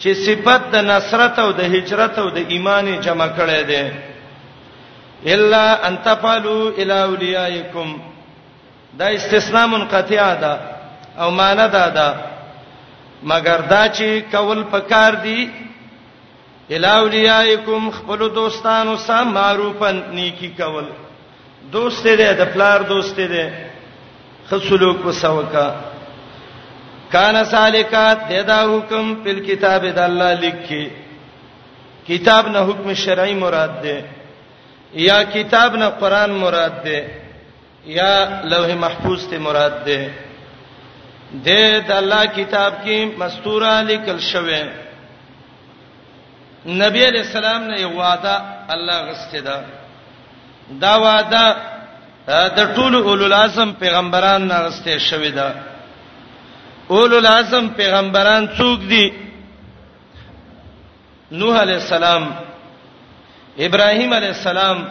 چې 0.00 0.08
صفت 0.26 0.62
د 0.74 0.76
نصرت 0.90 1.38
او 1.44 1.52
د 1.60 1.62
هجرت 1.74 2.18
او 2.18 2.28
د 2.30 2.38
ایمان 2.54 2.86
جمع 3.06 3.28
کړي 3.38 3.62
دي 3.70 3.84
الا 5.34 5.64
ان 5.88 5.96
تفعلوا 6.08 6.70
الى 6.78 6.92
اولیاءکم 7.02 7.88
دا 8.98 9.06
استثناء 9.14 9.66
منقطع 9.74 10.26
ده 10.42 10.58
او 11.18 11.30
معنی 11.30 11.68
دا 11.78 11.88
ده 11.98 12.08
مگر 13.30 13.58
دا 13.70 13.82
چې 13.88 14.20
کول 14.32 14.60
پکار 14.70 15.12
دي 15.24 15.40
الاولیاءکم 16.76 17.88
خپل 17.90 18.26
دوستانو 18.34 18.96
سم 19.06 19.28
معروفن 19.34 20.00
نیکی 20.14 20.48
کول 20.58 20.86
دوست 21.72 22.06
دې 22.06 22.32
د 22.40 22.44
پلار 22.54 22.80
دوست 22.88 23.20
دې 23.20 23.50
خصلوک 24.48 25.06
وسوکا 25.06 25.66
کان 27.14 27.34
سالکات 27.50 28.28
ددا 28.30 28.60
حکم 28.72 29.14
په 29.24 29.34
کتاب 29.46 29.86
د 29.98 30.00
الله 30.06 30.34
لیکي 30.42 30.82
کتاب 32.08 32.48
نه 32.54 32.60
حکم 32.70 32.92
شرعي 33.02 33.34
مراد 33.44 33.80
ده 33.82 34.04
یا 35.04 35.16
کتاب 35.36 35.76
نه 35.76 35.88
قران 36.02 36.30
مراد 36.42 36.82
ده 36.84 37.10
یا 37.94 38.12
لوح 38.54 38.74
محفوظ 38.82 39.24
ته 39.32 39.38
مراد 39.46 39.80
ده 39.88 40.10
د 41.48 41.92
الله 42.00 42.20
کتاب 42.36 42.74
کې 42.84 43.18
مستوره 43.24 43.72
لیکل 43.92 44.18
شوی 44.28 44.60
نبی 46.68 47.04
علیہ 47.06 47.20
السلام 47.24 47.62
نه 47.70 47.76
یو 47.80 47.90
وعده 47.90 48.42
الله 48.74 48.96
غسته 49.04 49.40
دا 49.40 49.62
دا 50.80 50.96
وعده 50.96 51.56
د 52.58 52.74
ټولو 52.74 52.98
اولو 53.08 53.24
العزم 53.26 53.72
پیغمبران 53.82 54.48
نه 54.48 54.56
غسته 54.66 54.98
شوې 54.98 55.28
ده 55.28 55.54
اولو 56.90 57.18
العزم 57.18 57.68
پیغمبران 57.80 58.48
څوک 58.56 58.80
دي 58.90 59.08
نوح 61.40 61.60
علیہ 61.62 61.74
السلام 61.74 62.28
ابراهیم 63.68 64.12
علیہ 64.14 64.28
السلام 64.28 64.84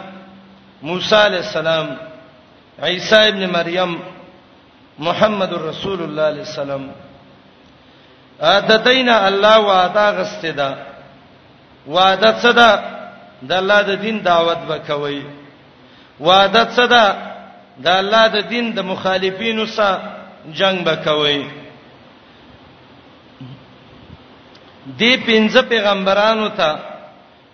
موسی 0.82 1.16
علیہ 1.26 1.38
السلام 1.44 1.94
عیسی 2.88 3.14
ابن 3.16 3.46
مریم 3.52 3.96
محمد 4.98 5.52
رسول 5.70 6.02
الله 6.02 6.22
علیہ 6.28 6.44
السلام 6.50 6.90
ا 8.40 8.60
دتینا 8.66 9.26
الله 9.28 9.58
وعده 9.60 10.10
غسته 10.20 10.50
ده 10.50 10.87
وعده 11.94 12.30
څه 12.42 12.52
ده 12.58 12.70
د 13.48 13.52
الله 13.60 13.80
د 13.82 13.92
دین 14.04 14.16
دعوت 14.28 14.60
وکوي 14.70 15.20
وعده 16.26 16.64
څه 16.76 16.84
ده 16.92 17.04
د 17.84 17.88
الله 18.00 18.24
د 18.36 18.38
دین 18.52 18.66
د 18.76 18.78
مخالفینو 18.92 19.66
سره 19.76 20.00
جنگ 20.58 20.76
وکوي 20.88 21.40
دی 24.98 25.12
پنځه 25.28 25.60
پیغمبرانو 25.72 26.48
ته 26.58 26.70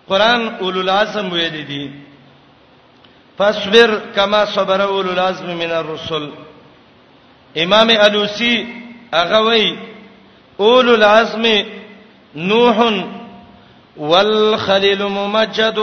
قران 0.09 0.41
اولو 0.61 0.79
العزم 0.85 1.27
ویل 1.35 1.65
دي 1.71 1.83
فاصبر 3.37 3.89
کما 4.15 4.45
صبر 4.55 4.79
اولو 4.91 5.11
العزم 5.11 5.47
من 5.61 5.71
الرسل 5.81 6.25
امام 7.63 7.89
الوسی 8.03 8.53
هغه 9.13 9.39
وی 9.47 9.67
اولو 10.57 10.93
العزم 10.93 11.43
نوح 12.35 12.77
والخليل 13.97 15.03
ممجد 15.03 15.77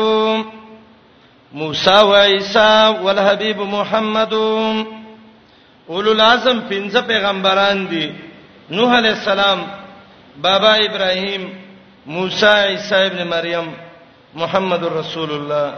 موسی 1.53 1.90
و 2.03 2.14
عیسی 2.16 3.03
والحبیب 3.03 3.61
محمد 3.70 4.33
اولو 4.35 6.11
العزم 6.11 6.59
پنځه 6.68 7.01
پیغمبران 7.07 7.87
دي 7.90 8.11
نوح 8.70 8.96
علی 8.98 9.09
السلام 9.09 9.59
بابا 10.42 10.72
ابراهیم 10.88 11.48
موسی 12.07 12.46
عیسی 12.46 12.94
ابن 12.94 13.22
مریم 13.31 13.72
محمد 14.42 14.85
رسول 14.98 15.31
الله 15.33 15.72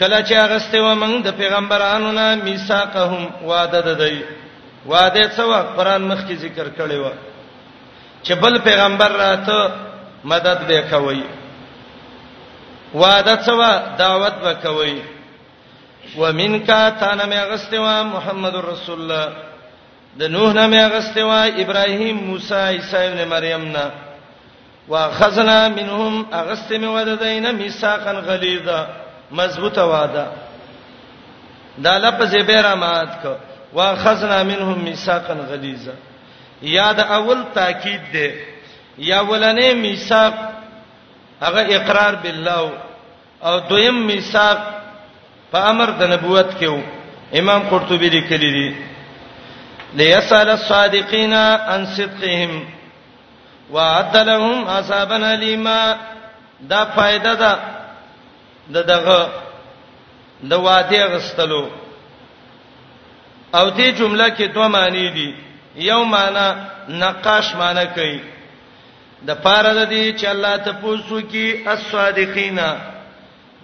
کله 0.00 0.22
چې 0.24 0.32
هغه 0.32 0.58
ستو 0.58 0.82
موږ 0.94 1.22
د 1.24 1.30
پیغمبرانو 1.42 2.12
نه 2.12 2.34
میثاقهم 2.42 3.28
وعده 3.44 3.80
ددی 3.80 4.22
وعده 4.86 5.30
څو 5.36 5.62
قرآن 5.76 6.08
مخکې 6.14 6.32
ذکر 6.34 6.68
کړی 6.78 6.94
و 6.96 7.10
چې 8.24 8.32
بل 8.42 8.58
پیغمبر 8.68 9.12
راته 9.22 9.88
مدد 10.24 10.66
به 10.66 10.80
کوي 10.82 11.22
وعده 12.94 13.42
سوا 13.42 13.82
دعوت 13.98 14.32
به 14.32 14.52
کوي 14.54 15.02
ومنک 16.18 16.66
تانه 17.00 17.24
مې 17.26 17.50
غستوا 17.52 18.02
محمد 18.02 18.54
رسول 18.56 19.00
الله 19.02 19.28
د 20.18 20.22
نوح 20.22 20.52
نه 20.52 20.66
مې 20.70 20.92
غستوا 20.94 21.44
ابراهیم 21.46 22.16
موسی 22.16 22.54
عیسی 22.54 22.96
ابن 22.96 23.28
مریم 23.28 23.64
نه 23.72 23.90
واخذنا 24.88 25.68
منهم 25.68 26.26
اغستم 26.32 26.84
وددین 26.90 27.50
میثاقا 27.54 28.12
غلیظا 28.12 28.86
مضبوطه 29.30 29.82
وعده 29.84 30.26
دا 31.84 31.96
لفظ 31.98 32.34
بیرامات 32.34 33.08
کو 33.22 33.34
واخذنا 33.72 34.42
منهم 34.42 34.78
میثاقا 34.84 35.34
غلیظا 35.34 35.92
یاد 36.62 37.00
اول 37.00 37.44
تاکید 37.54 38.00
ده 38.12 38.32
یا 38.98 39.20
ولنې 39.22 39.74
میثاق 39.74 40.34
هغه 41.42 41.66
اقرار 41.76 42.14
بالله 42.14 42.72
او 43.42 43.58
دویم 43.68 43.94
میثاق 44.06 44.58
په 45.52 45.58
امر 45.70 45.90
د 45.90 46.02
نبوت 46.10 46.58
کې 46.60 46.64
وو 46.68 46.80
امام 47.38 47.62
قرطبي 47.70 48.08
لیکلی 48.10 48.50
دی 48.56 48.76
ليسال 49.94 50.48
الصادقين 50.50 51.32
عن 51.34 51.86
صدقهم 51.86 52.64
وعد 53.70 54.16
لهم 54.16 54.68
عذابا 54.68 55.16
اليما 55.34 55.96
دا 56.60 56.84
فائدہ 56.94 57.34
ده 57.34 57.58
د 58.70 58.86
دغه 58.86 59.30
د 60.50 60.52
وعده 60.52 61.06
غستلو 61.06 61.68
او 63.54 63.70
دې 63.70 63.80
جمله 63.98 64.28
کې 64.30 64.54
دوه 64.54 64.68
معنی 64.68 65.08
دي 65.08 65.32
یو 65.76 66.04
معنی 66.04 66.46
نقاش 66.88 67.54
معنی 67.56 67.86
کوي 67.94 68.20
د 69.28 69.30
پاره 69.44 69.72
د 69.78 69.80
دې 69.94 70.04
چې 70.18 70.26
الله 70.34 70.54
ته 70.64 70.72
پوسو 70.82 71.18
کې 71.32 71.46
الصادقینا 71.74 72.68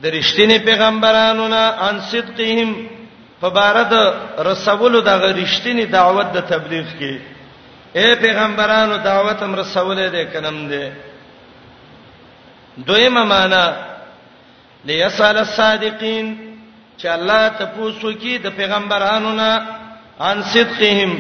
د 0.03 0.05
رښتینی 0.17 0.59
پیغمبرانو 0.69 1.47
نه 1.55 1.65
ان 1.89 1.97
صدقهم 2.11 2.71
فبارد 3.41 3.93
رسول 4.51 4.95
د 5.01 5.09
رښتینی 5.41 5.85
دعوت 5.97 6.27
د 6.33 6.39
تبلیغ 6.53 6.87
کې 7.01 7.15
اے 7.99 8.07
پیغمبرانو 8.25 8.97
دعوت 9.09 9.39
هم 9.43 9.53
رسول 9.63 9.97
دې 10.15 10.25
کنم 10.35 10.57
دې 10.71 10.87
دویمه 12.87 13.25
معنا 13.25 13.65
ليسال 14.85 15.37
الصادقین 15.39 16.27
چې 17.01 17.07
الله 17.07 17.49
ته 17.59 17.65
پوسو 17.67 18.13
کې 18.13 18.35
د 18.45 18.53
پیغمبرانو 18.61 19.33
نه 19.33 19.51
ان 20.31 20.43
صدقهم 20.43 21.13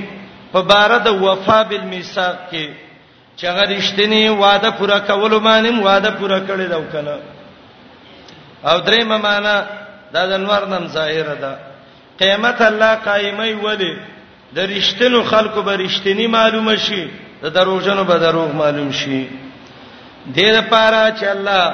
فبارد 0.52 1.06
وفا 1.08 1.62
بالمیثاق 1.62 2.36
کې 2.50 2.85
چې 3.38 3.44
هغه 3.48 3.62
رښتینی 3.76 4.22
وعده 4.28 4.70
پوره 4.80 4.98
کول 5.00 5.32
باندې 5.46 5.84
وعده 5.86 6.10
پوره 6.10 6.38
کړی 6.48 6.66
دا 6.72 6.78
وکنه 6.80 7.16
او 8.70 8.76
درې 8.86 9.04
معنا 9.04 9.56
دا 10.12 10.26
د 10.26 10.32
انوار 10.40 10.62
نن 10.72 10.86
ظاهر 10.96 11.28
ده 11.42 11.52
قیامت 12.20 12.60
الله 12.62 12.94
قائمای 13.08 13.52
ودی 13.54 13.94
د 14.56 14.58
رښتینو 14.80 15.20
خلکو 15.32 15.62
به 15.62 15.76
رښتینی 15.76 16.26
معلوم 16.36 16.76
شي 16.76 17.08
د 17.42 17.46
دروژنو 17.56 18.04
به 18.04 18.18
دروغ 18.18 18.52
معلوم 18.54 18.92
شي 18.92 19.28
دې 20.36 20.42
لپاره 20.58 21.00
چې 21.20 21.24
الله 21.36 21.64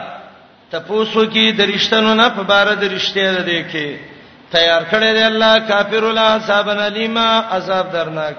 تپوسو 0.71 1.23
کې 1.33 1.45
د 1.59 1.61
رښتینو 1.73 2.13
نه 2.21 2.29
په 2.29 2.43
بار 2.43 2.67
د 2.77 2.85
رښتیا 2.99 3.41
ده 3.49 3.63
کې 3.73 3.89
تیار 4.57 4.83
کړی 4.91 5.11
دی 5.17 5.23
الله 5.33 5.59
کافر 5.69 6.05
الا 6.05 6.39
صاحب 6.47 6.69
علیما 6.71 7.29
عذاب 7.57 7.93
درناک 7.93 8.37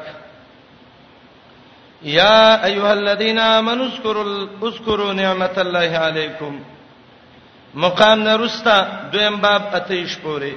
یا 2.03 2.63
ایها 2.65 2.91
الذين 2.93 3.39
امنوا 3.39 3.85
اذكروا 3.85 4.47
اذكروا 4.63 5.13
نعمت 5.13 5.57
الله 5.59 5.97
علیکم 6.07 6.57
مقام 7.85 8.21
نرستا 8.23 8.77
دویم 9.13 9.37
باب 9.41 9.75
اتیش 9.75 10.17
پورې 10.17 10.53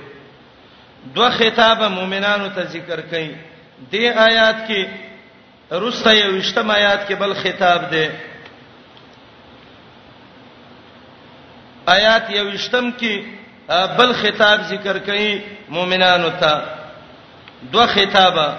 دو 1.15 1.29
خطاب 1.39 1.83
مؤمنانو 1.83 2.49
ته 2.55 2.63
ذکر 2.75 3.01
کړي 3.01 3.35
دې 3.93 4.17
آیات 4.25 4.57
کې 4.69 4.87
رستا 5.87 6.11
یو 6.13 6.37
اشتم 6.37 6.71
آیات 6.71 7.09
کې 7.09 7.15
بل 7.19 7.35
خطاب 7.43 7.91
دی 7.93 8.07
آیات 11.97 12.31
یو 12.31 12.49
اشتم 12.49 12.91
کې 13.01 13.25
بل 13.99 14.13
خطاب 14.23 14.63
ذکر 14.69 14.99
کړي 15.09 15.41
مؤمنانو 15.79 16.29
ته 16.29 16.63
دو 17.73 17.87
خطابه 17.95 18.55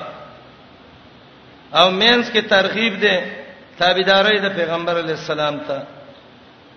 او 1.75 1.89
مینس 1.91 2.29
کې 2.31 2.41
ترغیب 2.49 2.99
ده 2.99 3.23
تابعداري 3.79 4.39
د 4.39 4.55
پیغمبر 4.55 4.97
علی 4.99 5.11
السلام 5.11 5.57
ته 5.59 5.83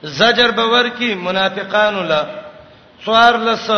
زجر 0.02 0.50
به 0.50 0.62
ورکی 0.62 1.14
منافقان 1.14 1.94
لا 2.06 2.24
څوار 3.04 3.36
لس 3.38 3.70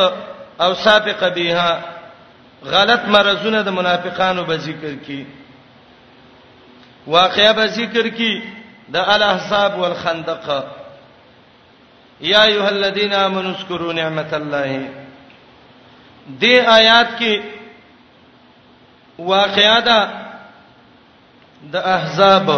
او 0.61 0.75
سابقه 0.75 1.29
بها 1.29 1.81
غلط 2.66 3.01
مرزونه 3.09 3.62
د 3.62 3.68
منافقانو 3.68 4.44
به 4.44 4.57
ذکر 4.57 4.94
کی 5.07 5.27
واقعیا 7.07 7.53
به 7.53 7.66
ذکر 7.66 8.09
کی 8.09 8.42
د 8.92 8.96
الاحزاب 8.96 9.79
والخندق 9.79 10.51
یا 12.20 12.42
ایها 12.42 12.68
الذین 12.68 13.12
آمنوا 13.14 13.51
اذكروا 13.51 13.92
نعمت 13.92 14.35
الله 14.35 14.88
دې 16.40 16.66
آیات 16.68 17.18
کې 17.18 17.40
واقعیا 19.18 19.81
ده 19.81 20.21
د 21.70 21.77
احزاب 21.77 22.48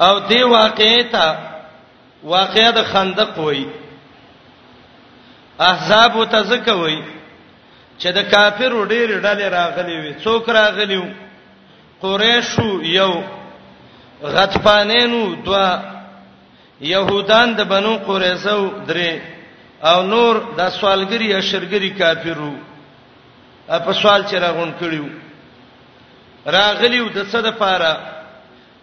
او 0.00 0.18
دی 0.28 0.42
واقعیتا 0.42 1.26
واقعیا 2.22 2.70
د 2.70 2.82
خندق 2.90 3.38
وای 3.44 3.64
احزاب 5.58 6.16
وتزک 6.16 6.66
وای 6.76 6.98
چې 8.00 8.08
د 8.16 8.20
کافر 8.32 8.72
ډېر 8.92 9.08
ډلې 9.24 9.46
راغلي 9.58 9.96
وي 10.00 10.12
څوک 10.24 10.44
راغلیو 10.48 11.04
قریشو 12.02 12.70
یو 12.82 13.12
غطفانینو 14.22 15.22
دوا 15.44 15.78
يهودان 16.80 17.48
د 17.56 17.60
بنو 17.72 17.94
قریزو 18.06 18.70
درې 18.88 19.12
او 19.90 20.02
نور 20.12 20.34
د 20.58 20.60
سوالګری 20.78 21.28
اشرګری 21.40 21.90
کافرو 22.00 22.52
په 23.68 23.92
سوال 23.92 24.22
چې 24.30 24.34
راغون 24.42 24.72
کړیو 24.80 25.06
راغلیو 26.54 27.08
د 27.14 27.18
څه 27.30 27.40
د 27.46 27.50
پاره 27.60 27.92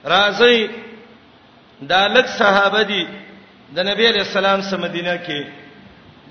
راځي 0.05 0.69
دا 1.91 2.01
لک 2.15 2.27
صحابه 2.39 2.81
دي 2.91 3.03
د 3.75 3.77
نبی 3.89 4.05
علی 4.09 4.19
السلام 4.25 4.61
سره 4.69 4.77
مدینه 4.85 5.13
کې 5.25 5.45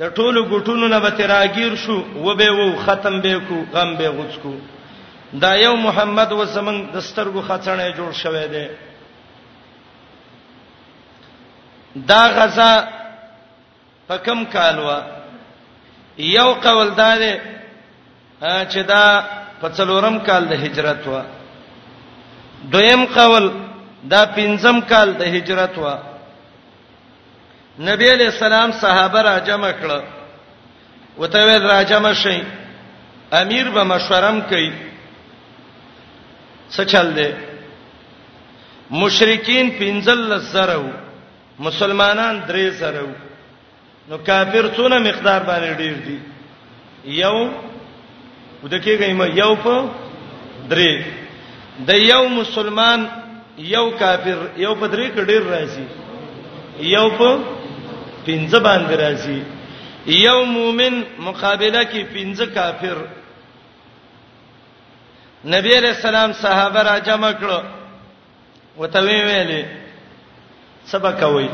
د 0.01 0.13
ټولو 0.17 0.45
ګټونو 0.53 0.85
نه 0.95 0.99
به 1.05 1.11
تراګیر 1.21 1.75
شو 1.85 1.99
و 2.27 2.35
به 2.35 2.51
وو 2.59 2.69
ختم 2.85 3.21
به 3.25 3.41
کو 3.49 3.63
غم 3.73 3.97
به 3.97 4.09
غوڅ 4.17 4.39
کو 4.43 4.55
دا 5.45 5.55
یو 5.57 5.77
محمد 5.87 6.33
و 6.33 6.45
زمن 6.45 6.87
دسترګو 6.95 7.41
خاطرنه 7.49 7.91
جوړ 7.95 8.13
شوې 8.23 8.47
ده 8.47 8.71
دا 11.97 12.23
غزا 12.37 12.73
په 14.09 14.17
کم 14.25 14.45
کال 14.55 14.79
و 14.79 15.01
یو 16.19 16.49
قول 16.65 16.89
دا 16.97 17.13
ده 17.23 17.33
چې 18.73 18.77
دا 18.93 19.05
په 19.63 19.69
څلورم 19.79 20.17
کال 20.29 20.43
د 20.53 20.55
هجرت 20.65 21.03
و 21.13 21.15
دویم 22.73 23.03
قول 23.19 23.45
دا 24.13 24.23
پنځم 24.39 24.77
کال 24.91 25.09
د 25.21 25.23
هجرت 25.35 25.75
و 25.85 25.87
نبی 27.89 28.07
علیہ 28.15 28.29
السلام 28.35 28.71
صحابه 28.83 29.21
را 29.29 29.37
جمع 29.49 29.71
کړه 29.81 29.99
وته 31.21 31.41
ویل 31.49 31.65
را 31.73 31.79
جمع 31.91 32.13
شي 32.25 32.39
امیر 33.43 33.67
به 33.77 33.83
مشورم 33.93 34.39
کوي 34.51 34.71
څه 36.75 36.83
چل 36.95 37.09
دی 37.19 37.29
مشرکین 39.03 39.67
پنځل 39.79 40.39
زرو 40.53 40.87
مسلمانان 41.67 42.35
درې 42.49 42.69
زرو 42.81 43.13
نو 44.09 44.17
کافر 44.31 44.65
څونه 44.77 44.97
مقدار 45.11 45.43
باندې 45.43 45.75
ډیر 45.81 45.97
دي 46.09 46.19
یو 47.21 47.39
ودکه 48.65 48.93
غیم 49.03 49.21
یو 49.43 49.53
په 49.65 49.75
درې 50.71 50.91
د 51.89 51.91
یو 52.13 52.23
مسلمان 52.41 53.01
یو 53.75 53.87
کافر 54.03 54.39
یو 54.65 54.73
په 54.81 54.87
درې 54.93 55.07
کډیر 55.17 55.43
راځي 55.55 55.87
یو 56.97 57.09
په 57.19 57.31
پنځه 58.27 58.59
باندې 58.67 58.95
راځي 59.05 59.41
یو 60.27 60.39
مؤمن 60.57 60.95
مقابله 61.29 61.83
کې 61.91 62.03
پنځه 62.15 62.47
کافر 62.59 62.97
نبی 65.55 65.73
علیہ 65.79 65.93
السلام 65.97 66.33
صحابه 66.43 66.83
را 66.89 66.99
جمع 67.09 67.31
کړو 67.41 67.59
وتوی 68.81 69.19
ویلې 69.29 69.63
سبق 70.93 71.23
وایي 71.23 71.49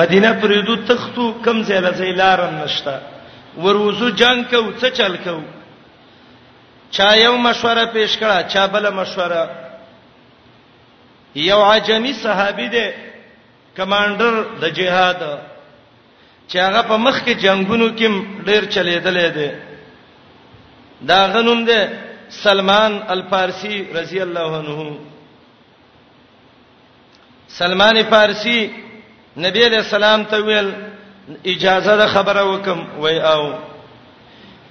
مدینه 0.00 0.30
پرېدو 0.40 0.74
تختو 0.92 1.24
کم 1.44 1.62
ځای 1.62 1.80
لځای 1.88 2.12
لارم 2.22 2.54
نشتا 2.64 2.94
وروزو 3.66 4.08
جنگ 4.22 4.42
کو 4.50 4.62
څه 4.80 4.90
چل 5.00 5.16
کو 5.24 5.36
چا 6.90 7.14
یو 7.16 7.36
مشوره 7.36 7.84
پیش 7.92 8.16
کړه 8.18 8.44
چا 8.52 8.66
بل 8.66 8.90
مشوره 9.00 9.42
یو 11.48 11.60
عجمی 11.62 12.12
صحابي 12.22 12.68
دی 12.68 12.86
کمانډر 13.76 14.34
د 14.62 14.74
جهاد 14.78 15.20
چې 16.48 16.58
هغه 16.58 16.82
په 16.90 16.96
مخ 17.06 17.16
کې 17.24 17.32
جنگونو 17.44 17.88
کې 17.98 18.08
ډیر 18.50 18.64
چلیدلې 18.64 19.28
دی 19.36 19.50
دا 21.06 21.26
غنوم 21.32 21.64
دی 21.64 21.82
سلمان 22.30 23.00
الفارسی 23.14 23.84
رضی 23.94 24.20
الله 24.22 24.50
عنه 24.58 24.98
سلمان 27.56 27.96
فارسی 28.10 28.60
نبی 29.44 29.64
علیہ 29.66 29.78
السلام 29.78 30.22
ته 30.30 30.36
ویل 30.44 30.70
اجازه 31.44 31.96
ده 32.00 32.06
خبره 32.14 32.42
وکم 32.50 32.80
وای 33.04 33.18
او 33.32 33.42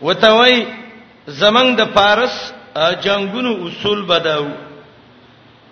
وتوي 0.01 0.57
زمنګ 1.27 1.69
د 1.79 1.87
فارس 1.95 2.35
جنگونو 3.05 3.51
اصول 3.67 4.01
بداو 4.09 4.45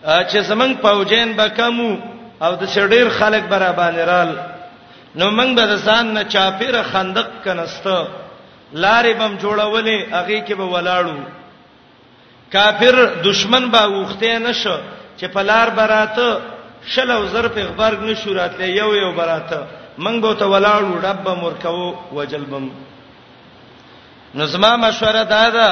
چې 0.04 0.38
زمنګ 0.50 0.74
پوجین 0.82 1.34
به 1.38 1.48
کمو 1.58 1.90
او 2.42 2.56
د 2.62 2.68
شډیر 2.76 3.10
خلک 3.18 3.44
برابر 3.50 3.92
رال 4.12 4.34
نو 5.16 5.32
موږ 5.38 5.50
به 5.56 5.76
ځان 5.76 6.06
نه 6.14 6.24
چاپیره 6.24 6.84
خندق 6.92 7.28
کنسته 7.46 8.08
لارې 8.74 9.14
بم 9.20 9.38
جوړولې 9.38 9.98
هغه 10.16 10.40
کې 10.48 10.54
به 10.60 10.66
ولاړو 10.66 11.20
کافر 12.54 12.96
دشمن 13.24 13.70
به 13.72 13.84
وخته 14.02 14.40
نشو 14.40 14.78
چې 15.20 15.26
په 15.28 15.42
لار 15.42 15.70
براته 15.70 16.38
شلو 16.94 17.26
زر 17.28 17.48
په 17.48 17.66
خبر 17.74 17.98
نشو 18.02 18.34
راتلې 18.34 18.64
یو 18.68 18.96
یو 18.96 19.12
براته 19.12 19.60
موږ 20.00 20.20
به 20.22 20.34
ته 20.34 20.46
ولاړو 20.46 21.04
رب 21.06 21.30
مرکو 21.30 21.94
وجلبم 22.16 22.66
نو 24.38 24.46
زما 24.54 24.72
مشوره 24.86 25.24
دا 25.24 25.46
ده 25.56 25.70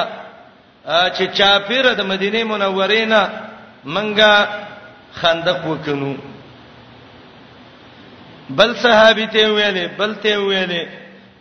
چې 1.16 1.24
چاپیره 1.38 1.92
د 1.94 2.00
مدینه 2.12 2.40
منورې 2.52 3.04
نه 3.12 3.22
منګه 3.94 4.32
خندق 5.18 5.58
وکړو 5.66 6.14
بل 8.58 8.70
صحابي 8.84 9.26
ته 9.34 9.42
ویلې 9.56 9.86
بل 9.98 10.10
ته 10.22 10.32
ویلې 10.38 10.84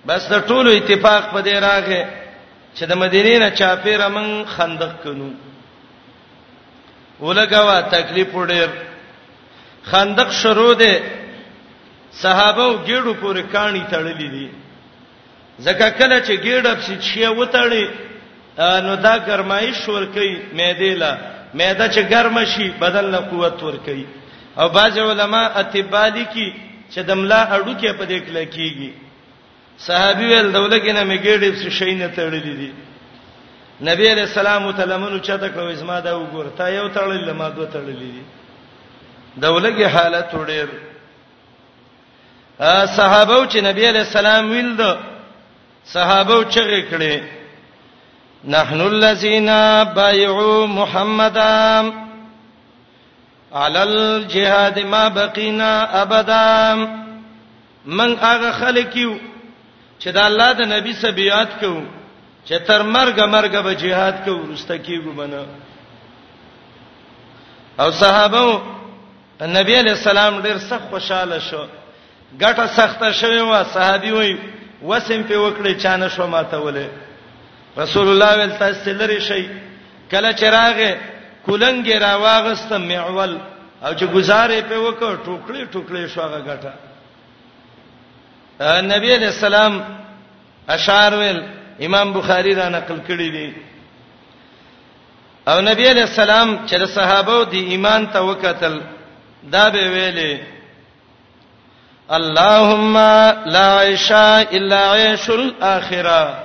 بس 0.07 0.21
د 0.33 0.35
ټولو 0.49 0.69
اتفاق 0.71 1.23
په 1.33 1.39
دې 1.47 1.53
راغې 1.67 2.03
چې 2.77 2.83
د 2.91 2.93
مدینې 3.03 3.35
نه 3.43 3.49
چاپیره 3.59 4.07
من 4.15 4.45
خندق 4.53 4.91
کړو 5.03 5.29
ولګوا 7.25 7.77
تکلیف 7.95 8.29
وړې 8.33 8.63
خندق 9.89 10.29
شروع 10.41 10.73
ده 10.73 10.93
صحابه 12.23 12.63
وګړو 12.67 13.13
پورې 13.21 13.41
کانی 13.53 13.83
تړلې 13.91 14.27
دي 14.35 14.49
ځکه 15.65 15.87
کله 15.99 16.19
چې 16.21 16.33
ګیډب 16.43 16.77
شي 16.85 16.95
چې 16.99 17.35
وتړي 17.39 17.85
نو 18.85 18.95
دا 18.95 19.15
ګرمایش 19.27 19.87
ور 19.89 20.05
کوي 20.15 20.37
معده 20.59 20.93
لا 21.01 21.11
معده 21.53 21.85
چې 21.93 21.99
ګرم 22.11 22.45
شي 22.53 22.67
بدن 22.81 23.05
له 23.13 23.17
قوت 23.31 23.63
ور 23.63 23.77
کوي 23.85 24.05
او 24.59 24.69
بعض 24.75 24.97
علما 24.99 25.43
اتبادی 25.61 26.25
کی 26.33 26.47
چې 26.93 26.99
دملا 27.09 27.41
اړو 27.59 27.73
کې 27.81 27.91
په 27.99 28.05
دې 28.05 28.19
کله 28.29 28.43
کیږي 28.55 28.91
صحابي 29.87 30.25
ول 30.33 30.51
دولګینه 30.53 31.03
می 31.03 31.17
ګیډب 31.25 31.53
شي 31.63 31.71
شي 31.71 31.95
نه 31.95 32.09
تړلې 32.15 32.57
دي 32.59 32.71
نبی 33.91 34.05
علیہ 34.11 34.23
السلام 34.23 34.71
تعالی 34.77 35.19
چاته 35.19 35.47
کوي 35.49 35.75
زما 35.75 35.99
دا 35.99 36.13
وګور 36.17 36.45
تا 36.57 36.69
یو 36.69 36.87
تړلې 36.93 37.29
ما 37.33 37.49
دوه 37.49 37.69
تړلې 37.73 37.99
دي 38.15 38.21
دولګي 39.37 39.87
حالت 39.87 40.29
وړې 40.31 40.67
صحابه 42.97 43.33
او 43.35 43.45
چې 43.49 43.57
نبی 43.63 43.87
علیہ 43.89 43.99
السلام 44.01 44.49
ویل 44.51 44.75
دو 44.77 44.93
صحابه 45.93 46.43
چغې 46.53 46.81
کړې 46.89 47.21
نحن 48.55 48.81
الذين 48.81 49.45
بايعوا 49.95 50.65
محمدا 50.67 51.91
على 53.53 53.83
الجهاد 53.83 54.79
ما 54.93 55.07
بقينا 55.07 56.01
ابدا 56.01 56.75
من 57.85 58.13
هغه 58.25 58.51
خلک 58.59 58.95
یو 58.97 59.13
چې 59.99 60.07
د 60.17 60.19
الله 60.25 60.51
د 60.59 60.69
نبی 60.73 60.93
سبيات 61.05 61.57
کو 61.59 61.73
چې 62.45 62.53
تر 62.67 62.81
مرګ 62.83 63.17
مرګ 63.35 63.55
به 63.65 63.73
jihad 63.85 64.21
کو 64.25 64.31
ورسته 64.37 64.77
کیږي 64.77 65.17
بنا 65.21 65.43
او 67.81 67.91
صحابه 68.03 68.45
نبی 69.57 69.75
علیہ 69.79 69.91
السلام 69.97 70.39
ډیر 70.45 70.57
سخت 70.69 70.87
خوشاله 70.89 71.39
شو 71.49 71.65
ګټه 72.39 72.75
سخته 72.79 73.11
شوه 73.11 73.43
وا 73.51 73.63
صحابي 73.73 74.11
وایي 74.19 74.37
وسم 74.81 75.21
په 75.27 75.35
وکړې 75.45 75.73
چانه 75.83 76.07
شو 76.15 76.27
ماته 76.27 76.57
ولې 76.59 76.87
رسول 77.77 78.07
الله 78.09 78.31
ول 78.39 78.51
تاسو 78.59 78.91
لري 79.03 79.19
شي 79.29 79.47
کله 80.11 80.31
چراغه 80.33 80.97
کولنګ 81.45 81.87
را 82.03 82.15
واغست 82.17 82.71
معول 82.73 83.37
او 83.83 83.91
چې 83.93 84.05
گزارې 84.15 84.61
په 84.69 84.77
وکړ 84.79 85.15
ټوکړې 85.25 85.63
ټوکړې 85.73 86.07
شو 86.13 86.21
هغه 86.21 86.39
غټه 86.47 86.73
نبی 88.91 89.13
علیہ 89.15 89.27
السلام 89.27 89.79
اشعار 90.73 91.13
ول 91.17 91.41
امام 91.85 92.11
بخاری 92.13 92.55
را 92.55 92.69
نقل 92.69 92.97
کړی 93.07 93.29
دی 93.35 93.51
او 95.49 95.61
نبی 95.61 95.89
علیہ 95.91 96.01
السلام 96.03 96.57
چې 96.67 96.85
صحابه 96.95 97.43
دی 97.51 97.59
ایمان 97.73 98.07
ته 98.15 98.21
وکتل 98.31 98.79
دا 99.51 99.69
به 99.69 99.87
ویلې 99.93 100.33
اللهم 102.11 102.97
لا 103.53 103.65
عيش 103.79 104.11
الا 104.11 104.79
عيش 104.89 105.29
الاخره 105.29 106.39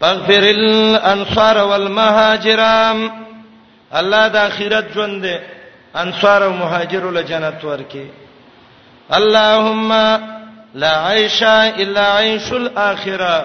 فاغفر 0.00 0.42
الانصار 0.50 1.58
والمهاجر 1.70 2.58
الله 3.98 4.26
د 4.34 4.36
اخرت 4.36 4.86
ژوند 4.94 5.22
دي 5.26 5.36
انصار 6.02 6.44
او 6.44 6.52
مهاجر 6.52 7.10
له 7.10 7.20
جنت 7.30 7.64
ورکی 7.64 8.06
اللهم 9.18 9.90
لا 10.74 10.92
عيش 11.08 11.42
الا 11.82 12.04
عيش 12.18 12.46
الاخره 12.52 13.36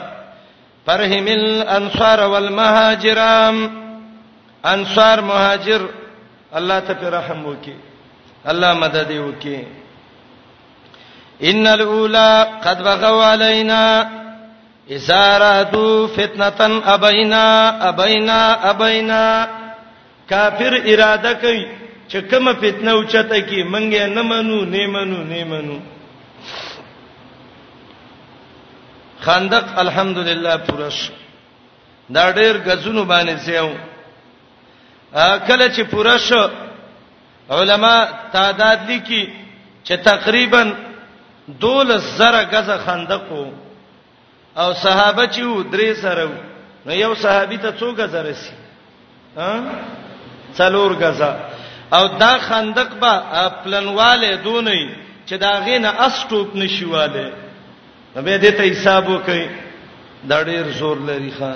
فرهم 0.86 1.28
الانصار 1.28 2.20
والمهاجر 2.34 3.20
انصار 4.74 5.18
مهاجر 5.32 5.82
الله 6.58 6.80
ته 6.80 7.10
رحم 7.18 7.46
وکي 7.46 7.76
الله 8.50 8.74
مدد 8.74 9.12
وکي 9.28 9.64
ان 11.44 11.68
الاولى 11.68 12.62
قد 12.66 12.84
بغوا 12.84 13.24
علينا 13.24 14.10
ازارتو 14.92 16.08
فتنه 16.08 16.82
ابینا 16.86 17.46
ابینا 17.90 18.42
ابینا 18.70 19.48
کافر 20.30 20.74
اراده 20.86 21.34
کوي 21.34 21.68
چې 22.10 22.16
کومه 22.18 22.54
فتنه 22.54 22.92
اوچته 22.92 23.40
کی 23.42 23.64
منګه 23.64 24.06
نه 24.06 24.22
منو 24.22 24.66
نه 24.66 24.88
منو 24.88 25.24
نه 25.24 25.44
منو 25.44 25.80
خندق 29.22 29.80
الحمدلله 29.80 30.58
پرش 30.58 31.12
دا 32.10 32.32
ډېر 32.34 32.54
غزونو 32.68 33.06
باندې 33.06 33.38
سیو 33.38 33.70
کله 35.48 35.68
چې 35.76 35.80
پرش 35.92 36.34
علما 37.50 38.06
تعداد 38.34 38.78
لیکي 38.88 39.30
چې 39.84 39.94
تقریبا 40.04 40.85
دول 41.60 41.98
زره 41.98 42.46
غزه 42.46 42.78
خندقو 42.78 43.46
او 44.58 44.74
صحابه 44.74 45.28
چې 45.28 45.40
و 45.40 45.64
درې 45.72 45.94
سره 46.02 46.30
نو 46.86 46.92
یو 46.94 47.16
صحابي 47.16 47.58
ته 47.58 47.72
څو 47.80 47.84
غزه 47.92 48.22
رسی 48.24 48.54
ها 49.38 49.60
څلور 50.58 50.92
غزه 51.04 51.36
او 51.94 52.08
دا 52.08 52.38
خندق 52.38 52.88
به 53.02 53.12
پلنواله 53.64 54.38
دونې 54.44 54.90
چې 55.30 55.34
دا 55.34 55.52
غینه 55.66 55.90
اسټوب 56.08 56.56
نشواله 56.56 57.32
نو 58.16 58.22
به 58.22 58.38
دې 58.40 58.52
ته 58.58 58.64
حساب 58.72 59.08
وکړي 59.10 59.48
دا 60.30 60.44
ډېر 60.44 60.68
زور 60.78 60.98
لري 61.00 61.32
ښا 61.40 61.52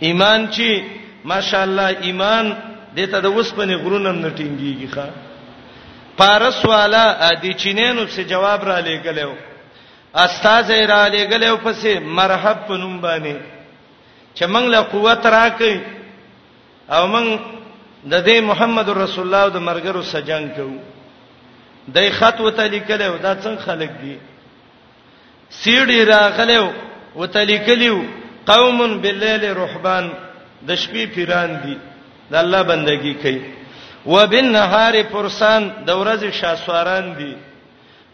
ایمان 0.00 0.48
چې 0.50 0.82
ماشاءالله 1.24 1.88
ایمان 2.02 2.56
دته 2.96 3.20
د 3.20 3.26
وسپنې 3.42 3.74
غرونم 3.84 4.26
نټینګيږي 4.30 4.88
ښا 4.94 5.04
پارس 6.18 6.64
والا 6.72 7.04
د 7.42 7.46
چینینو 7.62 8.04
څخه 8.12 8.22
جواب 8.32 8.60
را 8.68 8.78
لېګلو 8.88 9.32
استاد 10.24 10.64
یې 10.70 10.84
را 10.92 11.00
لېګلو 11.14 11.56
پسې 11.64 11.92
مرحب 12.18 12.56
په 12.68 12.74
نوم 12.82 12.96
باندې 13.00 13.36
چې 14.36 14.44
موږ 14.52 14.64
له 14.74 14.80
قوت 14.92 15.22
راکې 15.26 15.74
او 16.96 17.02
موږ 17.06 17.40
د 18.12 18.14
دې 18.28 18.38
محمد 18.50 18.88
رسول 19.00 19.24
الله 19.26 19.46
د 19.54 19.64
مرګرو 19.68 20.02
سجان 20.12 20.48
کوو 20.56 20.78
دای 21.94 22.08
خط 22.18 22.40
وته 22.46 22.64
لیکلو 22.76 23.12
دا 23.26 23.32
څنګه 23.42 23.62
خلک 23.66 23.90
دي 24.02 24.16
سیړی 25.58 25.98
راغلو 26.04 26.72
وته 27.20 27.42
لیکلو 27.52 27.96
قوم 28.52 28.80
بالليل 29.02 29.44
رحبان 29.62 30.10
د 30.68 30.82
شپې 30.82 31.14
پیران 31.14 31.50
دي 31.64 31.76
د 32.30 32.34
الله 32.42 32.62
بندگی 32.70 33.14
کوي 33.22 33.40
وبالنهار 34.06 34.94
فرسان 35.12 35.62
د 35.86 35.90
ورځې 36.00 36.30
شاسواران 36.40 37.06
دي 37.18 37.32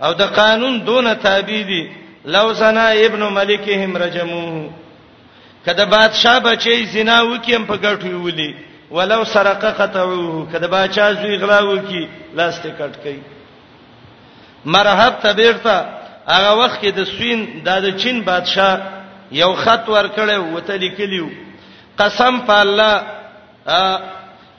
او 0.05 0.11
د 0.20 0.22
قانون 0.38 0.74
دون 0.88 1.07
تابع 1.24 1.61
دي 1.70 1.82
لو 2.36 2.47
سنا 2.61 2.86
ابن 3.07 3.22
ملکهم 3.38 3.97
رجمو 4.05 4.51
کله 5.66 5.84
بادشاہ 5.97 6.38
بچي 6.45 6.84
زنا 6.93 7.18
وکیم 7.30 7.64
په 7.64 7.76
ګټو 7.76 8.24
ولي 8.26 8.55
ولو 8.97 9.20
سرقه 9.34 9.70
قطعوه 9.80 10.47
کله 10.53 10.66
بادشاہ 10.76 11.12
زوی 11.20 11.36
غلا 11.43 11.61
وکي 11.64 12.05
لاسته 12.38 12.70
کټ 12.78 12.95
کړي 13.05 13.20
مرحب 14.74 15.12
تبیرتا 15.22 15.76
هغه 16.32 16.51
وخت 16.61 16.80
کې 16.80 16.88
د 16.97 17.05
سوین 17.05 17.62
د 17.84 17.88
چین 18.03 18.20
بادشاہ 18.30 18.72
یو 19.43 19.53
خط 19.62 19.88
ورکړی 19.97 20.36
وته 20.57 20.74
لیکلیو 20.86 21.28
قسم 22.01 22.34
په 22.49 22.61
الله 22.62 23.03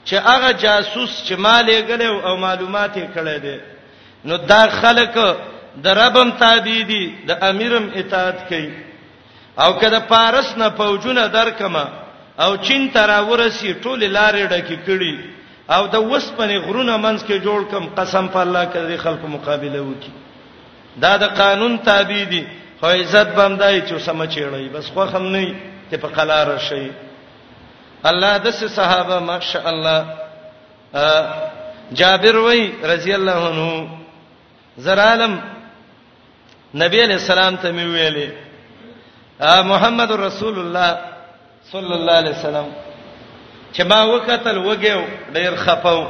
چې 0.04 0.14
هغه 0.24 0.52
جاسوس 0.52 1.12
چې 1.26 1.34
مالې 1.34 1.76
غلې 1.88 2.08
او 2.28 2.36
معلومات 2.36 2.96
یې 2.96 3.06
کړې 3.14 3.36
دي 3.44 3.56
نو 4.30 4.36
دا 4.36 4.62
خلک 4.80 5.14
د 5.84 5.86
ربم 6.02 6.30
تابع 6.42 6.80
دي 6.92 7.04
د 7.28 7.44
امیرم 7.50 7.86
اطاعت 8.00 8.38
کوي 8.48 8.72
او 9.62 9.70
کله 9.82 9.98
پارس 10.10 10.56
نه 10.58 10.68
فوجونه 10.80 11.26
درکمه 11.36 11.84
او 12.44 12.50
چین 12.66 12.88
ترا 12.94 13.18
ورسی 13.28 13.72
ټول 13.74 14.00
لارې 14.16 14.44
ډکې 14.52 14.76
کړي 14.86 15.14
او 15.74 15.86
د 15.94 15.96
وسپنې 16.10 16.58
غرونه 16.66 16.96
منځ 16.96 17.20
کې 17.26 17.42
جوړ 17.46 17.60
کم 17.70 17.84
قسم 17.98 18.26
په 18.28 18.38
الله 18.44 18.64
کې 18.72 18.78
د 18.92 18.96
خلکو 19.04 19.26
مقابله 19.36 19.80
وکي 19.82 20.10
دا 21.02 21.16
د 21.16 21.24
قانون 21.40 21.78
تابع 21.78 22.22
دي 22.32 22.44
خو 22.80 22.86
عزت 22.86 23.28
بمدای 23.38 23.80
چې 23.88 23.94
سم 23.98 24.24
چېړی 24.26 24.70
بس 24.74 24.90
خو 24.90 25.00
هم 25.02 25.26
نه 25.26 25.54
ته 25.90 25.96
په 25.96 26.08
قلار 26.16 26.58
شي 26.68 26.84
الله 28.10 28.36
د 28.36 28.48
صحابه 28.50 29.18
ماشاء 29.18 29.64
الله 29.72 30.00
جابر 31.98 32.36
وای 32.36 32.72
رضی 32.92 33.12
الله 33.18 33.38
عنه 33.48 33.88
زرالم 34.78 35.34
نبی 36.82 36.98
علیہ 37.04 37.14
السلام 37.22 37.56
ته 37.56 37.72
می 37.72 37.84
ویلې 37.84 38.28
محمد 39.70 40.10
رسول 40.12 40.58
الله 40.58 40.90
صلی 41.72 41.92
الله 41.94 42.12
علیه 42.20 42.34
وسلم 42.38 42.66
چې 43.72 43.82
ما 43.90 44.04
وکتل 44.14 44.58
وګیو 44.58 45.02
ډیر 45.34 45.54
خپاو 45.56 46.04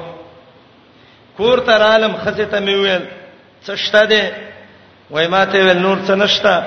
کور 1.36 1.58
تر 1.58 1.82
عالم 1.82 2.16
خزه 2.16 2.44
ته 2.44 2.60
می 2.60 2.74
ویل 2.74 3.02
څه 3.66 3.72
شته 3.74 4.04
ده 4.04 4.32
وای 5.10 5.26
ما 5.28 5.44
ته 5.44 5.58
ویل 5.64 5.78
نور 5.78 5.98
څه 6.06 6.10
نشته 6.14 6.62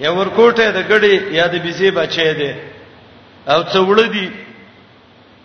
یو 0.00 0.16
ورکوټه 0.24 0.70
د 0.70 0.80
غړي 0.92 1.32
یا 1.34 1.46
د 1.46 1.54
بيزي 1.62 1.90
بچي 1.90 2.32
ده 2.34 2.54
او 3.48 3.62
څه 3.62 3.78
وړدي 3.88 4.43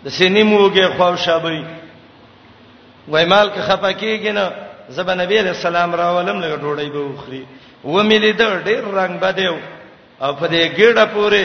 د 0.04 0.06
سینې 0.18 0.42
موګه 0.48 0.86
خو 0.96 1.16
شابې 1.24 1.58
وایمال 3.08 3.48
که 3.54 3.60
خپکیږي 3.68 4.32
نه 4.38 4.44
زبا 4.96 5.14
نبی 5.14 5.38
رسول 5.42 5.76
الله 5.76 5.96
راولم 5.96 6.40
له 6.40 6.56
ډوډۍ 6.62 6.88
به 6.94 7.00
وخري 7.00 7.44
و 7.84 8.02
مې 8.08 8.18
لید 8.24 8.40
ډېر 8.42 8.82
رنگ 9.00 9.20
بدیو 9.20 9.56
او 10.20 10.32
په 10.34 10.46
دې 10.52 10.62
ګډه 10.78 11.04
پورې 11.14 11.44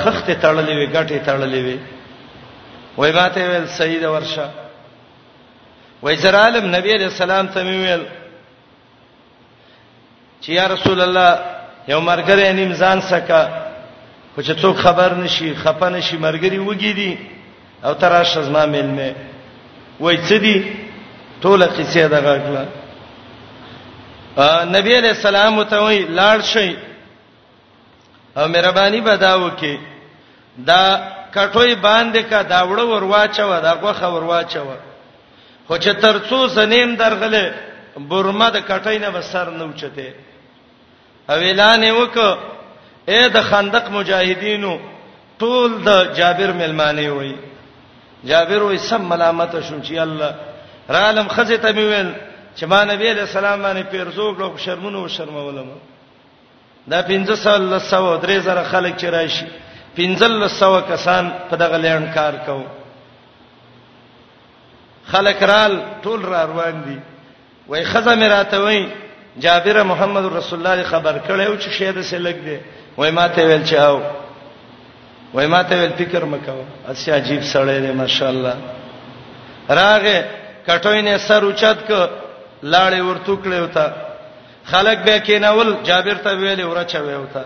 خخت 0.00 0.26
تړلې 0.42 0.74
وي 0.78 0.86
ګټې 0.96 1.18
تړلې 1.26 1.60
وي 1.66 1.78
وای 2.96 3.12
ماته 3.12 3.40
ویل 3.48 3.66
سید 3.68 4.04
ورشه 4.04 4.48
وای 6.02 6.16
زر 6.16 6.34
عالم 6.34 6.76
نبی 6.76 6.92
رسول 6.96 7.30
الله 7.30 7.52
ته 7.52 7.60
ویل 7.64 8.02
چې 10.42 10.48
یا 10.48 10.66
رسول 10.68 11.00
الله 11.00 11.30
یو 11.88 12.00
مرګره 12.00 12.52
نیم 12.60 12.72
ځان 12.74 13.00
سکه 13.00 13.42
خو 14.34 14.40
چې 14.42 14.52
څوک 14.62 14.76
خبر 14.76 15.14
نشي 15.22 15.54
خپه 15.56 15.88
نشي 15.88 16.16
مرګري 16.18 16.58
وګيدي 16.58 17.14
او 17.84 17.94
تراش 17.94 18.38
زما 18.38 18.66
مل 18.66 18.86
می 18.96 19.10
وای 20.00 20.16
چدي 20.28 20.56
ټول 21.42 21.66
قصې 21.76 21.96
دغه 22.08 22.34
کړه 22.44 22.64
نبی 24.76 24.94
علیہ 24.98 25.08
السلام 25.16 25.62
ته 25.64 25.76
وای 25.78 26.04
لاړ 26.16 26.40
شي 26.42 26.76
او 28.36 28.48
مهرباني 28.48 29.00
بداو 29.00 29.50
کې 29.60 29.78
دا 30.58 30.82
کټوي 31.34 31.74
باندې 31.86 32.18
کا 32.30 32.42
دا 32.42 32.60
وړ 32.66 32.78
ور 32.78 33.02
واچو 33.04 33.60
دا 33.60 33.72
غوخه 33.82 34.08
ور 34.14 34.22
واچو 34.24 34.66
خو 35.68 35.76
چې 35.78 35.90
ترڅو 36.04 36.48
سنیم 36.54 36.94
درغله 36.96 37.52
برما 37.96 38.50
د 38.50 38.56
کټای 38.68 38.98
نه 38.98 39.10
بسر 39.10 39.50
نه 39.50 39.64
اوچته 39.64 40.14
او 41.30 41.36
اعلان 41.36 41.90
وک 41.90 42.16
اے 43.08 43.28
د 43.28 43.40
خندق 43.42 43.86
مجاهدینو 43.90 44.78
ټول 45.38 45.70
د 45.86 46.14
جابر 46.16 46.52
ملمانه 46.52 47.10
وای 47.12 47.34
جابر 48.30 48.62
وې 48.72 48.78
سم 48.88 49.04
ملامت 49.08 49.54
شوم 49.68 49.82
چې 49.82 49.92
الله 49.92 50.34
را 50.94 51.06
علم 51.08 51.28
خزه 51.28 51.56
ته 51.56 51.70
ویل 51.74 52.10
چې 52.56 52.64
ما 52.72 52.80
نبی 52.90 53.12
له 53.14 53.26
سلام 53.32 53.62
باندې 53.62 53.86
پیرزو 53.92 54.26
کړو 54.36 54.60
شرمونه 54.64 54.98
او 54.98 55.08
شرمولم 55.18 55.66
دا 56.94 57.00
1500 57.10 58.18
درې 58.22 58.40
زره 58.48 58.62
خلک 58.72 58.96
چې 58.96 59.04
راشي 59.16 59.46
1500 59.96 60.92
کسان 60.92 61.32
په 61.50 61.56
دغه 61.62 61.76
لیان 61.86 62.06
کار 62.14 62.34
کو 62.46 62.60
خلک 65.14 65.42
رال 65.54 65.80
ټول 66.04 66.24
را 66.30 66.44
روان 66.52 66.82
دي 66.86 66.98
وای 67.68 67.84
خزه 67.84 68.20
مې 68.20 68.32
راته 68.34 68.60
وای 68.66 68.86
جابر 69.44 69.82
محمد 69.94 70.26
رسول 70.36 70.66
الله 70.66 70.84
خبر 70.92 71.20
کړو 71.28 71.58
چې 71.62 71.68
شه 71.70 71.92
د 71.98 72.02
سلګ 72.02 72.44
دی 72.46 72.58
وای 72.96 73.10
ما 73.10 73.28
ته 73.28 73.46
ویل 73.46 73.64
چې 73.66 73.74
او 73.80 74.00
وای 75.34 75.46
ماته 75.46 75.76
ول 75.82 75.92
فکر 75.98 76.24
مکو 76.24 76.56
اسی 76.88 77.10
عجیب 77.18 77.42
سړی 77.52 77.80
دی 77.80 77.92
ماشاءالله 78.02 78.54
راغه 79.68 80.18
کټوی 80.66 81.00
نه 81.06 81.16
سر 81.28 81.42
اوچت 81.44 81.78
ک 81.88 81.90
لاړې 82.62 83.00
ورته 83.08 83.32
کړې 83.42 83.58
وتا 83.64 83.86
خلک 84.70 84.98
به 85.08 85.18
کینول 85.26 85.74
جابر 85.88 86.18
ته 86.26 86.30
ویلې 86.30 86.64
ورچوي 86.70 87.14
وتا 87.16 87.44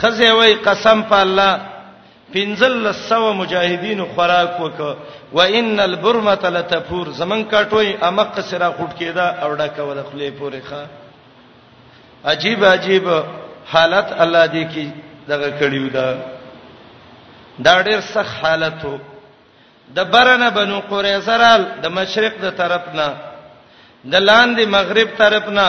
خزه 0.00 0.30
وای 0.38 0.54
قسم 0.68 1.02
په 1.12 1.20
الله 1.22 1.60
پنزل 2.32 2.74
لسو 2.88 3.32
مجاهدین 3.34 4.00
خوراک 4.14 4.60
وک 4.60 4.80
و 5.36 5.40
ان 5.60 5.80
البرمه 5.88 6.50
لتفور 6.56 7.06
زمن 7.20 7.44
کټوي 7.52 7.92
امق 8.10 8.40
سره 8.40 8.68
غټ 8.78 8.92
کېدا 8.98 9.42
او 9.42 9.56
ډکه 9.56 9.82
ول 9.82 10.02
خلې 10.12 10.32
پورې 10.38 10.60
ښا 10.70 10.82
عجیب 12.32 12.64
عجیب 12.64 13.06
حالت 13.74 14.10
الله 14.18 14.46
دې 14.46 14.74
کې 14.74 14.88
دغه 15.30 15.50
کړیو 15.60 15.86
دا 15.98 16.06
دا 17.66 17.74
ډېر 17.86 18.00
سخت 18.14 18.34
حالت 18.42 18.80
وو 18.84 18.96
د 19.96 19.98
برنه 20.12 20.48
بنو 20.58 20.78
قریظه 20.90 21.34
رال 21.42 21.62
د 21.82 21.86
مشرق 21.98 22.34
د 22.44 22.46
طرفنا 22.60 23.08
د 24.12 24.14
لاندې 24.28 24.64
مغرب 24.76 25.08
طرفنا 25.22 25.68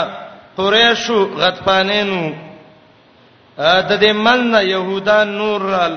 قریشو 0.57 1.17
غطفانینو 1.41 2.23
د 3.89 3.91
دې 4.03 4.11
مننه 4.27 4.59
يهودان 4.73 5.27
نور 5.41 5.59
رال 5.75 5.95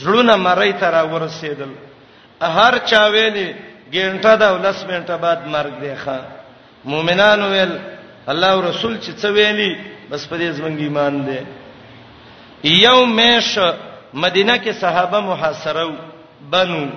زړونه 0.00 0.34
مړی 0.46 0.72
تر 0.82 0.94
ورسېدل 1.12 1.72
هر 2.58 2.74
چا 2.90 3.02
ویلې 3.14 3.48
ګنټه 3.94 4.32
دا 4.42 4.48
ولس 4.54 4.78
منټه 4.90 5.16
بعد 5.24 5.40
مرګ 5.54 5.74
دی 5.82 5.94
ښا 6.04 6.18
مؤمنانو 6.92 7.46
ویل 7.52 7.72
الله 8.32 8.52
رسول 8.70 8.94
چې 9.04 9.10
څه 9.22 9.28
ویلي 9.36 9.72
بس 10.10 10.22
په 10.30 10.36
دې 10.40 10.48
زمونږ 10.58 10.76
ایمان 10.80 11.14
دی 11.26 11.40
یوم 12.64 13.12
مش 13.16 13.58
مدینه 14.14 14.58
کې 14.64 14.70
صحابه 14.80 15.20
محاصره 15.20 15.94
بنو 16.50 16.88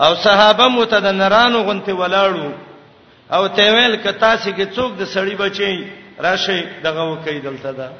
او 0.00 0.14
صحابه 0.14 0.68
متدنرانو 0.68 1.62
غنته 1.62 1.92
ولاړو 1.94 2.50
او 3.34 3.46
تیول 3.48 3.96
کتا 3.96 4.36
سي 4.36 4.52
کې 4.52 4.74
څوک 4.76 4.92
د 4.98 5.04
سړی 5.14 5.34
بچي 5.36 5.86
راشي 6.20 6.60
دغه 6.82 7.02
وکي 7.12 7.38
دلته 7.40 7.72
ده 7.72 7.92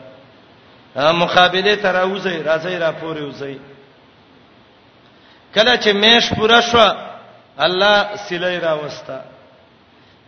مخابله 1.12 1.74
تراوزي 1.74 2.42
راځي 2.44 2.78
را 2.80 2.92
پورې 2.92 3.20
وزي 3.22 3.58
کله 5.54 5.76
چې 5.76 5.88
مېش 5.92 6.34
پورا 6.38 6.60
شو 6.60 6.90
الله 7.58 8.16
سلی 8.16 8.60
را 8.60 8.74
وستا 8.74 9.20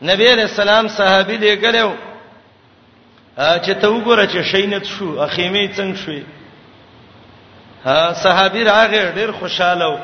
نبی 0.03 0.27
رسول 0.29 0.69
الله 0.69 0.89
صحابي 0.89 1.39
دې 1.39 1.63
ګلو 1.65 1.91
چې 3.39 3.71
ته 3.81 3.89
وګوره 3.89 4.25
چې 4.33 4.43
شینت 4.43 4.85
شو 4.85 5.21
اخیمه 5.21 5.75
څنګه 5.75 5.97
شوي 6.05 6.25
صحابي 8.12 8.62
راغې 8.64 9.14
ډېر 9.14 9.30
خوشاله 9.33 10.01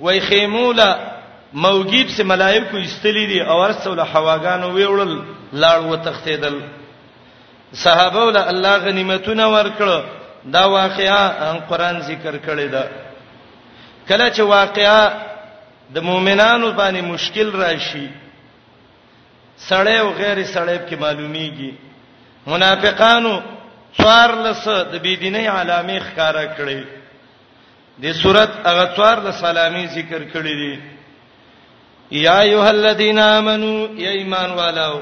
وای 0.00 0.20
خیمولا 0.20 0.90
موګیب 1.54 2.08
سے 2.10 2.22
ملائکه 2.22 2.78
استلی 2.84 3.26
دي 3.26 3.40
او 3.42 3.62
ارسل 3.62 4.00
حواګانو 4.00 4.68
ویوړل 4.74 5.22
لاړ 5.54 5.78
و 5.78 5.96
تختیدل 5.96 6.60
صحابه 7.74 8.20
ول 8.24 8.36
الله 8.36 8.78
غنیمتونه 8.78 9.44
ورکړه 9.54 10.02
دا 10.44 10.64
واقعا 10.66 11.52
قرآن 11.70 12.00
ذکر 12.00 12.34
کړی 12.38 12.68
دا 12.70 12.84
کله 14.08 14.30
چې 14.34 14.40
واقعا 14.40 15.10
د 15.94 15.98
مؤمنانو 16.00 16.72
باندې 16.76 17.02
مشکل 17.04 17.50
راشي 17.54 18.08
سړی 19.68 20.00
او 20.00 20.10
غیر 20.10 20.42
سړی 20.54 20.78
په 20.90 20.96
معلومیږي 21.00 21.72
منافقانو 22.46 23.42
څوار 23.98 24.30
لس 24.44 24.68
د 24.68 24.96
بيدینۍ 25.02 25.46
علامې 25.48 26.00
ښکارا 26.02 26.44
کړي 26.56 26.84
د 28.00 28.04
صورت 28.22 28.50
هغه 28.68 28.84
څوار 28.96 29.16
د 29.26 29.28
سلامي 29.44 29.84
ذکر 29.96 30.20
کړی 30.32 30.54
دی 30.60 30.74
یا 32.26 32.38
ایه 32.40 32.64
الذین 32.70 33.18
آمنو 33.18 33.74
یا 34.04 34.10
ایمان 34.20 34.50
والو 34.60 34.94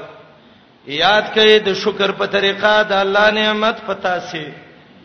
یاد 1.03 1.25
کړئ 1.35 1.57
د 1.67 1.73
شکر 1.83 2.11
په 2.19 2.25
طریقه 2.35 2.71
د 2.89 2.93
الله 3.03 3.31
نعمت 3.31 3.77
پتا 3.87 4.15
سي 4.29 4.45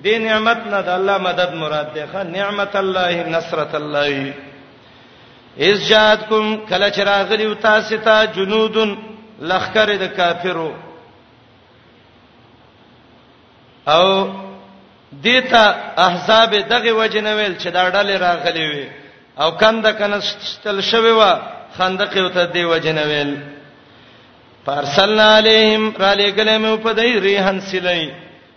د 0.02 0.06
نعمت 0.26 0.58
نه 0.72 0.80
د 0.82 0.88
الله 0.98 1.18
مدد 1.18 1.50
مراد 1.62 1.88
ده 1.94 2.06
خا 2.12 2.22
نعمت 2.22 2.76
الله 2.76 3.14
نصرت 3.36 3.74
الله 3.74 4.32
اذ 5.66 5.76
جاءتکم 5.88 6.56
کله 6.70 6.88
چې 6.90 7.00
راغلی 7.00 7.54
تاسو 7.68 7.96
ته 8.08 8.24
جنودن 8.36 8.94
لخر 9.50 9.94
د 10.02 10.08
کافرو 10.16 10.72
او 13.94 14.06
دیتا 15.24 15.62
احزاب 15.96 16.50
دغه 16.72 16.92
وجنویل 16.92 17.56
چې 17.56 17.66
دا 17.66 17.90
ډلې 17.90 18.16
راغلي 18.20 18.66
وي 18.70 18.88
او 19.40 19.50
کنده 19.50 19.92
کنه 19.92 20.20
تل 20.64 20.80
شوی 20.80 21.10
و 21.10 21.22
خندق 21.78 22.16
یو 22.16 22.28
ته 22.28 22.44
دی 22.44 22.64
وجنویل 22.64 23.36
فارسلنا 24.66 25.36
علیهم 25.38 25.92
را 25.98 26.14
لګلې 26.14 26.56
مې 26.58 26.78
په 26.84 26.92
دای 26.92 27.20
ریحان 27.20 27.60
سلی 27.60 28.12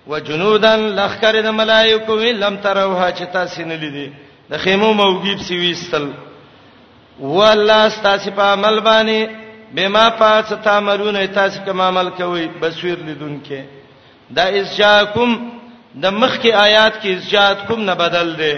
وجنودن 0.08 0.80
لخر 0.80 1.42
د 1.42 1.46
ملائکه 1.48 2.12
وی 2.14 2.32
لم 2.34 2.58
تروها 2.58 3.12
چې 3.12 3.24
تاسو 3.34 3.62
نه 3.62 3.76
لیدي 3.76 4.12
د 4.52 4.58
خیمو 4.58 4.94
موګیب 4.94 5.40
سی 5.42 5.58
ویستل 5.58 6.10
والله 7.20 7.90
تاسو 8.02 8.32
په 8.32 8.42
عمل 8.42 8.80
باندې 8.80 9.30
بما 9.76 10.10
پات 10.10 10.54
تامرون 10.64 11.28
تاسو 11.34 11.60
کوم 11.66 11.82
عمل 11.82 12.10
کوي 12.10 12.48
بصیر 12.62 12.98
لیدونکو 13.00 13.62
دا 14.30 14.44
اسجاکم 14.62 15.59
د 15.96 16.06
مخکې 16.12 16.52
آیات 16.54 17.02
کې 17.02 17.10
اسجاد 17.18 17.56
کوم 17.68 17.82
نه 17.84 17.94
بدل 17.96 18.36
دی 18.38 18.54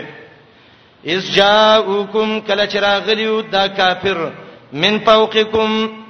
اسجاؤکم 1.16 2.40
کله 2.48 2.66
چې 2.68 2.78
راغلیو 2.80 3.42
دا 3.42 3.68
کافر 3.68 4.18
من 4.74 5.00
فوقکم 5.06 5.70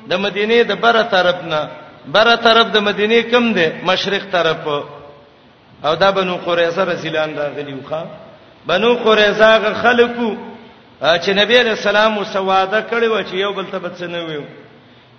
د 0.09 0.13
مدینه 0.19 0.63
د 0.63 0.72
بره 0.82 1.03
طرف 1.03 1.43
نه 1.43 1.69
بره 2.07 2.36
طرف 2.36 2.67
د 2.72 2.78
مدینه 2.78 3.22
کم 3.32 3.53
دی 3.53 3.67
مشرق 3.86 4.32
طرف 4.32 4.67
او 5.86 5.95
دا 5.95 6.11
بنو 6.11 6.38
قریظه 6.38 6.84
رسولان 6.84 7.38
راغلیو 7.38 7.78
ښا 7.89 8.01
بنو 8.67 8.95
قریظه 9.03 9.74
خلکو 9.82 10.36
چې 11.01 11.30
نبی 11.30 11.57
علیہ 11.59 11.72
السلام 11.72 12.17
وسواده 12.17 12.82
کړی 12.91 13.05
و 13.11 13.22
چې 13.24 13.34
یو 13.34 13.53
بل 13.53 13.65
ته 13.72 13.80
بد 13.80 14.03
نه 14.03 14.24
ویو 14.26 14.43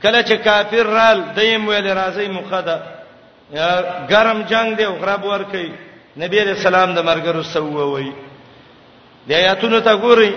کله 0.03 0.23
چې 0.23 0.33
کافر 0.45 0.87
رال 0.87 1.23
دیم 1.37 1.69
ویل 1.69 1.87
راځي 1.95 2.29
مخده 2.29 2.79
ګرم 4.11 4.43
جنگ 4.49 4.77
دی 4.77 4.85
غرب 4.87 5.25
ور 5.25 5.43
کوي 5.43 5.73
نبی 6.21 6.39
رسول 6.45 6.75
الله 6.75 6.95
د 7.03 7.05
مرګرو 7.11 7.43
سو 7.43 7.63
وی 7.95 8.11
د 9.29 9.31
آیاتونو 9.33 9.81
ته 9.87 9.95
ګوري 9.97 10.33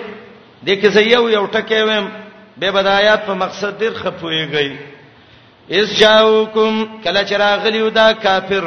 د 0.65 0.67
کې 0.81 0.87
زه 0.95 1.01
یو 1.01 1.23
یو 1.29 1.45
ټکی 1.45 1.81
ویم 1.87 2.07
به 2.57 2.71
بدايات 2.71 3.25
په 3.25 3.33
مقصد 3.43 3.79
ډیر 3.79 3.91
خپويږي 3.93 4.77
اس 5.79 5.97
جاءوکم 5.99 6.85
کله 7.03 7.21
چراغلی 7.29 7.89
دا 7.89 8.11
کافر 8.23 8.65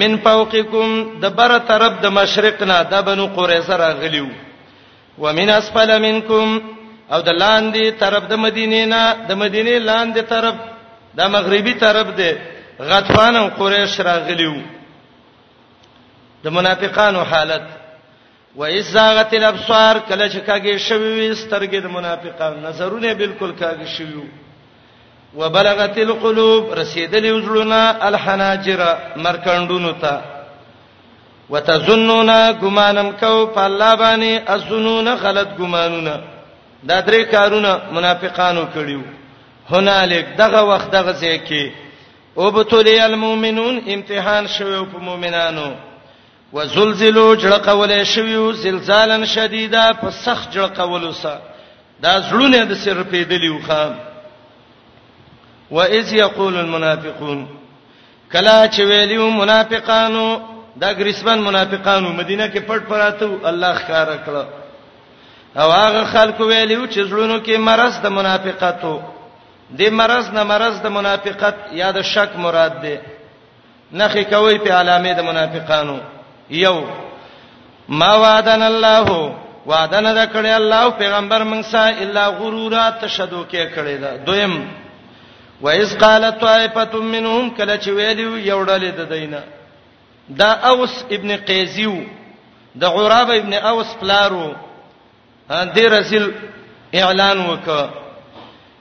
من 0.00 0.16
فوقکم 0.24 0.88
د 1.20 1.24
بر 1.40 1.58
طرف 1.70 2.00
د 2.02 2.06
مشرقنا 2.18 2.82
د 2.92 3.02
بنو 3.06 3.26
قریظه 3.36 3.76
راغلیو 3.78 4.28
ومن 5.18 5.50
اسفل 5.50 5.90
منکم 6.02 6.58
او 7.12 7.20
د 7.22 7.28
لاندې 7.42 7.90
طرف 7.98 8.22
د 8.28 8.34
مدینې 8.44 8.82
نه 8.92 9.02
د 9.28 9.32
مدینې 9.42 9.76
لاندې 9.90 10.22
طرف 10.28 10.54
د 11.18 11.28
مغربي 11.34 11.74
طرف 11.84 12.06
ده 12.06 12.30
غطفان 12.80 13.36
او 13.36 13.46
قریش 13.58 14.00
راغلیو 14.00 14.54
د 16.44 16.48
منافقانو 16.56 17.20
حالت 17.32 17.66
و 18.56 18.62
ازاغت 18.78 19.32
الابصار 19.40 19.94
کله 20.08 20.26
چې 20.34 20.38
کاږي 20.48 20.74
شوی 20.86 21.10
وي 21.18 21.28
سترګې 21.42 21.78
د 21.84 21.88
منافقانو 21.96 22.56
نظرونه 22.68 23.12
بالکل 23.20 23.50
کاږي 23.60 23.86
شوی 23.96 24.26
وبلغت 25.40 25.96
القلوب 26.08 26.64
رسیدلې 26.80 27.30
وزړونه 27.36 27.80
الحناجر 28.08 28.80
مرکندونو 29.26 29.92
ته 30.02 30.14
وتظنون 31.50 32.30
غمانم 32.60 33.08
کو 33.20 33.46
په 33.54 33.60
الله 33.66 33.96
باندې 33.96 34.50
ازنون 34.54 35.08
غلط 35.24 35.48
غمانونه 35.58 36.20
دا 36.84 37.00
درې 37.06 37.24
کارونه 37.34 37.80
منافقانو 37.92 38.64
کړیو 38.74 39.02
هنالک 39.70 40.26
دغه 40.38 40.60
وخت 40.64 40.90
دغه 40.90 41.12
ځکه 41.12 41.72
او 42.38 42.50
بتولی 42.50 43.00
المؤمنون 43.00 43.80
امتحان 43.88 44.46
شوی 44.46 44.84
په 44.92 44.98
مؤمنانو 44.98 45.68
وزلزلوا 46.54 47.34
جړقول 47.34 47.92
شویو 48.06 48.52
زلزالن 48.52 49.24
شدیدا 49.26 49.92
په 50.02 50.10
سخت 50.10 50.52
جړقول 50.54 51.04
وسه 51.04 51.38
دا 52.04 52.12
زړونه 52.30 52.60
د 52.70 52.74
سر 52.82 53.02
په 53.12 53.24
دلیو 53.30 53.58
خام 53.66 53.94
واذ 55.70 56.12
یقول 56.14 56.56
المنافقون 56.58 57.46
کلا 58.32 58.58
چې 58.68 58.80
ویلیو 58.90 59.30
منافقانو 59.30 60.24
دا 60.84 60.92
ګریسمن 61.00 61.38
منافقانو 61.48 62.08
مدینه 62.20 62.46
کې 62.48 62.58
پټ 62.70 62.80
پراتو 62.92 63.32
الله 63.52 63.74
ښکارا 63.80 64.16
کړ 64.16 64.46
او 65.60 65.68
هغه 65.70 66.04
خلکو 66.14 66.44
ویلیو 66.52 66.86
چې 66.86 67.10
زړونو 67.10 67.44
کې 67.44 67.56
مرز 67.72 68.00
د 68.08 68.18
منافقتو 68.20 68.94
د 69.78 69.82
مرز 69.98 70.30
نه 70.32 70.42
مرز 70.54 70.80
د 70.86 70.98
منافقت 71.02 71.56
یا 71.82 71.90
د 72.00 72.02
شک 72.16 72.30
مراد 72.48 72.80
ده 72.88 72.98
نخې 73.92 74.30
کوي 74.34 74.58
په 74.58 74.74
علامه 74.80 75.12
د 75.20 75.32
منافقانو 75.32 75.98
یو 76.50 76.82
ما 77.88 78.14
وعدن 78.14 78.62
الله 78.62 79.34
وعدن 79.66 80.06
د 80.14 80.32
کړي 80.32 80.52
الله 80.56 80.90
پیغمبر 80.90 81.44
موږ 81.44 81.62
سره 81.64 81.94
الا 82.02 82.28
غرورا 82.28 82.90
تشدو 82.90 83.44
کې 83.50 83.68
کړي 83.74 83.96
دا 84.00 84.16
دویم 84.26 84.68
وإذ 85.62 85.98
قالت 85.98 86.40
طائفة 86.40 86.94
منهم 86.98 87.50
کله 87.56 87.76
چې 87.76 87.88
ویلو 87.88 88.36
یو 88.38 88.64
ډلې 88.64 88.90
د 88.98 89.08
دینه 89.08 89.42
دا 90.28 90.52
اوس 90.52 91.04
ابن 91.10 91.36
قیزیو 91.36 91.94
د 92.76 92.84
غراب 92.84 93.30
ابن 93.30 93.54
اوس 93.54 93.86
پلارو 94.00 94.52
دې 95.50 95.78
رسول 95.86 96.32
اعلان 96.94 97.38
وکړه 97.46 97.88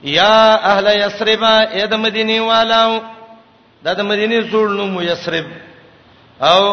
یا 0.03 0.55
اهل 0.55 0.88
یثرب 1.01 1.43
اې 1.74 1.88
د 1.88 1.95
مدینه 1.95 2.41
والو 2.41 3.01
د 3.84 4.01
مدینه 4.01 4.41
زول 4.41 4.72
نو 4.78 5.01
یثرب 5.03 5.45
او 6.41 6.64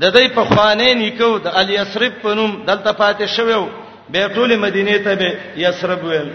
د 0.00 0.04
دې 0.14 0.26
په 0.36 0.42
خوانې 0.48 0.90
نیکو 1.02 1.30
د 1.44 1.46
الیسرب 1.60 2.12
په 2.22 2.34
نوم 2.38 2.50
دلته 2.66 2.92
پاتې 3.00 3.26
شوو 3.26 3.68
بیتول 4.14 4.50
مدینه 4.64 4.98
ته 5.06 5.14
به 5.20 5.30
یسرب 5.62 6.04
ویل 6.10 6.28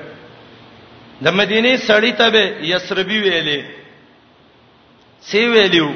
د 1.23 1.27
مدینه 1.39 1.75
سړی 1.87 2.11
ته 2.21 2.27
به 2.33 2.43
یسربی 2.73 3.19
ویلې 3.23 3.61
سی 5.29 5.45
ویلو 5.53 5.89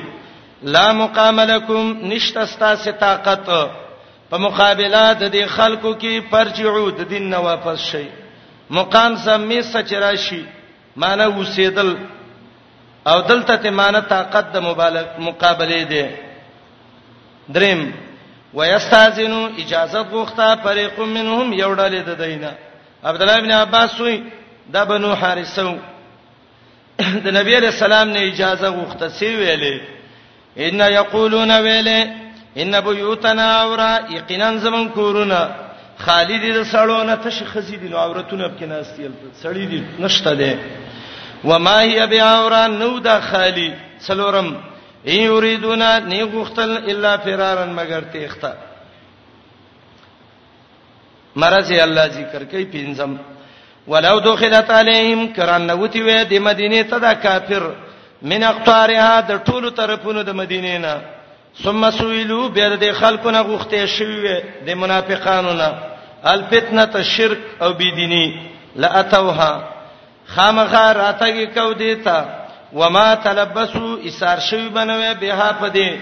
لا 0.74 0.94
مقام 1.00 1.40
لكم 1.40 1.84
نشت 2.12 2.38
استاس 2.44 2.88
طاقت 3.00 3.46
په 4.30 4.38
مقابله 4.46 5.04
د 5.14 5.24
دې 5.36 5.46
خلکو 5.56 5.92
کې 6.02 6.14
پرجعو 6.32 6.90
د 7.00 7.10
دین 7.10 7.30
نه 7.34 7.40
واپس 7.48 7.80
شي 7.90 8.06
مقام 8.70 9.16
سمې 9.26 9.60
سچراشي 9.74 10.42
معنی 11.04 11.28
وسیدل 11.40 11.92
او 13.08 13.22
دلته 13.22 13.56
ته 13.58 13.70
معنی 13.72 14.02
طاقت 14.10 14.46
د 14.54 14.58
مبالغ 14.70 15.08
مقابله 15.28 15.84
ده 15.92 16.08
دریم 17.56 17.82
ويستاذنو 18.54 19.50
اجازه 19.60 20.02
غوښته 20.12 20.56
فريق 20.64 21.00
منهم 21.00 21.54
یو 21.54 21.74
ډلې 21.76 22.02
د 22.10 22.12
دینه 22.22 22.52
عبد 23.04 23.22
الله 23.22 23.40
بن 23.40 23.52
عباس 23.52 24.00
وی 24.02 24.24
د 24.74 24.86
بنو 24.86 25.14
حارثو 25.16 25.72
د 27.24 27.28
نبی 27.38 27.54
علیہ 27.58 27.68
السلام 27.76 28.10
نه 28.10 28.20
اجازه 28.20 28.68
غوښته 28.78 29.08
سی 29.08 29.28
ویلې 29.38 29.78
ان 30.58 30.80
یقولون 30.94 31.52
ویلې 31.52 32.08
ان 32.58 32.80
بیوتنا 32.82 33.62
اورا 33.62 33.98
یقینا 34.12 34.58
زمون 34.58 34.90
کورونه 34.90 35.50
خالد 35.98 36.42
د 36.58 36.64
سړونه 36.72 37.14
تش 37.26 37.44
خزیدین 37.44 37.94
عورتونه 37.94 38.48
په 38.48 38.66
ناستیل 38.66 39.12
سړی 39.44 39.66
دي 39.72 39.84
نشته 40.00 40.34
ده 40.34 40.58
و 41.46 41.60
ما 41.60 41.82
هي 41.82 42.08
بیاورا 42.08 42.68
نو 42.68 43.00
د 43.00 43.20
خالی 43.22 43.74
سلورم 44.00 44.56
ای 45.04 45.16
یریدون 45.16 45.82
نه 45.82 46.26
غختل 46.26 46.72
الا 46.90 47.18
فرارن 47.18 47.70
مگر 47.70 48.02
تیختا 48.02 48.54
مرز 51.36 51.72
الله 51.72 52.08
ذکر 52.10 52.44
کوي 52.44 52.66
پینځم 52.66 53.20
ولو 53.88 54.20
دخلت 54.20 54.70
علیهم 54.72 55.34
کران 55.34 55.68
نوتی 55.68 56.02
وې 56.04 56.26
د 56.30 56.34
مدینه 56.34 56.84
ته 56.84 57.00
دا 57.00 57.14
کافر 57.14 57.64
من 58.22 58.44
اقطارها 58.44 59.22
د 59.22 59.40
ټولو 59.46 59.70
طرفونو 59.78 60.24
د 60.24 60.30
مدینې 60.32 60.78
نه 60.82 61.02
ثم 61.64 61.92
سویلو 61.92 62.50
بیر 62.50 62.76
د 62.76 62.92
خلکو 62.94 63.32
نه 63.32 63.44
غوښته 63.44 63.86
شوی 63.86 64.42
د 64.66 64.70
منافقانو 64.74 65.54
نه 65.54 65.74
الفتنه 66.24 66.86
تشرک 66.86 67.40
او 67.62 67.74
بيدینی 67.74 68.50
لاتوها 68.76 69.70
خامخا 70.28 70.94
راتګي 70.94 71.46
کو 71.58 71.74
دیتا 71.74 72.26
وما 72.74 73.14
تلبسوا 73.16 73.98
اسار 74.08 74.40
شوی 74.50 74.70
بنوي 74.70 75.14
بها 75.14 75.52
پدې 75.62 75.98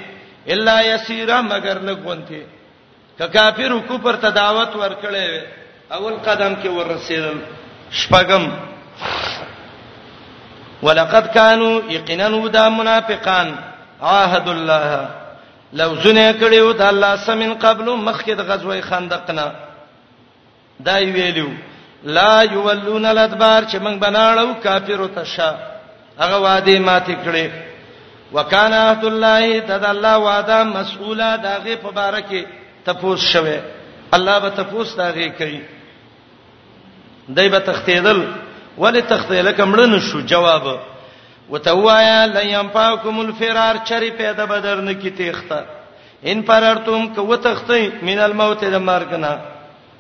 الا 0.53 0.82
يسيرا 0.82 1.41
مگر 1.41 1.80
لګونته 1.82 3.20
ک 3.20 3.34
کافر 3.34 3.74
کو 3.88 3.97
پر 3.97 4.16
تداوت 4.16 4.76
ورکړې 4.76 5.45
اول 5.91 6.13
قدم 6.26 6.55
کې 6.63 6.68
ورسېدل 6.68 7.38
شپغم 7.91 8.49
ولقد 10.82 11.28
كانوا 11.34 11.82
يقينا 11.89 12.28
ودا 12.28 12.70
منافقان 12.70 13.55
عاهد 14.01 14.47
الله 14.49 15.09
لو 15.74 15.95
زنه 15.95 16.34
کړیو 16.39 16.76
د 16.76 16.82
الله 16.82 17.16
سمن 17.16 17.53
قبل 17.53 17.95
مخکد 18.09 18.39
غزوه 18.41 18.82
خندقنا 18.82 19.51
دا 20.80 20.97
ویلو 21.13 21.47
لا 22.03 22.43
یولون 22.43 23.05
الادبار 23.05 23.63
چې 23.63 23.76
موږ 23.80 23.97
بناړو 23.99 24.61
کافر 24.63 24.99
او 25.01 25.07
تشا 25.07 25.53
هغه 26.22 26.38
وعده 26.45 26.80
ماته 26.80 27.16
کړې 27.26 27.45
وکانا 28.36 28.80
عبد 28.91 29.05
الله 29.11 29.59
تد 29.70 29.86
الله 29.86 30.18
وعده 30.20 30.63
مسؤولا 30.63 31.30
دغه 31.45 31.76
په 31.84 31.91
باره 31.97 32.22
کې 32.30 32.41
تپوس 32.86 33.20
شوه 33.34 33.59
الله 34.16 34.39
به 34.43 34.49
تپوس 34.59 34.89
دغه 34.95 35.28
کوي 35.39 35.59
دای 37.30 37.49
به 37.49 37.59
تختیدل 37.59 38.20
ولی 38.78 39.01
تختیل 39.01 39.47
کمړن 39.59 39.99
شو 40.11 40.20
جواب 40.34 40.68
وتوایا 41.49 42.26
لینفاکم 42.26 43.20
الفرار 43.20 43.76
چری 43.88 44.09
پیدا 44.22 44.45
بدرن 44.45 44.93
کی 45.01 45.09
تخته 45.20 45.59
ان 46.32 46.41
فرارتم 46.47 47.07
کو 47.16 47.22
وتختی 47.28 47.88
من 48.01 48.20
الموت 48.30 48.63
د 48.63 48.76
مرګنا 48.89 49.34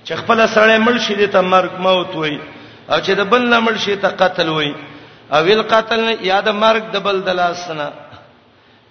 چې 0.05 0.13
خپل 0.23 0.47
سره 0.47 0.81
مړ 0.85 0.97
شي 1.07 1.15
د 1.25 1.37
مرګ 1.53 1.73
موت 1.87 2.15
وای 2.15 2.37
او 2.89 2.99
چې 2.99 3.11
د 3.15 3.21
بل 3.31 3.49
مړ 3.63 3.77
شي 3.85 3.95
ته 3.95 4.07
قتل 4.23 4.49
وای 4.49 4.73
او 5.33 5.43
القتل 5.45 6.15
یا 6.21 6.39
د 6.41 6.49
مرګ 6.61 6.83
د 6.93 6.97
بل 7.01 7.17
د 7.21 7.29
لاسنه 7.29 7.89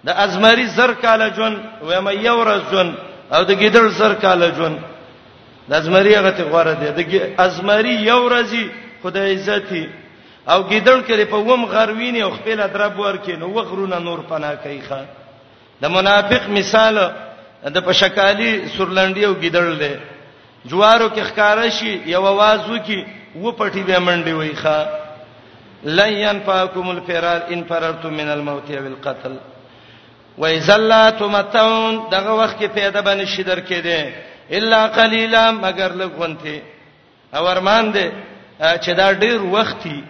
د 0.05 0.09
ازمری 0.25 0.67
زر 0.77 0.93
کال 1.01 1.21
جون 1.35 1.53
و 1.87 1.89
مې 2.01 2.13
یو 2.27 2.35
ورځ 2.39 2.61
جون 2.71 2.95
او 3.31 3.41
د 3.43 3.51
ګیدړ 3.59 3.87
زر 3.89 4.13
کال 4.13 4.51
جون 4.57 4.73
د 5.69 5.71
ازمری 5.73 6.15
هغه 6.15 6.31
ته 6.37 6.43
غوړه 6.51 6.73
دی 6.79 7.03
د 7.03 7.33
ازمری 7.37 7.95
یو 8.09 8.23
ورځی 8.29 8.65
خدای 9.03 9.33
عزت 9.33 9.71
او 10.51 10.59
ګیدړ 10.69 10.99
کړي 11.07 11.25
په 11.31 11.35
ووم 11.37 11.65
غروینه 11.65 12.23
او 12.23 12.31
خپل 12.31 12.59
درب 12.73 12.99
ورکې 12.99 13.29
نو 13.39 13.47
وغرونه 13.49 13.99
نور 13.99 14.19
پنا 14.29 14.55
کوي 14.55 14.81
ښا 14.89 15.01
د 15.81 15.85
منافق 15.87 16.49
مثال 16.49 16.97
د 17.75 17.77
پشکالی 17.85 18.67
سورلندی 18.75 19.25
او 19.25 19.33
ګیدړ 19.41 19.65
دی 19.79 19.95
جوارو 20.69 21.09
کې 21.09 21.21
ښکارا 21.31 21.67
شي 21.69 21.99
یو 22.05 22.25
आवाज 22.27 22.59
وکي 22.69 23.05
و 23.41 23.51
پټي 23.51 23.81
به 23.87 23.99
منډي 23.99 24.33
وای 24.33 24.55
ښا 24.61 25.04
لن 25.83 26.13
ينفعكم 26.13 26.91
الفرار 26.91 27.53
ان 27.53 27.63
فررتم 27.63 28.13
من 28.13 28.27
الموت 28.29 28.71
او 28.71 28.87
القتل 28.87 29.35
واذا 30.37 30.77
لا 30.77 31.09
تمتعون 31.09 32.09
دغه 32.11 32.33
وخت 32.33 32.59
کې 32.63 32.69
پیدا 32.75 33.01
باندې 33.01 33.25
شیدر 33.27 33.59
کېده 33.59 34.11
الا 34.51 34.87
قليلا 34.87 35.51
مگر 35.51 35.91
لګونته 35.91 36.61
او 37.35 37.47
ارمان 37.47 37.93
دې 37.93 38.09
چې 38.81 38.91
دا 38.95 39.13
ډیر 39.13 39.41
وختي 39.41 40.03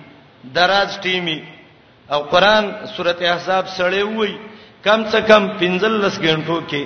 دراز 0.53 0.99
ټیمی 0.99 1.41
او 2.11 2.22
قران 2.24 2.88
سورته 2.97 3.32
احزاب 3.34 3.68
سره 3.68 4.03
وای 4.03 4.38
کم 4.86 5.09
څه 5.09 5.16
کم 5.28 5.47
15 5.59 6.11
غنټو 6.20 6.61
کې 6.72 6.86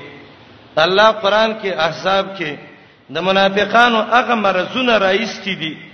الله 0.78 1.12
قران 1.12 1.56
کې 1.64 1.78
احزاب 1.80 2.38
کې 2.38 2.56
د 3.10 3.18
منافقانو 3.22 4.00
هغه 4.02 4.36
مرزونه 4.36 4.98
رئیس 4.98 5.40
تي 5.44 5.56
دي 5.56 5.89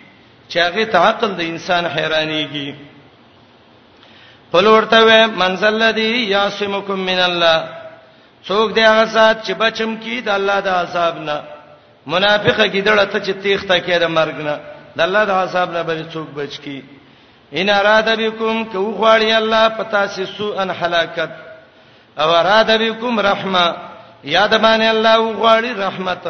چې 0.49 0.57
هغه 0.59 0.83
ته 0.91 0.97
عقل 0.97 1.31
د 1.35 1.39
انسان 1.41 1.85
حیرانيږي 1.85 2.75
فلورته 4.51 4.99
وې 5.05 5.19
منزل 5.41 5.73
الذي 5.81 6.11
یاسمکم 6.37 6.99
من 7.09 7.19
الله 7.29 7.57
څوک 8.47 8.73
دی 8.75 8.81
هغه 8.87 9.05
سات 9.05 9.37
چې 9.47 9.51
بچم 9.63 9.95
کی 10.03 10.21
د 10.21 10.29
الله 10.37 10.59
د 10.67 10.69
عذاب 10.81 11.15
نه 11.27 11.37
منافقه 12.13 12.63
ګډړه 12.67 13.05
ته 13.11 13.19
چې 13.25 13.33
تیخته 13.43 13.75
کې 13.85 13.97
د 14.03 14.07
مرګ 14.17 14.37
نه 14.47 14.55
د 14.97 15.01
الله 15.07 15.23
د 15.29 15.31
عذاب 15.31 15.69
نه 15.77 15.81
به 15.87 16.05
څوک 16.13 16.27
بچ 16.37 16.53
کی 16.59 16.81
ان 17.59 17.69
اراده 17.69 18.13
بكم 18.15 18.65
کو 18.71 18.79
غواړي 18.99 19.31
الله 19.41 19.67
پتا 19.77 20.07
سي 20.13 20.25
سو 20.25 20.53
ان 20.61 20.69
هلاکت 20.71 21.31
او 22.21 22.29
اراده 22.41 22.77
بكم 22.77 23.19
رحمه 23.19 23.75
یاد 24.23 24.53
باندې 24.57 24.87
الله 24.95 25.17
غواړي 25.41 25.71
رحمت 25.87 26.23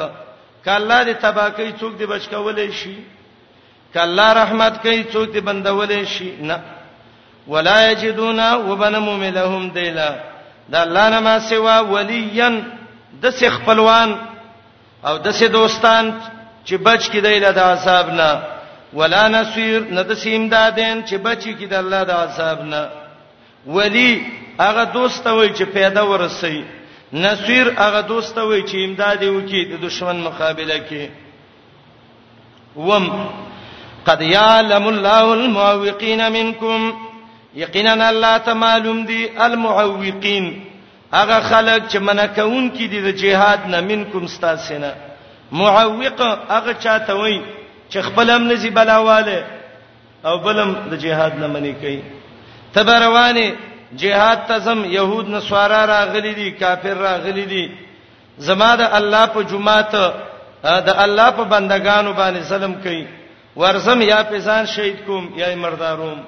کله 0.65 0.97
دې 1.05 1.15
تباکې 1.23 1.79
څوک 1.81 1.93
دې 1.99 2.03
بچ 2.11 2.23
کولې 2.27 2.71
شي 2.79 2.95
کله 3.95 4.23
رحمت 4.41 4.77
کوي 4.83 5.03
څوک 5.11 5.27
دې 5.35 5.41
بندولې 5.47 6.01
شي 6.13 6.29
نه 6.41 6.57
ولا 7.47 7.75
یجدونا 7.91 8.47
وبنمو 8.69 9.13
ملهم 9.25 9.67
دیلا 9.77 10.09
دا 10.69 10.81
الله 10.83 11.09
نه 11.09 11.19
ما 11.19 11.39
سوا 11.49 11.77
ولیا 11.93 12.49
د 13.23 13.29
سه 13.29 13.49
خپلوان 13.49 14.09
او 15.07 15.17
د 15.17 15.29
سه 15.31 15.47
دوستان 15.47 16.11
چې 16.67 16.73
بچ 16.77 17.01
کې 17.09 17.19
دیلا 17.27 17.51
د 17.51 17.59
عذاب 17.59 18.09
نه 18.09 18.41
ولا 18.93 19.27
نصير 19.27 19.81
نه 19.95 20.01
د 20.03 20.13
سیم 20.25 20.49
دادین 20.49 21.05
چې 21.07 21.15
بچ 21.17 21.41
کې 21.57 21.67
د 21.71 21.73
الله 21.73 22.03
د 22.03 22.11
عذاب 22.11 22.65
نه 22.65 22.89
ولی 23.77 24.25
هغه 24.59 24.83
دوست 24.97 25.27
وای 25.27 25.49
چې 25.55 25.63
پیدا 25.77 26.01
ورسي 26.09 26.63
نصير 27.13 27.73
هغه 27.79 28.01
دوست 28.01 28.37
وای 28.37 28.61
چې 28.69 28.75
امداد 28.75 29.21
وکړي 29.23 29.63
د 29.71 29.85
دشمن 29.87 30.21
مقابله 30.23 30.77
کې 30.89 31.09
وم 32.75 33.05
قد 34.09 34.21
يعلم 34.21 34.83
الله 34.93 35.25
المعوقين 35.39 36.21
منكم 36.37 36.79
یقینا 37.65 38.09
الله 38.09 38.37
ته 38.37 38.53
معلوم 38.65 39.05
دي 39.09 39.19
المعوقين 39.45 40.45
هغه 41.13 41.39
خلک 41.39 41.81
چې 41.91 41.95
منکون 41.97 42.71
کې 42.71 42.83
دي 42.93 42.99
د 43.01 43.07
جهاد 43.21 43.59
نه 43.67 43.81
منکم 43.81 44.27
ستاسنه 44.27 44.93
معوق 45.51 46.21
هغه 46.49 46.73
چاته 46.83 47.13
وای 47.13 47.41
چې 47.91 47.97
خپلم 47.97 48.51
نزي 48.51 48.69
بلاواله 48.69 49.45
او 50.25 50.37
بلم 50.37 50.75
د 50.91 50.97
جهاد 50.97 51.33
نه 51.39 51.47
منی 51.47 51.73
کوي 51.73 51.99
تبروانه 52.73 53.53
جهاد 53.95 54.39
تزم 54.49 54.85
يهود 54.85 55.29
نسوارا 55.29 55.85
راغلي 55.85 56.33
دي 56.33 56.51
کافر 56.51 56.97
راغلي 56.97 57.45
دي 57.45 57.71
زما 58.37 58.75
د 58.75 58.81
الله 58.81 59.25
په 59.25 59.41
جمعه 59.43 59.81
ته 59.81 60.13
د 60.63 60.89
الله 61.03 61.29
په 61.31 61.43
بندگانو 61.53 62.13
باندې 62.13 62.43
ظلم 62.51 62.73
کوي 62.83 63.07
ورزم 63.57 64.01
یا 64.01 64.21
پېزان 64.29 64.65
شهید 64.65 64.99
کوم 65.07 65.23
یا 65.39 65.55
مرداروم 65.55 66.19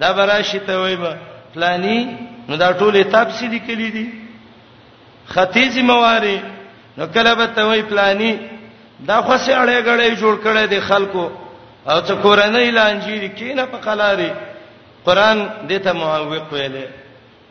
دا 0.00 0.12
براشي 0.12 0.58
ته 0.58 0.76
وایبه 0.76 1.14
فلانی 1.54 1.96
نو 2.48 2.56
دا 2.56 2.72
ټولې 2.78 3.12
تابسي 3.12 3.48
دي 3.48 3.58
کلی 3.60 3.90
دي 3.90 4.06
ختیځي 5.34 5.82
مواري 5.82 6.40
نو 6.98 7.06
کله 7.06 7.34
به 7.34 7.46
ته 7.46 7.64
وای 7.64 7.82
فلانی 7.82 8.38
دا 9.08 9.22
خو 9.22 9.36
سي 9.38 9.52
اړې 9.54 9.84
غړې 9.86 10.18
جوړ 10.20 10.34
کړې 10.44 10.68
دي 10.70 10.80
خلکو 10.80 11.30
او 11.88 12.00
ته 12.00 12.14
قرانه 12.14 12.70
لانجی 12.70 13.28
کینه 13.28 13.64
په 13.64 13.76
قلاري 13.76 14.32
قران 15.04 15.48
دې 15.68 15.78
ته 15.84 15.92
معوق 15.92 16.52
ویلې 16.52 16.86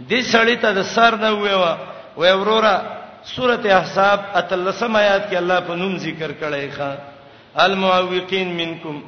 دې 0.09 0.21
سړی 0.31 0.57
ته 0.61 0.71
د 0.73 0.81
سر 0.83 1.15
نه 1.15 1.31
ویوا 1.31 1.77
وې 2.17 2.31
وروره 2.35 2.81
سورته 3.23 3.77
احزاب 3.77 4.19
اتلسم 4.35 4.95
آیات 4.95 5.29
کې 5.29 5.35
الله 5.35 5.59
په 5.59 5.73
نوم 5.75 5.97
ذکر 5.97 6.31
کړي 6.41 6.71
ښا 6.79 6.91
المعوقین 7.65 8.47
منکم 8.57 9.01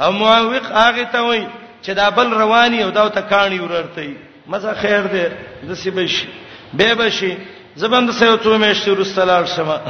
او 0.00 0.12
معوق 0.12 0.66
هغه 0.72 1.02
ته 1.12 1.20
وای 1.20 1.46
چې 1.82 1.90
دا 1.90 2.10
بل 2.10 2.32
رواني 2.32 2.82
او 2.84 2.90
دا 2.90 3.08
ته 3.08 3.20
کاڼي 3.20 3.60
ورړتي 3.60 4.14
مزه 4.46 4.74
خیر 4.74 5.00
دی 5.06 5.24
د 5.68 5.74
سیبش 5.74 6.24
به 6.74 6.94
بشي 6.94 7.36
زبند 7.76 8.10
سره 8.10 8.36
ته 8.36 8.58
مې 8.58 8.72
شروع 8.76 9.04
سلام 9.04 9.44
شما 9.46 9.80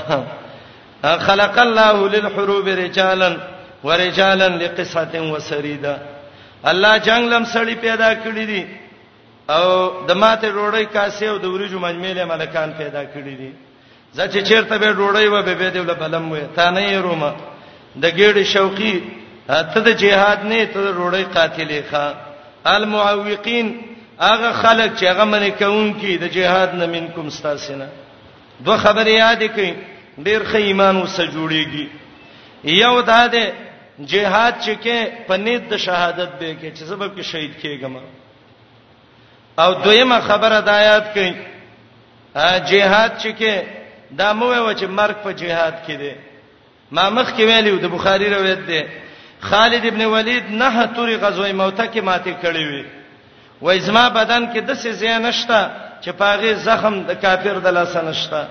خلق 1.19 1.59
الله 1.59 2.09
للحروب 2.09 2.69
رجالا 2.69 3.37
ورجالا 3.85 4.49
لقصه 4.49 5.33
وسريدا 5.33 5.99
الله 6.65 6.97
جنگ 6.99 7.29
لم 7.29 7.45
سړی 7.45 7.75
پیدا 7.87 8.15
کړی 8.15 8.45
دي 8.51 8.67
او 9.51 9.67
د 10.09 10.13
ماته 10.13 10.51
ډوړی 10.53 10.85
کاسه 10.95 11.27
او 11.31 11.39
د 11.39 11.45
ورجو 11.47 11.79
منځمېلې 11.79 12.25
ملکان 12.35 12.73
پیدا 12.73 13.05
کړی 13.05 13.35
دي 13.41 13.53
ځکه 14.17 14.43
چیرته 14.49 14.79
به 14.79 14.93
ډوړی 14.93 15.27
و 15.29 15.43
به 15.43 15.55
به 15.55 15.71
دې 15.71 15.77
له 15.77 15.93
بلم 15.95 16.33
وې 16.33 16.45
تا 16.57 16.71
نه 16.71 16.81
یې 16.93 17.03
رومه 17.03 17.33
د 18.01 18.05
ګېړې 18.17 18.45
شوقي 18.55 18.95
ته 19.73 19.81
د 19.89 19.97
جهاد 20.03 20.39
نه 20.51 20.65
ته 20.73 20.81
روړې 20.99 21.25
قاتلې 21.35 21.81
ښا 21.91 22.07
المعوقین 22.75 23.67
هغه 24.29 24.51
خلک 24.63 24.91
چې 24.99 25.05
هغه 25.13 25.25
منې 25.33 25.51
کوونکی 25.61 26.13
د 26.19 26.25
جهاد 26.37 26.71
نه 26.81 26.87
منکم 26.87 27.27
استاسنه 27.33 27.89
دوه 28.65 28.77
خبرې 28.85 29.13
یاد 29.25 29.43
کړئ 29.55 29.71
ډېر 30.27 30.41
خې 30.51 30.61
ایمان 30.69 30.97
وسه 31.03 31.25
جوړيږي 31.35 31.87
یو 32.83 33.01
دا 33.01 33.23
ده 33.27 33.45
جهاد 34.13 34.55
چې 34.65 34.75
کې 34.85 34.97
پنيد 35.29 35.63
د 35.69 35.77
شهادت 35.77 36.31
به 36.41 36.49
کې 36.61 36.69
چې 36.77 36.83
سبب 36.91 37.11
کې 37.17 37.23
شهید 37.31 37.55
کېګم 37.63 37.95
او 39.65 39.71
دویمه 39.85 40.21
خبره 40.21 40.59
د 40.61 40.69
آیات 40.81 41.07
کې 41.15 41.27
جهاد 42.71 43.13
چې 43.23 43.31
کې 43.39 43.55
دا 44.19 44.33
مو 44.39 44.47
و 44.67 44.73
چې 44.79 44.87
مرګ 44.99 45.17
په 45.25 45.31
جهاد 45.41 45.75
کې 45.87 45.97
دی 46.03 46.13
ما 46.93 47.05
مخ 47.17 47.29
کې 47.37 47.45
ویلو 47.51 47.77
د 47.85 47.87
بخاری 47.97 48.29
روایت 48.35 48.59
ده 48.71 48.81
خالد 49.51 49.85
ابن 49.91 50.03
ولید 50.15 50.45
نه 50.51 50.87
توري 50.87 51.17
غزوه 51.17 51.53
موته 51.53 51.87
کې 51.95 52.01
ماته 52.09 52.33
کړی 52.43 52.65
وي 52.71 52.85
و 53.63 53.71
ازما 53.71 54.09
بدن 54.09 54.53
کې 54.53 54.59
د 54.69 54.77
څه 54.83 54.89
زی 55.01 55.19
نشتا 55.19 55.61
چې 56.05 56.11
پاغه 56.11 56.55
زخم 56.67 57.03
د 57.09 57.15
کافر 57.25 57.59
د 57.65 57.67
لاس 57.67 57.97
نشتا 57.97 58.45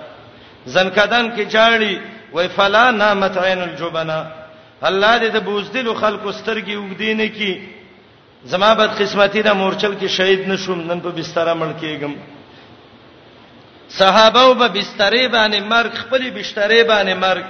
زنکدان 0.66 1.26
کې 1.36 1.44
جاړي 1.54 1.94
و 2.32 2.48
فلا 2.56 2.90
نامت 2.90 3.38
عین 3.38 3.62
الجبنا 3.62 4.20
الله 4.82 5.14
دې 5.22 5.28
د 5.36 5.40
بوزدل 5.40 5.94
خلکو 5.94 6.32
سترګې 6.32 6.74
وګدینه 6.76 7.26
کې 7.36 7.58
زما 8.44 8.74
بد 8.74 9.00
قسمتي 9.02 9.42
د 9.42 9.48
مورچل 9.54 9.94
کې 10.00 10.06
شهید 10.06 10.48
نشوم 10.48 10.80
نن 10.92 11.00
په 11.00 11.08
بستر 11.10 11.54
مړ 11.54 11.70
کېږم 11.82 12.12
صحابه 13.88 14.42
وب 14.46 14.62
بسترې 14.78 15.24
باندې 15.34 15.58
مرګ 15.74 15.92
خپل 16.02 16.30
بسترې 16.42 16.82
باندې 16.90 17.14
مرګ 17.26 17.46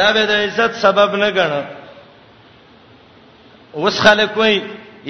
دا 0.00 0.08
به 0.16 0.22
د 0.30 0.32
عزت 0.44 0.72
سبب 0.84 1.10
نه 1.22 1.30
ګڼه 1.38 1.62
اوس 3.78 3.96
خلک 4.04 4.36
وای 4.36 4.54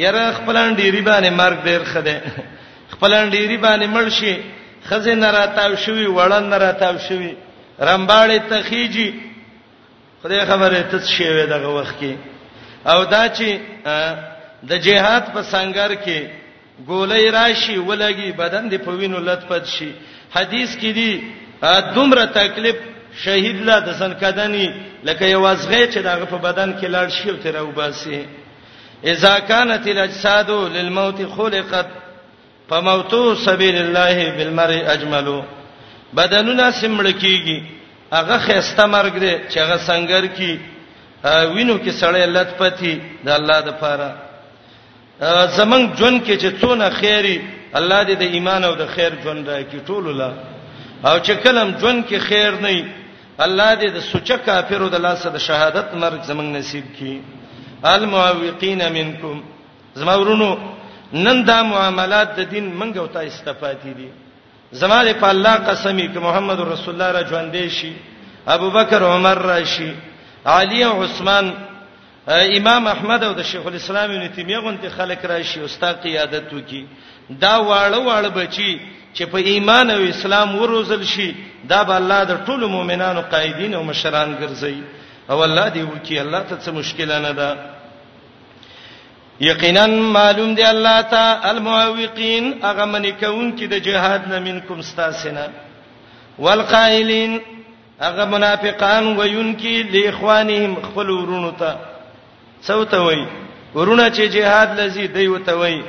یره 0.04 0.24
خپلان 0.38 0.70
ډیری 0.80 1.02
باندې 1.08 1.30
مرګ 1.40 1.58
ډیر 1.68 1.82
خده 1.92 2.16
خپلان 2.92 3.24
ډیری 3.34 3.56
باندې 3.64 3.86
مړ 3.94 4.08
شي 4.18 4.34
خزه 4.88 5.14
نه 5.14 5.28
راتاو 5.38 5.72
شوی 5.84 6.06
وړن 6.06 6.44
نه 6.52 6.56
راتاو 6.64 6.96
شوی 7.08 7.34
رمباړې 7.88 8.38
تخیجی 8.50 9.08
خدای 10.22 10.40
خبره 10.50 10.84
تڅ 10.92 11.04
شوی 11.18 11.46
دغه 11.46 11.68
وخت 11.78 11.94
کې 12.00 12.12
او 12.92 13.04
دا 13.04 13.22
چې 13.36 13.48
د 14.70 14.72
جهاد 14.86 15.24
په 15.34 15.40
سنگر 15.52 15.94
کې 16.04 16.18
ګولې 16.88 17.30
راشي 17.38 17.76
ولګي 17.78 18.30
بدن 18.42 18.64
دی 18.70 18.78
په 18.78 18.90
وینو 18.98 19.18
لت 19.26 19.42
پد 19.48 19.64
شي 19.74 19.88
حدیث 20.36 20.76
کې 20.76 20.90
دی 20.98 21.12
دومره 21.94 22.24
تکلیف 22.38 22.76
شهید 23.16 23.62
لا 23.62 23.78
د 23.78 23.92
سنکدنی 23.92 24.68
لکه 25.04 25.24
یو 25.26 25.44
ازغه 25.46 25.86
چې 25.86 25.98
دغه 26.08 26.24
په 26.24 26.36
بدن 26.38 26.74
کې 26.80 26.86
لړ 26.88 27.08
شي 27.10 27.30
او 27.30 27.36
تر 27.36 27.56
او 27.58 27.66
باسي 27.70 28.24
اذا 29.04 29.38
كانت 29.38 29.86
الاجساد 29.86 30.50
للموت 30.50 31.18
خلقت 31.36 31.86
فموت 32.70 33.38
سبيل 33.46 33.76
الله 33.76 34.30
بالمرء 34.30 34.90
اجمل 34.92 35.42
بدنونه 36.14 36.70
سمړ 36.70 37.06
کیږي 37.20 37.58
هغه 38.12 38.38
خسته 38.38 38.84
مرګ 38.86 39.18
دی 39.20 39.34
چې 39.50 39.56
هغه 39.58 39.76
سنگر 39.86 40.26
کی 40.26 40.58
وینو 41.24 41.76
کې 41.78 41.90
سړی 42.00 42.24
لټ 42.26 42.48
پتی 42.58 43.00
د 43.24 43.28
الله 43.28 43.60
د 43.60 43.70
پاره 43.70 44.16
زمنګ 45.58 45.96
جون 45.98 46.20
کې 46.24 46.38
چې 46.42 46.60
څونه 46.60 46.90
خیری 46.90 47.40
الله 47.74 48.04
دې 48.06 48.16
د 48.16 48.22
ایمان 48.22 48.64
او 48.64 48.74
د 48.74 48.86
خیر 48.94 49.12
جون 49.24 49.44
راکې 49.46 49.86
ټول 49.86 50.08
الله 50.08 50.32
او 51.04 51.18
چې 51.18 51.30
کلم 51.44 51.70
جون 51.70 52.04
کې 52.10 52.16
خیر 52.18 52.50
نه 52.62 52.72
الله 53.40 53.74
دې 53.76 53.88
د 53.92 54.00
سوچه 54.00 54.36
کافرو 54.46 54.88
د 54.88 55.00
لاسه 55.00 55.30
د 55.30 55.38
شهادت 55.38 55.94
مرګ 55.94 56.22
زمنګ 56.28 56.56
نصیب 56.56 56.84
کړي 56.98 57.20
المعوقین 57.82 58.80
منکم 58.92 59.40
زما 59.94 60.14
ورونو 60.14 60.48
نن 61.12 61.44
دا 61.46 61.62
معاملات 61.62 62.34
د 62.36 62.40
دین 62.50 62.74
منګه 62.76 62.98
او 63.00 63.06
تا 63.06 63.22
استفادې 63.28 63.94
دي 63.96 64.08
زما 64.72 65.04
دې 65.04 65.12
په 65.20 65.28
الله 65.30 65.54
قسمی 65.56 66.08
ک 66.08 66.16
محمد 66.16 66.60
رسول 66.60 66.94
الله 66.94 67.10
را 67.12 67.22
ژوندې 67.30 67.68
شي 67.70 67.92
ابو 68.46 68.70
بکر 68.70 69.02
عمر 69.04 69.38
راشي 69.38 69.92
علی 70.46 70.82
او 70.84 71.02
عثمان 71.02 71.52
امام 72.28 72.86
احمد 72.86 73.24
او 73.24 73.32
د 73.32 73.42
شیخ 73.42 73.66
الاسلام 73.66 74.10
ابن 74.10 74.28
تیمیه 74.34 74.58
غونتی 74.58 74.88
خلک 74.88 75.24
راشي 75.24 75.60
او 75.60 75.66
ستا 75.68 75.92
قیادت 75.92 76.52
وکي 76.54 76.86
دا 77.30 77.56
واړه 77.60 77.98
واړه 78.00 78.28
بچي 78.30 78.72
چې 79.16 79.24
په 79.32 79.38
ایمان 79.52 79.86
او 79.96 80.00
اسلام 80.14 80.48
وروزل 80.62 81.02
شي 81.12 81.28
دا 81.70 81.80
به 81.88 81.94
الله 82.00 82.20
د 82.24 82.32
ټولو 82.46 82.66
مؤمنانو 82.76 83.20
قائدین 83.34 83.72
او 83.78 83.82
مشران 83.90 84.28
ګرځي 84.42 84.76
او 85.32 85.38
الله 85.46 85.66
دی 85.74 85.82
وکي 85.92 86.16
الله 86.24 86.42
ته 86.48 86.54
څه 86.64 86.68
مشکل 86.80 87.10
نه 87.26 87.32
ده 87.38 87.48
یقینا 89.50 89.84
معلوم 90.16 90.52
دی 90.58 90.64
الله 90.72 90.98
ته 91.12 91.22
المعوقین 91.50 92.44
هغه 92.68 92.84
منی 92.92 93.12
کون 93.22 93.46
چې 93.58 93.64
د 93.72 93.74
جهاد 93.88 94.20
نه 94.32 94.38
منکم 94.46 94.78
استاسنا 94.84 95.46
والقائلین 96.44 97.32
هغه 98.06 98.24
منافقان 98.32 99.04
وینکی 99.20 99.74
لاخوانهم 99.94 100.72
خپل 100.86 101.06
ورونو 101.10 101.52
ته 101.60 101.70
څو 102.66 102.78
ته 102.92 102.98
وای 103.06 103.20
ورونه 103.74 104.10
چې 104.14 104.22
جهاد 104.36 104.70
لذي 104.80 105.06
دی 105.08 105.26
وته 105.28 105.54
وای 105.60 105.80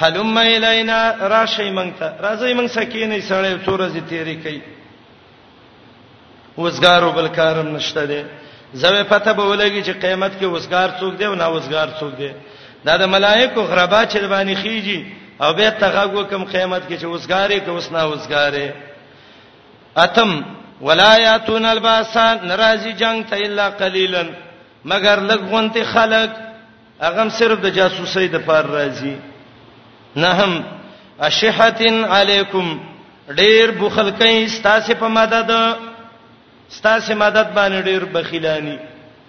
حلم 0.00 0.36
الینا 0.38 0.98
راشی 1.34 1.68
مونږ 1.76 1.90
ته 1.98 2.06
راځي 2.24 2.52
مونږ 2.58 2.68
سکینه 2.76 3.16
سړې 3.30 3.54
تورځي 3.68 4.02
تیرې 4.10 4.36
کوي 4.44 4.60
وزګارو 6.58 7.12
بل 7.16 7.28
کارم 7.38 7.68
نشته 7.76 8.04
دی 8.10 8.20
زوی 8.82 9.02
پته 9.12 9.32
به 9.36 9.44
ولګي 9.50 9.82
چې 9.86 9.90
قیامت 10.04 10.32
کې 10.40 10.44
وزګار 10.44 10.88
څوک 11.00 11.12
دی 11.18 11.24
او 11.24 11.34
نه 11.34 11.48
وزګار 11.54 11.88
څوک 12.00 12.12
دی 12.20 12.30
دا 12.84 12.96
د 13.02 13.04
ملائکه 13.14 13.60
غربا 13.70 14.06
چې 14.06 14.18
باندې 14.32 14.54
خيږي 14.62 15.00
او 15.42 15.52
به 15.56 15.70
تغاغو 15.82 16.24
کوم 16.30 16.44
قیامت 16.54 16.82
کې 16.88 16.96
چې 17.00 17.06
وزګارې 17.16 17.58
کې 17.64 17.68
وسنا 17.70 18.02
وزګارې 18.12 18.68
اتم 19.96 20.30
ولایاتون 20.80 21.64
الباسان 21.64 22.36
ناراضي 22.48 22.92
جنگ 22.92 23.24
ته 23.26 23.36
الا 23.36 23.70
قليلا 23.70 24.24
مگر 24.84 25.16
لګونتي 25.30 25.82
خلق 25.84 26.30
اغم 27.00 27.28
صرف 27.38 27.58
د 27.60 27.66
جاسوسۍ 27.70 28.26
د 28.32 28.36
پار 28.46 28.64
راځي 28.66 29.16
نهم 30.16 30.60
اشحتن 31.28 32.04
علیکم 32.14 32.76
ډیر 33.36 33.70
بخل 33.78 34.10
کوي 34.18 34.46
ستاسو 34.54 34.94
په 34.98 35.08
مدد 35.16 35.50
ستاسو 36.76 37.14
مدد 37.16 37.52
باندې 37.54 37.84
ډیر 37.88 38.04
بخیلانی 38.12 38.76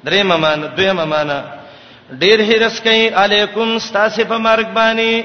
درې 0.03 0.23
ممانه 0.31 0.67
دوی 0.77 0.91
ممانه 0.91 1.43
ډیر 2.23 2.41
هرس 2.49 2.79
کوي 2.87 3.07
علیکم 3.23 3.77
ستاسو 3.87 4.25
په 4.27 4.37
مرګ 4.37 4.67
باندې 4.75 5.23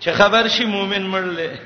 چې 0.00 0.08
خبر 0.18 0.48
شي 0.56 0.64
مؤمن 0.64 1.06
مړله 1.06 1.56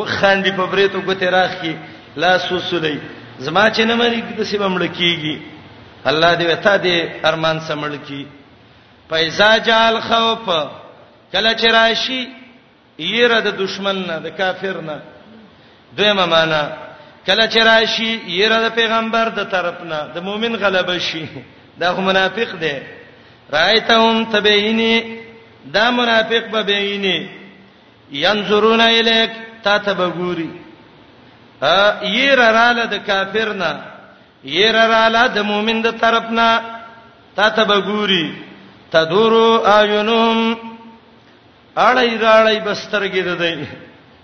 وخان 0.00 0.42
دی 0.44 0.52
په 0.56 0.66
بریتو 0.72 1.00
ګته 1.06 1.26
راخي 1.38 1.76
لا 2.16 2.38
سوسلی 2.48 2.98
زما 3.38 3.64
چې 3.70 3.80
نه 3.84 3.96
مړی 3.96 4.38
د 4.38 4.42
سیمه 4.52 4.68
مړ 4.78 4.88
کیږي 4.98 5.38
الله 6.12 6.36
دې 6.38 6.58
وتا 6.58 6.76
دې 6.84 7.26
ارمان 7.32 7.60
سمړ 7.60 7.96
کی 8.08 8.24
پیسا 9.10 9.56
جال 9.70 9.98
خوف 10.08 10.48
کله 11.32 11.54
چې 11.54 11.66
راشي 11.72 12.20
یره 12.98 13.40
د 13.46 13.48
دشمن 13.62 13.96
نه 14.08 14.16
د 14.24 14.36
کافر 14.38 14.76
نه 14.86 14.98
دیمه 15.98 16.26
معنا 16.34 16.62
کله 17.26 17.44
چې 17.52 17.58
راشي 17.70 18.10
یره 18.38 18.58
د 18.66 18.74
پیغمبر 18.78 19.28
د 19.38 19.50
طرف 19.54 19.76
نه 19.90 20.00
د 20.14 20.18
مؤمن 20.28 20.56
غلبه 20.62 20.98
شي 21.08 21.24
دا 21.80 21.92
خو 21.94 22.00
منافق 22.08 22.50
دی 22.62 22.74
رایتهم 23.52 24.24
تبعینی 24.32 24.94
دا 25.74 25.90
منافق 25.90 26.44
به 26.52 26.62
بینی 26.62 27.28
ينظرون 28.12 28.80
الیک 28.80 29.30
تا 29.64 29.78
ته 29.78 29.94
بګوري 29.94 30.50
ا 31.62 32.04
یره 32.16 32.48
رااله 32.58 32.84
د 32.94 33.02
کافر 33.06 33.52
نه 33.62 33.72
یره 34.44 34.84
رااله 34.92 35.26
د 35.36 35.46
مؤمن 35.50 35.82
د 35.82 35.90
طرف 36.02 36.30
نه 36.30 36.60
تا 37.36 37.48
ته 37.50 37.64
بګوري 37.64 38.34
تدورو 38.92 39.62
اعینهم 39.72 40.69
اړای 41.76 42.18
راړای 42.18 42.60
بسترګې 42.66 43.22
ده 43.26 43.34
دی 43.38 43.54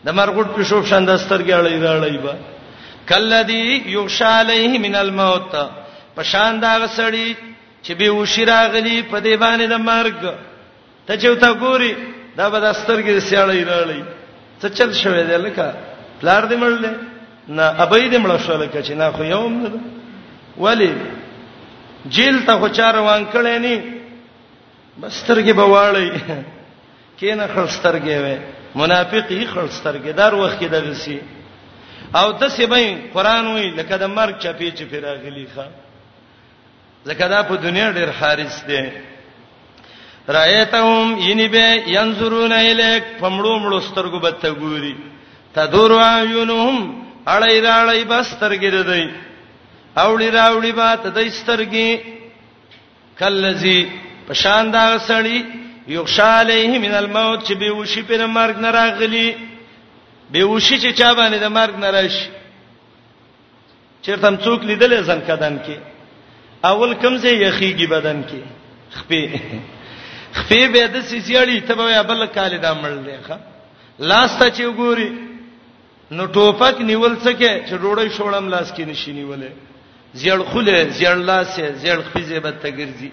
د 0.04 0.08
مرغوټ 0.18 0.46
پښوب 0.56 0.84
شان 0.86 1.04
دسترګې 1.06 1.52
اړای 1.58 1.78
راړای 1.80 2.18
با 2.22 2.34
کلذي 3.06 3.86
یغشا 3.94 4.40
علیه 4.40 4.78
من 4.78 4.94
الموت 4.94 5.52
پشان 6.16 6.58
دا 6.60 6.78
غسړی 6.82 7.34
چې 7.82 7.92
به 7.94 8.10
وشراغلی 8.10 9.02
په 9.10 9.18
دی 9.20 9.36
باندې 9.36 9.64
د 9.70 9.76
مرګ 9.78 10.18
ته 11.06 11.16
چوتا 11.16 11.52
ګوري 11.62 11.94
دا 12.36 12.50
به 12.50 12.58
دسترګې 12.60 13.18
سیړای 13.20 13.64
راړای 13.64 14.02
څه 14.60 14.66
چل 14.78 14.92
شوې 14.92 15.22
ده 15.30 15.38
لکه 15.38 15.66
پلار 16.20 16.42
دې 16.50 16.56
مړل 16.56 16.84
نه 17.48 17.66
ابي 17.82 18.10
دې 18.10 18.18
مړ 18.18 18.38
شو 18.46 18.56
لکه 18.62 18.82
چې 18.82 18.92
نه 19.00 19.10
خو 19.12 19.24
یوم 19.24 19.62
نه 19.62 19.72
ولی 20.58 20.92
جیل 22.08 22.36
ته 22.46 22.58
خو 22.58 22.68
چار 22.68 22.96
وان 22.98 23.26
کړې 23.32 23.56
نه 23.66 23.76
بسترګې 25.00 25.52
بواړی 25.60 26.08
کینه 27.20 27.46
خړسترګې 27.54 28.16
وې 28.24 28.36
منافق 28.80 29.26
یې 29.36 29.44
خړسترګې 29.52 30.12
دار 30.20 30.32
وخت 30.42 30.58
کې 30.60 30.68
دغه 30.76 30.94
سي 31.04 31.18
او 32.20 32.32
د 32.40 32.48
سیمه 32.48 32.86
قران 33.14 33.46
وی 33.54 33.66
لکه 33.78 33.96
د 34.02 34.06
مرګ 34.16 34.34
چپی 34.44 34.70
چپی 34.78 34.98
راغلی 35.08 35.46
ښا 35.54 35.66
لکه 37.08 37.28
دا 37.32 37.40
په 37.48 37.54
دنیا 37.66 37.88
ډېر 37.92 38.10
حارث 38.20 38.56
دي 38.68 38.84
رایتهم 40.38 41.18
ینبه 41.28 41.66
ينظرون 41.96 42.52
الیک 42.52 43.04
پمړو 43.20 43.54
مړو 43.58 43.80
سترګو 43.88 44.18
بته 44.20 44.50
ګوري 44.54 44.94
تدور 45.54 45.90
عیونهم 46.02 46.78
اړای 47.26 47.60
راړای 47.68 48.04
بسترګې 48.04 48.68
ردی 48.76 49.06
اوړی 49.96 50.30
راوړی 50.38 50.72
با 50.72 50.96
تدای 50.96 51.30
سترګې 51.30 52.00
کلذي 53.18 53.80
پشان 54.28 54.70
دا 54.72 54.98
سړی 55.08 55.40
یغشا 55.94 56.28
علیه 56.40 56.72
من 56.78 56.94
الموت 57.02 57.44
چې 57.46 57.52
به 57.60 57.70
وشي 57.78 58.02
پر 58.10 58.26
مرګ 58.26 58.56
نه 58.64 58.70
راغلی 58.78 59.34
به 60.32 60.44
وشي 60.44 60.78
چې 60.80 60.98
چا 60.98 61.12
باندې 61.14 61.38
د 61.40 61.48
مرګ 61.58 61.74
نه 61.82 61.90
راشي 61.96 62.26
چیرته 64.02 64.36
څوک 64.44 64.60
لیدلې 64.70 65.00
ځن 65.08 65.20
کدن 65.28 65.58
کې 65.66 65.76
اول 66.70 66.94
کمزه 67.02 67.28
یخیږي 67.50 67.86
بدن 67.94 68.24
کې 68.28 68.40
خپې 68.96 69.22
خپې 70.38 70.66
به 70.72 70.86
د 70.94 71.00
سیسیړی 71.10 71.60
ته 71.68 71.74
به 71.74 72.02
بل 72.08 72.26
کال 72.38 72.58
دا 72.66 72.74
مړ 72.82 73.06
دی 73.06 73.16
ښا 73.28 73.36
لاس 73.98 74.36
ته 74.38 74.50
چې 74.50 74.62
وګوري 74.62 75.10
نو 76.18 76.26
ټوپک 76.34 76.80
نیول 76.80 77.14
څه 77.16 77.30
کې 77.38 77.68
چې 77.68 77.74
ډوړې 77.82 78.10
شوړم 78.18 78.48
لاس 78.48 78.72
کې 78.72 78.80
نشي 78.88 79.12
نیولې 79.20 79.52
زیړ 80.20 80.38
خوله 80.50 80.84
زیړ 80.98 81.16
لاس 81.30 81.56
زیړ 81.60 81.96
خپې 82.06 82.22
زیبت 82.30 82.60
ته 82.62 82.70
ګرځي 82.70 83.10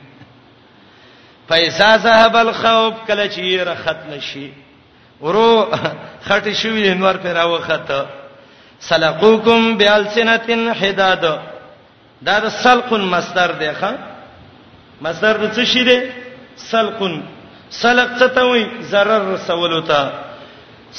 فایزا 1.47 1.89
ذهب 2.03 2.35
الخوف 2.37 2.93
کله 3.07 3.27
چې 3.29 3.67
رخت 3.69 3.97
نشي 4.09 4.47
ورو 5.21 5.47
خټ 6.27 6.47
شوی 6.61 6.89
انور 6.89 7.15
پر 7.23 7.33
راوخته 7.33 8.05
سلقوکم 8.87 9.75
بالسنتن 9.77 10.71
حداد 10.81 11.21
دا 11.25 11.39
د 12.39 12.49
سلقن 12.61 13.01
مصدر 13.15 13.51
دی 13.59 13.69
ښا 13.79 13.91
مصدر 15.07 15.37
د 15.43 15.53
څه 15.53 15.63
شی 15.73 15.83
دی 15.91 15.99
سلقن 16.65 17.21
سلق 17.81 18.09
څه 18.19 18.33
ته 18.37 18.41
وایي 18.49 18.65
zarar 18.95 19.21
رسولو 19.33 19.81
ته 19.81 20.11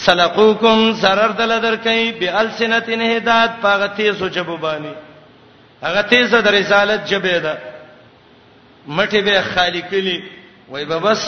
سلقوکم 0.07 0.86
zarar 1.05 1.30
دل 1.40 1.61
درکې 1.61 2.20
بالسنتن 2.20 3.01
حداد 3.11 3.51
پاغتی 3.62 4.11
سوچبو 4.24 4.57
باندې 4.57 5.86
هغه 5.86 6.03
تیزه 6.14 6.40
د 6.40 6.49
رسالت 6.62 7.07
جبه 7.11 7.38
ده 7.47 7.57
مټې 8.87 9.20
به 9.24 9.41
خالی 9.55 9.82
کړي 9.91 10.22
وای 10.68 10.85
به 10.85 10.99
بس 10.99 11.26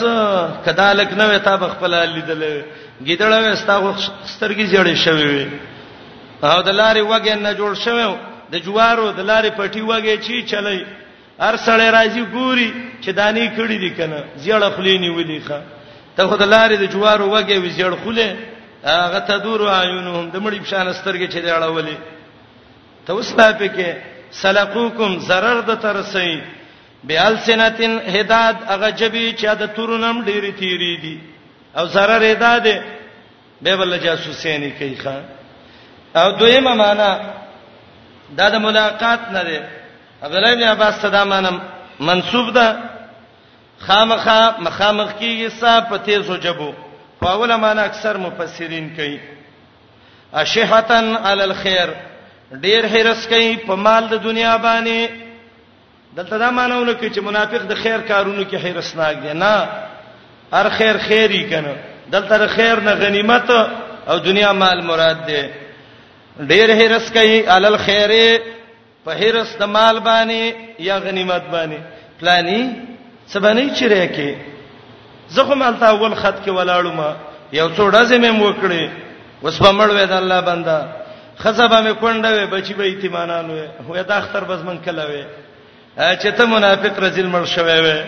کدالک 0.65 1.09
نه 1.13 1.25
وې 1.29 1.39
تا 1.41 1.57
خپل 1.57 1.93
لیدل 2.05 2.63
گیدړه 3.05 3.37
وې 3.41 3.55
ستا 3.55 3.81
سترګې 4.37 4.65
جوړې 4.73 4.95
شوې 5.05 5.25
وې 5.31 5.45
او 6.43 6.61
د 6.61 6.69
لارې 6.69 7.01
وګې 7.01 7.33
نه 7.41 7.53
جوړ 7.53 7.73
شوې 7.85 8.07
د 8.51 8.55
جوارو 8.65 9.11
د 9.11 9.19
لارې 9.29 9.49
پټي 9.57 9.81
وګې 9.81 10.15
چی 10.25 10.41
چلای 10.49 10.85
هر 11.39 11.55
سړی 11.57 11.89
راځي 11.97 12.23
ګوري 12.33 12.73
چې 13.03 13.09
دانی 13.13 13.49
کړی 13.57 13.77
دي 13.83 13.89
کنه 13.89 14.23
زیړه 14.41 14.69
خلی 14.75 14.97
نیولې 14.97 15.39
ښه 15.47 15.59
ته 16.15 16.27
خو 16.27 16.35
د 16.37 16.43
لارې 16.45 16.75
د 16.77 16.83
جوارو 16.93 17.25
وګې 17.29 17.57
وې 17.61 17.69
زیړ 17.77 17.91
خله 18.03 18.35
هغه 18.83 19.19
ته 19.19 19.37
دور 19.37 19.61
عيونهم 19.69 20.29
د 20.29 20.37
مړي 20.39 20.59
بشان 20.65 20.87
سترګې 20.93 21.27
چې 21.33 21.39
دی 21.45 21.49
اړولې 21.49 21.97
ته 23.07 23.11
اوس 23.13 23.35
لا 23.37 23.53
پکې 23.59 23.87
سلقوکم 24.31 25.19
zarar 25.19 25.57
د 25.61 25.75
ترسي 25.81 26.41
بالسنتن 27.07 27.93
هداد 28.17 28.57
هغه 28.73 28.89
جبي 28.89 29.35
چې 29.39 29.45
د 29.59 29.65
تورنم 29.75 30.23
ډيري 30.25 30.51
تیری 30.51 30.97
دي 31.01 31.19
او 31.77 31.87
zarar 31.87 32.21
هداد 32.31 32.81
به 33.61 33.75
بل 33.75 33.99
جاسوسي 33.99 34.57
نه 34.57 34.69
کوي 34.79 34.95
ښا 35.03 35.15
او 36.17 36.31
دویمه 36.31 36.73
معنا 36.73 37.19
دا 38.37 38.49
د 38.49 38.55
ملاقات 38.55 39.19
نه 39.31 39.43
ده 39.43 39.67
عبد 40.23 40.35
الله 40.35 40.55
بن 40.55 40.63
عباس 40.63 40.95
صدا 41.01 41.23
مانم 41.23 41.59
منسوب 41.99 42.53
ده 42.53 42.77
خامخا 43.79 44.51
مخامخ 44.59 45.09
کیږي 45.19 45.49
صاحب 45.59 45.89
په 45.89 45.97
تیزو 45.97 46.35
جبو 46.37 46.73
په 47.21 47.27
اوله 47.31 47.57
معنا 47.57 47.83
اکثر 47.85 48.17
مفسرین 48.17 48.89
کوي 48.95 49.17
اشهتن 50.33 51.15
علی 51.23 51.43
الخير 51.43 51.89
ډیر 52.65 52.85
هرس 52.95 53.27
کوي 53.27 53.57
په 53.67 53.75
مال 53.87 54.07
د 54.09 54.13
دنیا 54.23 54.57
باندې 54.57 55.26
دلته 56.15 56.37
دا 56.37 56.49
مانونه 56.51 56.93
کوي 56.93 57.09
چې 57.09 57.19
منافق 57.23 57.61
د 57.69 57.73
خیر 57.83 57.97
کارونو 58.07 58.43
کې 58.51 58.55
حیرسناک 58.63 59.17
دی 59.23 59.33
نه 59.33 59.67
هر 60.53 60.69
خیر 60.77 60.97
خیری 61.07 61.43
کنه 61.49 61.73
دلته 62.11 62.37
د 62.37 62.47
خیر 62.55 62.79
نه 62.87 62.91
غنیمت 63.03 63.49
او 64.07 64.17
دنیا 64.19 64.51
مال 64.53 64.81
مراد 64.83 65.25
دی 65.27 65.43
ډیر 66.51 66.69
هرس 66.81 67.11
کوي 67.11 67.39
علل 67.55 67.77
خیره 67.77 68.39
په 69.05 69.11
هرس 69.21 69.57
د 69.59 69.63
مال 69.63 69.99
باندې 69.99 70.79
یا 70.89 70.97
غنیمت 71.07 71.43
باندې 71.53 71.77
پلاني 72.19 72.61
سبنی 73.33 73.69
چیرې 73.75 74.15
کې 74.15 74.35
زخه 75.35 75.55
مالته 75.55 75.85
اول 75.89 76.13
خط 76.15 76.37
کې 76.45 76.49
ولاړم 76.49 76.99
یو 77.53 77.67
څو 77.75 77.89
ډزې 77.89 78.17
مې 78.23 78.39
وکړې 78.43 79.43
وس 79.43 79.57
په 79.59 79.71
مړ 79.71 79.87
وې 79.89 80.05
د 80.11 80.13
الله 80.13 80.41
بندا 80.41 80.79
خزبه 81.39 81.81
مې 81.83 81.95
کونډه 81.99 82.29
وې 82.33 82.51
بچي 82.53 82.73
به 82.79 82.83
ایتمانان 82.83 83.45
وې 83.49 83.67
وې 83.91 84.01
د 84.07 84.11
اختر 84.11 84.43
بس 84.43 84.59
من 84.69 84.77
کله 84.85 85.03
وې 85.09 85.23
چې 85.97 86.31
ته 86.37 86.45
منافق 86.45 86.99
رزل 86.99 87.27
مړ 87.27 87.45
شوی 87.45 87.79
وې 87.81 88.03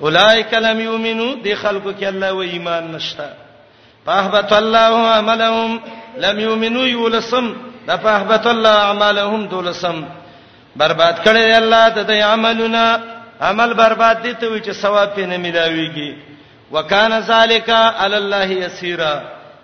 اولایک 0.00 0.54
لم 0.54 0.80
یؤمنو 0.80 1.26
د 1.44 1.54
خلکو 1.54 1.92
کې 2.00 2.04
الله 2.04 2.32
و 2.32 2.40
ایمان 2.40 2.92
نشتا 2.92 3.26
فاحبط 4.06 4.52
الله 4.52 5.10
عملهم 5.10 5.80
لم 6.18 6.40
یؤمنو 6.40 6.86
یولسم 6.86 7.54
د 7.88 7.96
فاحبط 8.02 8.46
الله 8.46 8.70
اعمالهم 8.76 9.46
دولسم 9.48 10.04
برباد 10.76 11.16
کړي 11.26 11.56
الله 11.58 11.88
د 11.88 12.06
دې 12.06 12.22
عملونه 12.24 13.00
عمل 13.40 13.74
برباد 13.74 14.22
دي 14.22 14.34
ته 14.34 14.46
وی 14.50 14.60
چې 14.60 14.70
ثواب 14.70 15.16
پې 15.18 15.26
نه 15.26 15.36
ملاويږي 15.36 16.16
وکانا 16.72 17.20
ذالک 17.20 17.70
علی 17.70 18.16
الله 18.16 18.52
یسیرا 18.64 19.20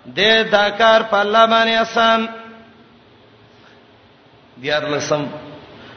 دې 0.07 0.51
دا 0.51 0.69
کار 0.69 1.01
په 1.09 1.19
الله 1.21 1.47
باندې 1.47 1.81
آسان 1.81 2.27
دیار 4.61 4.83
لسم 4.91 5.25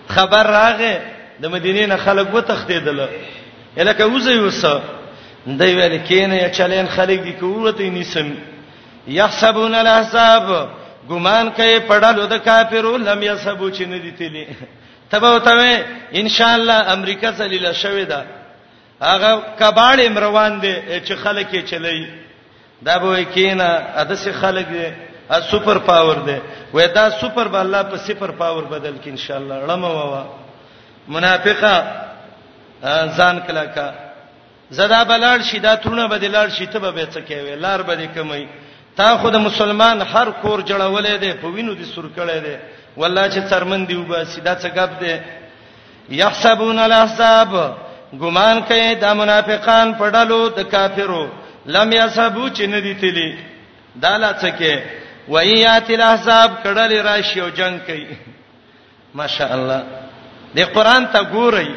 خبر 0.08 0.46
راغې 0.46 1.16
د 1.42 1.44
مدینې 1.48 1.86
نه 1.86 1.96
خلک 1.96 2.34
و 2.34 2.40
تختیدل 2.40 3.00
الکه 3.76 4.04
وزي 4.04 4.38
وس 4.40 4.62
دوی 5.46 5.72
ویل 5.80 5.98
کینه 6.08 6.36
یا 6.42 6.48
چلین 6.58 6.86
خلک 6.96 7.18
دی 7.26 7.32
کوته 7.40 7.90
نیسم 7.90 8.28
یحسبون 9.18 9.74
الاحساب 9.74 10.50
ګمان 11.10 11.50
کوي 11.56 11.78
پړلو 11.90 12.24
د 12.32 12.42
کافرو 12.44 12.96
لم 12.96 13.22
یحسبو 13.22 13.70
چې 13.70 13.80
نه 13.80 13.98
دي 13.98 14.10
تلی 14.10 14.46
تبه 15.10 15.28
وته 15.34 15.84
ان 16.22 16.28
شاء 16.28 16.54
الله 16.54 16.92
امریکا 16.94 17.30
ذلیل 17.30 17.72
شوې 17.82 18.08
ده 18.10 18.24
هغه 19.02 19.42
کباړ 19.58 20.00
روان 20.26 20.60
دي 20.60 20.74
چې 21.04 21.12
خلک 21.22 21.46
یې 21.52 21.70
چلی 21.70 22.06
دا 22.82 22.98
به 22.98 23.22
کینه 23.24 23.70
ادسه 24.02 24.32
خلک 24.32 24.66
دي 24.72 24.90
ا 25.36 25.40
سوپر 25.50 25.78
پاور 25.86 26.18
دي 26.26 26.36
وې 26.74 26.84
دا 26.94 27.10
سوپر 27.20 27.48
به 27.48 27.60
الله 27.60 27.82
په 27.94 28.04
سپر 28.08 28.30
پاور 28.42 28.62
بدل 28.64 28.94
کړي 29.04 29.08
ان 29.08 29.16
شاء 29.16 29.36
الله 29.38 29.66
لمه 29.72 29.88
ووا 29.94 30.22
منافقه 31.08 31.72
ځان 33.16 33.36
کلا 33.46 33.64
کا 33.74 33.86
زدا 34.76 35.02
بلال 35.10 35.40
شیدا 35.48 35.74
ترونه 35.74 36.06
بدلال 36.08 36.48
شیته 36.50 36.78
به 36.78 37.06
څه 37.12 37.18
کوي 37.28 37.56
لار 37.56 37.82
به 37.82 38.06
کمی 38.14 38.48
تا 38.96 39.18
خود 39.18 39.34
مسلمان 39.36 40.02
هر 40.02 40.30
کور 40.30 40.60
جوړولې 40.60 41.18
ده 41.22 41.32
په 41.42 41.46
وینو 41.46 41.74
دي 41.74 41.84
سور 41.84 42.04
کړې 42.16 42.38
ده 42.46 42.60
والله 42.96 43.30
چې 43.30 43.50
ترمن 43.50 43.86
دی 43.88 43.94
وبا 43.96 44.24
سیدا 44.24 44.54
څه 44.60 44.66
غب 44.76 44.90
ده 45.00 45.20
یحسبون 46.10 46.78
الاحزاب 46.78 47.76
ګمان 48.14 48.60
کوي 48.62 48.94
د 48.94 49.04
منافقان 49.14 49.94
په 49.94 50.10
ډلو 50.10 50.48
د 50.48 50.60
کافرو 50.62 51.28
لم 51.66 51.92
یحسبو 51.92 52.48
چې 52.48 52.60
ندی 52.60 52.94
تلی 52.94 53.38
دالا 53.96 54.32
څه 54.42 54.52
کې 54.60 54.78
وایات 55.28 55.90
الاحزاب 55.90 56.50
کړه 56.64 56.68
لري 56.76 57.00
راشي 57.00 57.40
او 57.40 57.48
جنگ 57.48 57.80
کوي 57.86 58.16
ماشاء 59.20 59.54
الله 59.54 59.82
د 60.56 60.58
قران 60.74 61.02
ته 61.12 61.20
ګورئ 61.34 61.68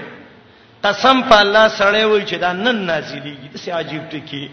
قسم 0.86 1.18
په 1.30 1.36
الله 1.44 1.66
سره 1.80 2.02
وای 2.12 2.22
چې 2.30 2.36
دا 2.44 2.52
نن 2.64 2.78
نازلېږي 2.90 3.48
دا 3.54 3.60
عجیب 3.80 4.04
ټکی 4.12 4.44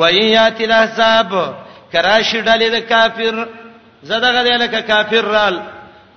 وایات 0.00 0.58
الاحزاب 0.66 1.30
کراشي 1.92 2.40
ډلې 2.48 2.68
د 2.76 2.78
کافر 2.92 3.34
زداغه 4.10 4.40
دی 4.46 4.54
لکه 4.64 4.80
کافر 4.90 5.24
رال 5.36 5.56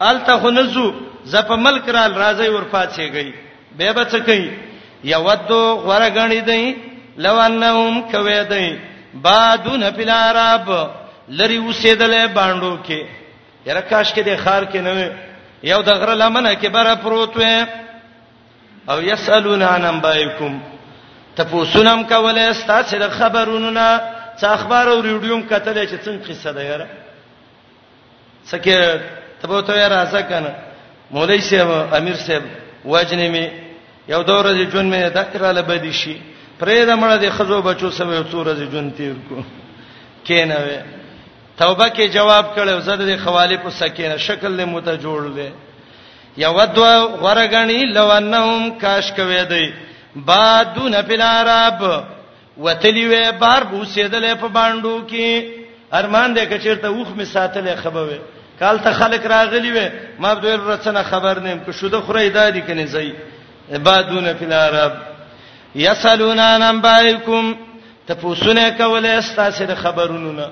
الته 0.10 0.34
خنزو 0.44 0.88
زپ 1.34 1.50
ملک 1.66 1.84
رال 1.96 2.12
راځي 2.24 2.48
ورپاتېږي 2.56 3.28
به 3.78 3.92
به 3.98 4.04
څه 4.12 4.18
کوي 4.28 4.50
یودو 5.04 5.62
غرغنی 5.86 6.42
دی 6.50 6.64
لو 7.24 7.36
انهم 7.40 8.02
کوي 8.12 8.40
دی 8.52 8.78
بادون 9.14 9.84
فی 9.96 10.04
العرب 10.04 10.68
لری 11.40 11.58
وسیدله 11.60 12.28
باندو 12.34 12.72
کې 12.88 13.00
یره 13.70 13.82
کاش 13.82 14.14
کې 14.14 14.20
د 14.28 14.36
خار 14.44 14.64
کې 14.66 14.76
نه 14.82 14.96
یو 15.64 15.80
د 15.88 15.90
غره 16.00 16.14
لمنه 16.16 16.56
کې 16.56 16.68
بره 16.76 16.96
پروت 17.04 17.36
وې 17.36 17.68
او 18.90 18.98
یسالون 19.02 19.62
عن 19.62 19.86
انبائکم 19.86 20.60
تپوسونم 21.36 22.04
کوله 22.04 22.50
استاسو 22.52 22.98
د 23.04 23.10
خبرونو 23.10 23.70
نه 23.72 23.88
څه 24.40 24.46
اخبار 24.58 24.88
او 24.90 25.02
ریډیوم 25.08 25.42
کتل 25.50 25.88
چې 25.88 25.96
څنګه 26.06 26.22
قصه 26.30 26.52
ده 26.52 26.62
یاره 26.64 26.88
سکه 28.46 29.02
تبو 29.42 29.62
ته 29.62 29.78
یاره 29.78 30.06
ځکنه 30.14 30.50
مولوی 31.12 31.42
صاحب 31.50 31.94
امیر 31.98 32.16
صاحب 32.26 32.44
واجنې 32.86 33.30
می 33.36 33.48
یو 34.10 34.22
دور 34.24 34.46
دې 34.54 34.66
جون 34.74 34.94
مې 34.94 35.00
دکراله 35.18 35.62
بدی 35.62 35.94
شي 35.94 36.16
پرې 36.60 36.86
د 36.90 36.92
مړه 37.02 37.18
دې 37.24 37.30
خزو 37.38 37.62
بچو 37.62 37.92
سمې 37.92 38.32
څو 38.32 38.36
ورځې 38.44 38.66
جون 38.72 38.92
تیر 38.98 39.14
کو 39.30 39.38
کینه 40.24 40.58
توبه 41.62 41.88
کې 41.96 42.04
جواب 42.14 42.46
کړو 42.56 42.80
زه 42.86 42.96
د 43.00 43.18
خوالف 43.24 43.66
سکینه 43.80 44.18
شکل 44.28 44.52
له 44.60 44.66
مت 44.70 44.88
جوړ 45.04 45.22
لې 45.36 45.50
یود 46.44 46.78
ورغنی 47.24 47.80
لو 47.98 48.06
انهم 48.18 48.72
کاش 48.84 49.12
کوي 49.18 49.42
دی 49.52 49.68
بادون 50.30 50.96
فل 51.10 51.22
عرب 51.26 51.84
وتلی 52.68 53.04
و 53.10 53.20
بار 53.44 53.64
بوسیدل 53.74 54.26
په 54.46 54.50
باندو 54.56 54.96
کې 55.12 55.44
ارمان 56.00 56.34
دې 56.36 56.40
کچیرته 56.40 56.90
وخ 56.96 57.08
می 57.20 57.26
ساتلې 57.26 57.76
خبره 57.84 58.20
کال 58.64 58.80
ته 58.88 58.94
خلک 59.02 59.26
راغلی 59.34 59.72
و 59.76 59.86
ما 60.26 60.34
به 60.42 60.56
رسنه 60.64 61.04
خبر 61.12 61.40
نیم 61.46 61.60
که 61.68 61.72
شوده 61.82 61.98
خوري 62.10 62.30
دادی 62.40 62.62
کنه 62.72 62.86
زئی 62.96 63.14
بادون 63.92 64.32
فل 64.42 64.54
عرب 64.64 64.94
یسالون 65.86 66.40
ان 66.48 66.62
انبائکم 66.72 67.56
تفوسونه 68.10 68.68
کوله 68.84 69.10
استاسره 69.22 69.76
خبرونه 69.86 70.48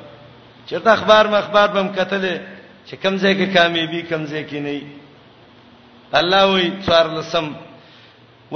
چې 0.69 0.79
ته 0.85 0.91
اخبار 0.97 1.25
مخبار 1.37 1.67
بم 1.75 1.87
کتلې 1.97 2.35
چې 2.87 2.95
کمزې 3.03 3.31
کې 3.37 3.45
کامیابی 3.57 4.01
کمزې 4.11 4.41
کې 4.49 4.59
نه 4.65 4.75
الله 6.19 6.41
وی 6.53 6.67
څوار 6.85 7.07
لسم 7.15 7.47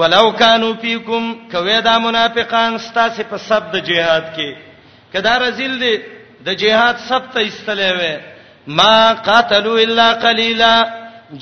ولو 0.02 0.26
کانوا 0.42 0.74
فیکم 0.84 1.24
کویدا 1.54 1.94
منافقان 2.06 2.72
ستاسو 2.88 3.24
په 3.32 3.38
سب 3.50 3.64
د 3.76 3.86
جهاد 3.90 4.26
کې 4.36 4.50
کدا 5.14 5.34
رزل 5.46 5.74
دي 5.84 5.94
د 6.46 6.48
جهاد 6.62 6.98
سب 7.10 7.24
ته 7.36 7.42
استلې 7.50 7.90
وې 8.00 8.14
ما 8.78 9.14
قاتلوا 9.30 9.78
الا 9.86 10.08
قليلا 10.26 10.74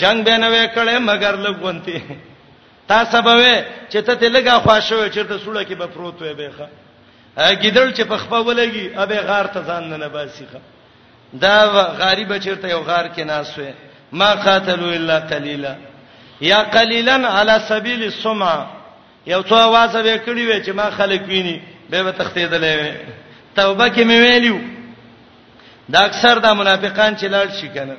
جنگ 0.02 0.24
به 0.30 0.38
نه 0.38 0.48
وې 0.54 0.66
کړې 0.76 0.98
مگر 1.10 1.36
لګونتي 1.46 1.98
تا 2.94 3.00
سبوي 3.14 3.56
چې 3.92 4.00
ته 4.06 4.14
تلګه 4.24 4.54
خوښوي 4.68 5.10
چې 5.14 5.22
ته 5.30 5.38
سوله 5.44 5.64
کې 5.68 5.76
به 5.82 5.88
پروت 5.96 6.18
وې 6.24 6.34
به 6.40 6.50
ښه 6.58 6.68
ګیدل 7.38 7.92
چې 7.94 8.02
په 8.06 8.18
خپه 8.18 8.40
ولګي 8.44 8.92
ابه 8.96 9.16
غار 9.22 9.46
ته 9.48 9.62
ځان 9.64 9.90
نه 10.00 10.08
باسيخه 10.08 10.60
دا 11.34 11.66
غریب 12.00 12.40
چیرته 12.40 12.68
یو 12.70 12.80
غار 12.84 13.06
کې 13.16 13.20
ناسوي 13.22 13.74
ما 14.12 14.36
قاتلوا 14.36 14.92
الا 14.94 15.20
قليلا 15.20 15.76
یا 16.42 16.64
قليلا 16.64 17.28
على 17.28 17.60
سبيل 17.70 18.04
السمع 18.04 18.66
یو 19.28 19.44
څو 19.44 19.54
आवाज 19.56 19.96
به 19.98 20.18
کړی 20.26 20.46
وي 20.48 20.64
چې 20.64 20.70
ما 20.70 20.90
خلک 20.92 21.22
ویني 21.28 21.62
به 21.90 22.04
به 22.04 22.12
تختیدلې 22.12 22.96
توبه 23.56 23.90
کې 23.90 24.02
مې 24.04 24.18
ویلو 24.24 24.60
دا 25.90 26.00
اکثر 26.04 26.40
د 26.40 26.46
منافقان 26.54 27.16
چې 27.18 27.24
لاړ 27.32 27.48
شي 27.62 27.68
کنه 27.70 27.98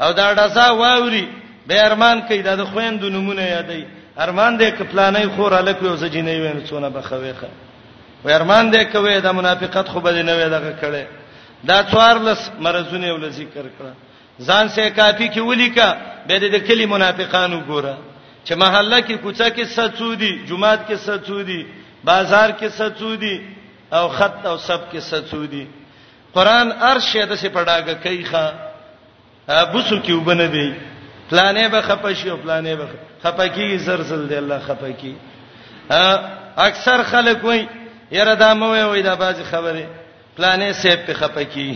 او 0.00 0.12
دا 0.12 0.34
ډسا 0.34 0.70
واوري 0.70 1.28
به 1.66 1.86
ارمان 1.86 2.20
کوي 2.22 2.42
دا 2.42 2.54
د 2.56 2.64
خويندو 2.64 3.08
نمونه 3.08 3.42
یادای 3.42 3.84
ارمان 4.18 4.58
دې 4.58 4.64
کپلانې 4.78 5.26
خور 5.36 5.52
الک 5.54 5.76
یو 5.82 5.96
سجینې 5.96 6.36
وین 6.42 6.62
څونه 6.66 6.88
بخويخه 6.96 7.48
و 8.24 8.28
ارمان 8.30 8.70
دې 8.72 8.84
کوي 8.92 9.20
دا 9.20 9.32
منافقت 9.32 9.88
خو 9.88 10.00
به 10.00 10.22
نه 10.22 10.34
وي 10.36 10.48
دغه 10.50 10.72
کړي 10.82 11.04
دا 11.66 11.82
څوارلس 11.90 12.50
مرزونه 12.60 13.12
ول 13.12 13.28
ذکر 13.30 13.62
کړه 13.78 13.92
ځان 14.46 14.68
سه 14.68 14.90
کافی 14.90 15.28
کې 15.30 15.38
ولیکا 15.38 15.96
به 16.26 16.38
دې 16.38 16.48
د 16.54 16.58
کلی 16.68 16.86
منافقانو 16.86 17.60
ګوره 17.68 17.96
چې 18.44 18.52
محله 18.62 19.00
کې 19.00 19.12
کوڅه 19.24 19.48
کې 19.56 19.64
سچودي 19.64 20.32
جمعات 20.48 20.88
کې 20.88 20.94
سچودي 21.06 21.66
بازار 22.04 22.50
کې 22.60 22.66
سچودي 22.78 23.36
او 23.92 24.08
خط 24.08 24.46
او 24.46 24.56
سب 24.58 24.92
کې 24.92 24.98
سچودي 24.98 25.66
قران 26.34 26.72
ارشه 26.72 27.26
د 27.26 27.34
سه 27.34 27.48
پډاګه 27.48 27.94
کوي 28.02 28.24
ښا 28.30 28.44
ابوسو 29.48 29.96
کې 30.02 30.10
وبنه 30.10 30.46
دی 30.46 30.74
پلانې 31.30 31.66
به 31.72 31.80
خپشي 31.82 32.30
او 32.30 32.36
پلانې 32.44 32.74
به 32.78 32.86
خپکی 33.22 33.78
زرزل 33.78 34.28
دی 34.28 34.36
الله 34.36 34.58
خپکی 34.58 35.14
اکثر 36.56 37.02
خلک 37.06 37.44
وایي 37.44 37.68
یره 38.12 38.34
دا 38.34 38.54
مو 38.54 38.72
وي 38.92 39.02
دا 39.02 39.14
باز 39.14 39.36
خبره 39.50 39.86
پلانې 40.36 40.72
سیب 40.82 41.06
په 41.06 41.12
خپکی 41.20 41.68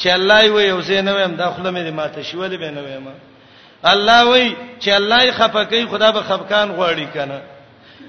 چې 0.00 0.06
الله 0.16 0.40
یې 0.46 0.50
وي 0.54 0.70
او 0.70 0.80
زه 0.80 1.00
نه 1.00 1.12
ویم 1.14 1.34
دا 1.36 1.46
خپل 1.50 1.66
مې 1.70 1.92
ماته 1.98 2.22
شولې 2.22 2.56
به 2.62 2.70
نه 2.70 2.80
ویم 2.82 3.06
الله 3.92 4.20
وای 4.28 4.54
چې 4.80 4.88
الله 4.88 5.18
یې 5.28 5.32
خپکی 5.40 5.86
خدا 5.92 6.10
به 6.12 6.20
خفقان 6.28 6.68
غواړي 6.76 7.06
کنه 7.14 7.38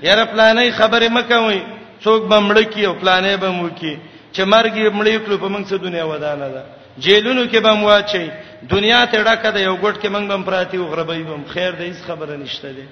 یره 0.03 0.25
پلانې 0.33 0.71
خبره 0.79 1.09
مکه 1.09 1.37
وای 1.39 1.61
څوک 2.03 2.21
بمړ 2.29 2.57
کی 2.73 2.85
او 2.85 2.93
پلانې 3.01 3.35
بمو 3.43 3.69
کی 3.79 3.97
چې 4.33 4.39
مرګ 4.53 4.73
یې 4.83 4.91
مړې 4.99 5.15
کړو 5.27 5.37
په 5.43 5.47
موږ 5.53 5.63
څه 5.69 5.73
دنیا 5.85 6.05
ودانه 6.05 6.47
ده 6.55 6.63
جیلونو 7.03 7.43
کې 7.51 7.55
بم 7.65 7.83
واچي 7.83 8.31
دنیا 8.73 9.05
ته 9.05 9.23
ډکه 9.23 9.49
ده 9.55 9.59
یو 9.61 9.75
ګټ 9.83 9.95
کې 10.01 10.07
موږ 10.13 10.25
بم 10.31 10.43
پراتی 10.43 10.77
او 10.77 10.87
غربې 10.95 11.21
بم 11.29 11.43
خیر 11.53 11.71
دې 11.71 11.81
هیڅ 11.89 11.95
خبره 12.07 12.35
نشته 12.37 12.71
ده 12.77 12.85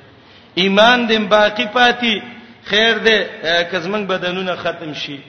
ایمان 0.55 1.07
دې 1.07 1.17
باقی 1.35 1.67
پاتې 1.77 2.13
خیر 2.69 2.97
دې 2.97 3.69
کزمن 3.71 4.05
بدنونه 4.07 4.55
ختم 4.55 4.93
شي 4.93 5.19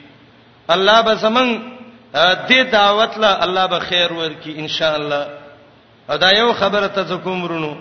الله 0.68 1.00
به 1.02 1.14
زمنګ 1.14 1.60
دې 2.48 2.64
دعوت 2.72 3.18
له 3.18 3.42
الله 3.48 3.66
به 3.66 3.78
خیر 3.78 4.12
ورکي 4.12 4.54
ان 4.58 4.68
شاء 4.68 4.94
الله 4.96 5.26
دا 6.20 6.30
یو 6.36 6.52
خبره 6.52 6.86
ته 6.88 7.16
کوم 7.16 7.44
ورونو 7.44 7.76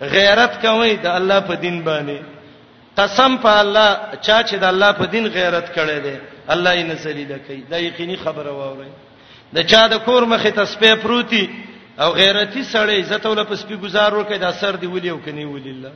غیرت 0.00 0.60
کوي 0.66 0.96
د 0.96 1.06
الله 1.06 1.40
په 1.40 1.54
دین 1.54 1.84
باندې 1.84 2.20
قسم 3.00 3.36
په 3.36 3.48
الله 3.62 3.96
چا 4.20 4.42
چې 4.42 4.54
د 4.54 4.64
الله 4.64 4.92
په 4.92 5.06
دین 5.06 5.26
غیرت 5.28 5.74
کړي 5.76 5.98
دي 6.04 6.16
الله 6.48 6.70
یې 6.70 6.82
نسلیده 6.92 7.38
کوي 7.46 7.62
دا 7.70 7.78
یقیني 7.78 8.16
خبره 8.16 8.50
واوري 8.50 8.88
د 9.54 9.62
چا 9.66 9.88
د 9.88 9.94
کور 10.04 10.22
مخې 10.22 10.48
ته 10.54 10.64
سپې 10.64 10.98
پروتي 11.02 11.50
او 12.00 12.10
غیرتی 12.10 12.62
سړی 12.64 13.00
عزت 13.02 13.26
ول 13.26 13.44
په 13.44 13.54
سپي 13.54 13.76
گزار 13.76 14.12
ور 14.14 14.24
کوي 14.24 14.38
دا 14.38 14.52
سر 14.52 14.72
دی 14.76 14.86
ولي 14.86 15.08
او 15.10 15.20
کني 15.20 15.44
ولي 15.44 15.70
الله 15.70 15.92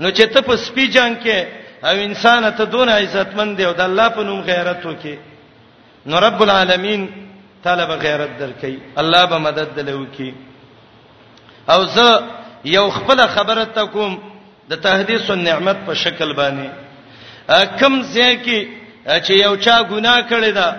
نو 0.00 0.10
چې 0.10 0.22
ته 0.32 0.40
په 0.40 0.56
سپي 0.56 0.86
جنگ 0.88 1.16
کې 1.24 1.46
او 1.84 1.96
انسان 2.08 2.50
ته 2.56 2.64
دون 2.64 2.88
عزتمن 2.88 3.54
دی 3.56 3.64
او 3.64 3.72
د 3.72 3.80
الله 3.80 4.08
په 4.16 4.22
نوم 4.22 4.40
غیرت 4.40 4.82
وکي 4.86 5.16
نو 6.06 6.18
رب 6.20 6.42
العالمین 6.42 7.06
طالب 7.64 7.90
غیرت 7.90 8.30
درکې 8.40 8.70
الله 8.98 9.24
به 9.26 9.38
مدد 9.38 9.68
دلوکي 9.76 10.34
او 11.68 11.84
زه 11.84 12.22
یو 12.64 12.90
خپل 12.90 13.26
خبره 13.26 13.64
تکوم 13.64 14.18
د 14.70 14.74
تهدیس 14.76 15.30
او 15.30 15.36
نعمت 15.36 15.76
په 15.86 15.94
شکل 15.94 16.32
باندې 16.32 16.68
کم 17.80 18.02
ځای 18.02 18.36
کې 18.44 18.66
چې 19.26 19.30
یو 19.30 19.56
چا 19.56 19.82
ګناه 19.90 20.28
کړی 20.30 20.52
دا 20.54 20.76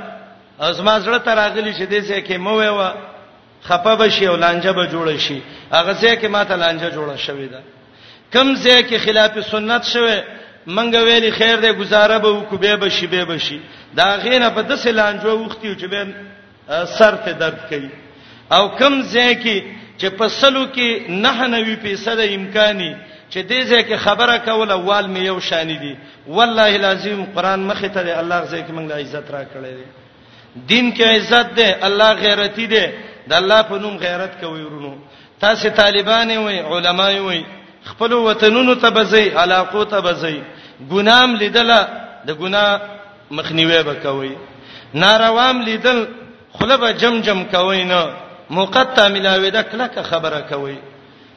ازما 0.60 1.00
زړه 1.00 1.20
ته 1.26 1.34
راغلی 1.36 1.74
شه 1.74 1.86
دې 1.86 2.00
ځکه 2.06 2.38
مو 2.38 2.56
ویوا 2.60 2.94
خپه 3.68 3.96
بشي 3.96 4.28
او 4.28 4.36
لانجه 4.36 4.72
به 4.72 4.88
جوړ 4.90 5.20
شي 5.20 5.42
هغه 5.72 5.94
ځکه 5.94 6.28
ماته 6.28 6.56
لانجه 6.56 6.90
جوړه 6.92 7.16
شوې 7.28 7.48
ده 7.54 7.62
کم 8.34 8.56
ځای 8.56 8.84
کې 8.90 8.96
خلاف 9.06 9.32
سنت 9.50 9.84
شوه 9.84 10.24
منګ 10.66 10.94
ویلي 11.08 11.32
خیر 11.32 11.60
دې 11.62 11.72
گزاره 11.78 12.18
به 12.20 12.30
وکو 12.30 12.58
به 12.58 12.76
بشي 12.76 13.08
به 13.08 13.26
بشي 13.26 13.60
دا 13.98 14.18
غینه 14.18 14.50
په 14.50 14.62
دسه 14.62 14.92
لانجو 14.92 15.46
وختي 15.46 15.76
چې 15.76 15.86
به 15.92 16.08
سر 16.86 17.16
ته 17.16 17.32
درد 17.34 17.68
کوي 17.70 17.90
او 18.52 18.70
کم 18.76 19.02
ځای 19.04 19.36
کې 19.44 19.62
چې 20.00 20.06
په 20.18 20.28
سلو 20.28 20.66
کې 20.76 21.10
نه 21.10 21.48
نوي 21.48 21.76
پیسې 21.76 22.10
امکاني 22.34 22.96
چې 23.30 23.38
دې 23.38 23.64
ځکه 23.72 23.96
خبره 23.98 24.38
کول 24.38 24.72
اول 24.72 25.06
مې 25.16 25.20
یو 25.20 25.40
شان 25.40 25.68
دي 25.68 25.96
والله 26.28 26.74
العظیم 26.76 27.26
قران 27.36 27.60
مخه 27.64 27.88
ته 27.88 28.20
الله 28.20 28.46
ځکه 28.46 28.72
موږ 28.72 28.88
له 28.92 28.96
عزت 28.96 29.32
را 29.32 29.44
کړې 29.44 29.72
دي 29.78 29.84
دین 30.68 30.94
کې 30.96 31.02
عزت 31.04 31.56
ده 31.56 31.78
الله 31.88 32.12
غیرتی 32.14 32.68
ده 32.68 32.92
د 33.30 33.34
الله 33.34 33.62
په 33.64 33.76
نوم 33.80 33.98
غیرت 33.98 34.36
کوي 34.42 34.62
ورونو 34.64 34.98
تاسو 35.42 35.70
طالبان 35.70 36.32
وي 36.32 36.60
علما 36.60 37.08
وي 37.10 37.44
خپل 37.86 38.14
وطنونو 38.14 38.74
ته 38.76 38.90
بزي 38.90 39.28
علاقو 39.30 39.84
ته 39.84 40.00
بزي 40.00 40.42
ګنام 40.92 41.36
لیدل 41.36 41.72
د 42.28 42.38
ګنا 42.40 42.80
مخنیوي 43.32 43.80
وکوي 43.88 44.34
ناروام 44.94 45.62
لیدل 45.62 46.06
خلبه 46.60 46.92
جمجم 46.92 47.44
کوي 47.52 47.84
نه 47.84 48.02
مقطع 48.50 49.08
ملاوي 49.08 49.50
د 49.52 49.62
کلک 49.72 49.98
خبره 50.06 50.40
کوي 50.50 50.78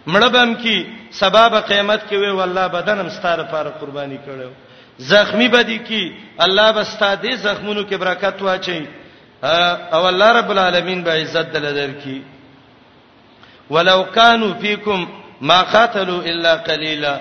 مړبم 0.07 0.55
کی 0.63 0.77
سبب 1.21 1.53
قیامت 1.69 2.01
کې 2.11 2.15
وی 2.17 2.31
والله 2.31 2.67
بدنم 2.67 3.09
ستاره 3.09 3.43
پر 3.51 3.69
قرباني 3.81 4.19
کړو 4.27 4.51
زخمی 4.99 5.49
بدی 5.49 5.79
کی 5.79 6.05
الله 6.39 6.73
بستادې 6.85 7.35
زخمونو 7.37 7.83
کې 7.83 7.95
برکت 7.95 8.43
واچي 8.43 8.87
او 9.93 10.07
الله 10.09 10.33
رب 10.39 10.51
العالمین 10.51 11.03
به 11.05 11.11
عزت 11.23 11.53
دلدر 11.55 11.91
کی 12.05 12.19
ولو 13.71 14.05
کانوا 14.13 14.55
فیکم 14.61 15.05
ما 15.41 15.63
قاتلوا 15.63 16.23
الا 16.23 16.55
قليلا 16.55 17.17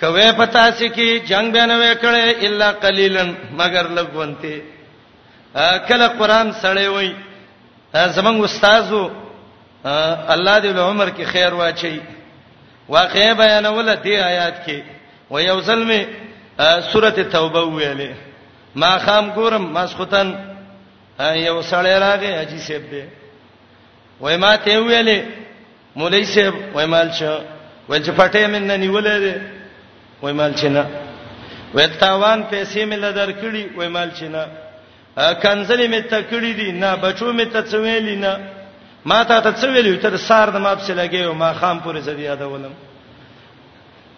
کوي 0.00 0.32
پتا 0.36 0.70
سي 0.78 0.88
کې 0.88 1.26
جنگ 1.28 1.52
به 1.52 1.64
نه 1.66 1.78
وکړي 1.78 2.44
الا 2.46 2.70
قليلا 2.72 3.24
مگر 3.56 3.86
لګونتي 3.88 4.60
کله 5.88 6.06
قران 6.06 6.52
سړې 6.52 6.86
وای 6.88 7.14
زمنګ 7.94 8.44
استادو 8.44 9.10
الله 10.34 10.58
دې 10.60 10.64
له 10.76 10.82
عمر 10.82 11.10
کې 11.10 11.22
خیر 11.24 11.54
واچي 11.54 12.00
واقعې 12.88 13.34
بیانول 13.36 13.96
دې 13.96 14.08
آیات 14.30 14.64
کې 14.66 14.80
و 15.30 15.38
یو 15.38 15.60
ظلم 15.60 16.06
سوره 16.92 17.10
توبه 17.10 17.62
ویلې 17.62 18.14
ما 18.74 18.98
خام 18.98 19.32
ګورم 19.34 19.72
مسخوتن 19.72 20.34
یو 21.20 21.60
سړی 21.62 21.98
راغی 22.06 22.26
اجي 22.34 22.58
سیب 22.58 22.82
دې 22.90 23.04
وای 24.20 24.36
ما 24.36 24.56
ته 24.56 24.78
ویلې 24.80 25.49
مولای 25.96 26.24
صاحب 26.24 26.54
وای 26.74 26.86
مال 26.86 27.10
چې 27.10 27.26
وای 27.88 28.02
چې 28.04 28.10
پټې 28.18 28.36
من 28.54 28.62
نه 28.70 28.76
نیولې 28.76 29.34
وای 30.22 30.32
مال 30.32 30.54
چې 30.54 30.64
نه 30.64 30.86
وای 31.74 31.86
تاوان 31.86 32.42
پیسې 32.50 32.74
مې 32.86 32.96
لدر 33.04 33.30
کړې 33.32 33.64
وای 33.76 33.88
مال 33.88 34.10
چې 34.18 34.22
نه 34.34 34.44
کنزلې 35.42 35.86
مې 35.92 36.00
تکړې 36.12 36.52
دي 36.60 36.70
نه 36.72 36.96
بچو 36.96 37.32
مې 37.32 37.46
تڅوېلې 37.54 38.16
نه 38.24 38.38
ما 39.04 39.24
ته 39.24 39.40
تڅوېلې 39.52 40.02
تر 40.02 40.16
سار 40.16 40.48
د 40.54 40.56
ما 40.58 40.74
په 40.76 40.94
لګې 40.94 41.34
ما 41.34 41.52
خام 41.52 41.80
پورې 41.80 42.00
زړه 42.06 42.18
یادولم 42.20 42.74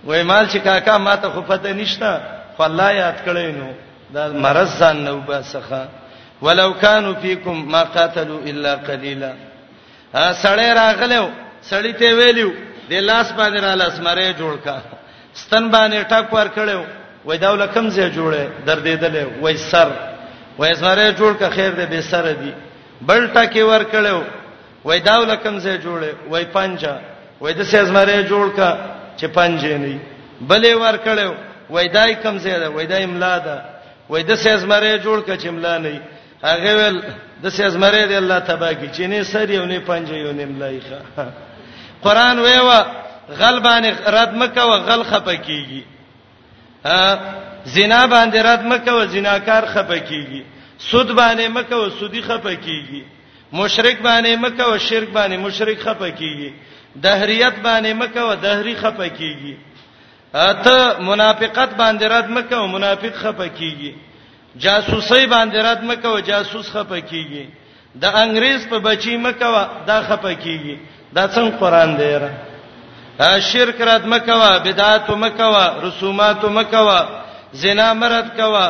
وای 0.04 0.22
مال 0.22 0.46
چې 0.48 0.56
کاکا 0.64 0.98
ما 0.98 1.16
ته 1.16 1.28
خو 1.30 1.40
پته 1.42 1.72
نشته 1.72 2.20
خو 2.56 2.62
الله 2.62 2.92
یاد 2.92 3.16
کړې 3.26 3.46
نو 3.60 3.68
دا 4.14 4.28
مرز 4.28 4.78
ځان 4.78 4.96
نو 5.04 5.20
باسخه 5.20 5.88
ولو 6.42 6.74
كانوا 6.74 7.14
فيكم 7.14 7.68
ما 7.72 7.82
قاتلوا 7.84 8.40
الا 8.46 8.74
قليلا 8.74 9.32
سړی 10.32 10.66
راغلو 10.78 11.28
سړی 11.70 11.92
ته 12.00 12.08
ویلو 12.18 12.48
د 12.90 12.92
لاس 13.08 13.28
باندې 13.38 13.58
را 13.66 13.74
لاس 13.82 13.96
مره 14.06 14.32
جوړ 14.40 14.54
کا 14.66 14.76
ستن 15.40 15.70
باندې 15.70 16.00
ټاپ 16.10 16.26
ور 16.34 16.48
کړو 16.58 16.80
وای 17.24 17.38
دا 17.38 17.50
ولکم 17.52 17.86
زه 17.94 18.08
جوړه 18.16 18.44
در 18.66 18.78
دې 18.84 18.94
دل 19.02 19.16
وای 19.42 19.56
سر 19.70 19.88
وای 20.58 20.74
سره 20.82 21.10
جوړ 21.18 21.32
کا 21.40 21.48
خیر 21.56 21.70
دې 21.78 21.86
به 21.90 22.00
سر 22.02 22.24
دی 22.40 22.52
بل 23.08 23.30
ټکی 23.34 23.62
ور 23.62 23.84
کړو 23.92 24.18
وای 24.84 25.00
دا 25.06 25.14
ولکم 25.22 25.58
زه 25.58 25.78
جوړه 25.84 26.10
وای 26.30 26.44
پنجا 26.52 26.94
وای 27.40 27.54
د 27.54 27.62
سیز 27.62 27.90
مره 27.94 28.26
جوړ 28.30 28.46
کا 28.58 28.70
چې 29.18 29.24
پنجې 29.36 29.72
نه 29.84 29.98
بلې 30.50 30.74
ور 30.82 30.96
کړو 31.06 31.30
وای 31.70 31.88
دای 31.88 32.14
کم 32.14 32.38
زه 32.38 32.58
ده 32.58 32.68
وای 32.70 32.86
دای 32.86 33.02
املا 33.04 33.38
ده 33.38 33.56
وای 34.10 34.22
د 34.28 34.34
سیز 34.34 34.64
مره 34.64 34.98
جوړ 35.04 35.18
کا 35.26 35.34
چې 35.36 35.46
املا 35.48 35.78
نه 35.78 36.00
هغه 36.42 36.72
ول 36.78 36.96
د 37.42 37.46
سیز 37.48 37.76
مره 37.76 38.08
دې 38.10 38.18
الله 38.22 38.38
تبا 38.50 38.70
کی 38.72 38.88
چې 38.96 39.00
نه 39.10 39.22
سر 39.24 39.50
یو 39.50 39.64
نه 39.64 39.78
پنجې 39.88 40.14
یو 40.26 40.32
نه 40.32 40.44
ملایخه 40.46 41.00
قران 42.04 42.38
ویوا 42.38 42.80
غل 43.38 43.56
باندې 43.66 43.92
رد 44.16 44.32
مکه 44.40 44.60
او 44.62 44.78
غل 44.86 45.02
خپکیږي 45.10 45.82
ا 46.84 46.98
زنا 47.74 48.00
باندې 48.14 48.36
رد 48.48 48.62
مکه 48.70 48.90
او 48.96 49.02
زناکار 49.12 49.62
خپکیږي 49.74 50.42
سود 50.90 51.08
باندې 51.18 51.46
مکه 51.56 51.74
او 51.80 51.88
سودی 51.98 52.22
خپکیږي 52.28 53.02
مشرک 53.58 53.98
باندې 54.08 54.36
مکه 54.44 54.62
او 54.70 54.78
شرک 54.88 55.08
باندې 55.18 55.36
مشرک 55.46 55.78
خپکیږي 55.86 56.50
دهریت 57.02 57.54
باندې 57.66 57.92
مکه 58.02 58.20
او 58.22 58.34
دهری 58.34 58.74
خپکیږي 58.82 59.54
اته 60.34 60.76
منافقت 61.08 61.70
باندې 61.80 62.02
رد 62.14 62.28
مکه 62.36 62.56
او 62.58 62.66
منافق 62.66 63.14
خپکیږي 63.22 63.92
جاسوسي 64.58 65.26
باندې 65.26 65.56
رد 65.68 65.84
مکه 65.90 66.08
او 66.08 66.18
جاسوس 66.20 66.66
خپکیږي 66.76 67.44
د 68.02 68.04
انګريز 68.22 68.60
په 68.70 68.78
بچی 68.86 69.16
مکه 69.16 69.48
دا 69.86 69.98
خپکیږي 70.08 70.76
دا 71.14 71.28
څنګه 71.28 71.56
قران 71.60 71.96
دی 71.96 72.14
را 72.18 73.38
شرک 73.40 73.80
رات 73.80 74.04
مکوا 74.06 74.58
بدعات 74.58 75.10
مکوا 75.10 75.66
رسومات 75.82 76.44
مکوا 76.44 77.00
زنا 77.52 77.92
مرد 77.94 78.26
کوا 78.36 78.66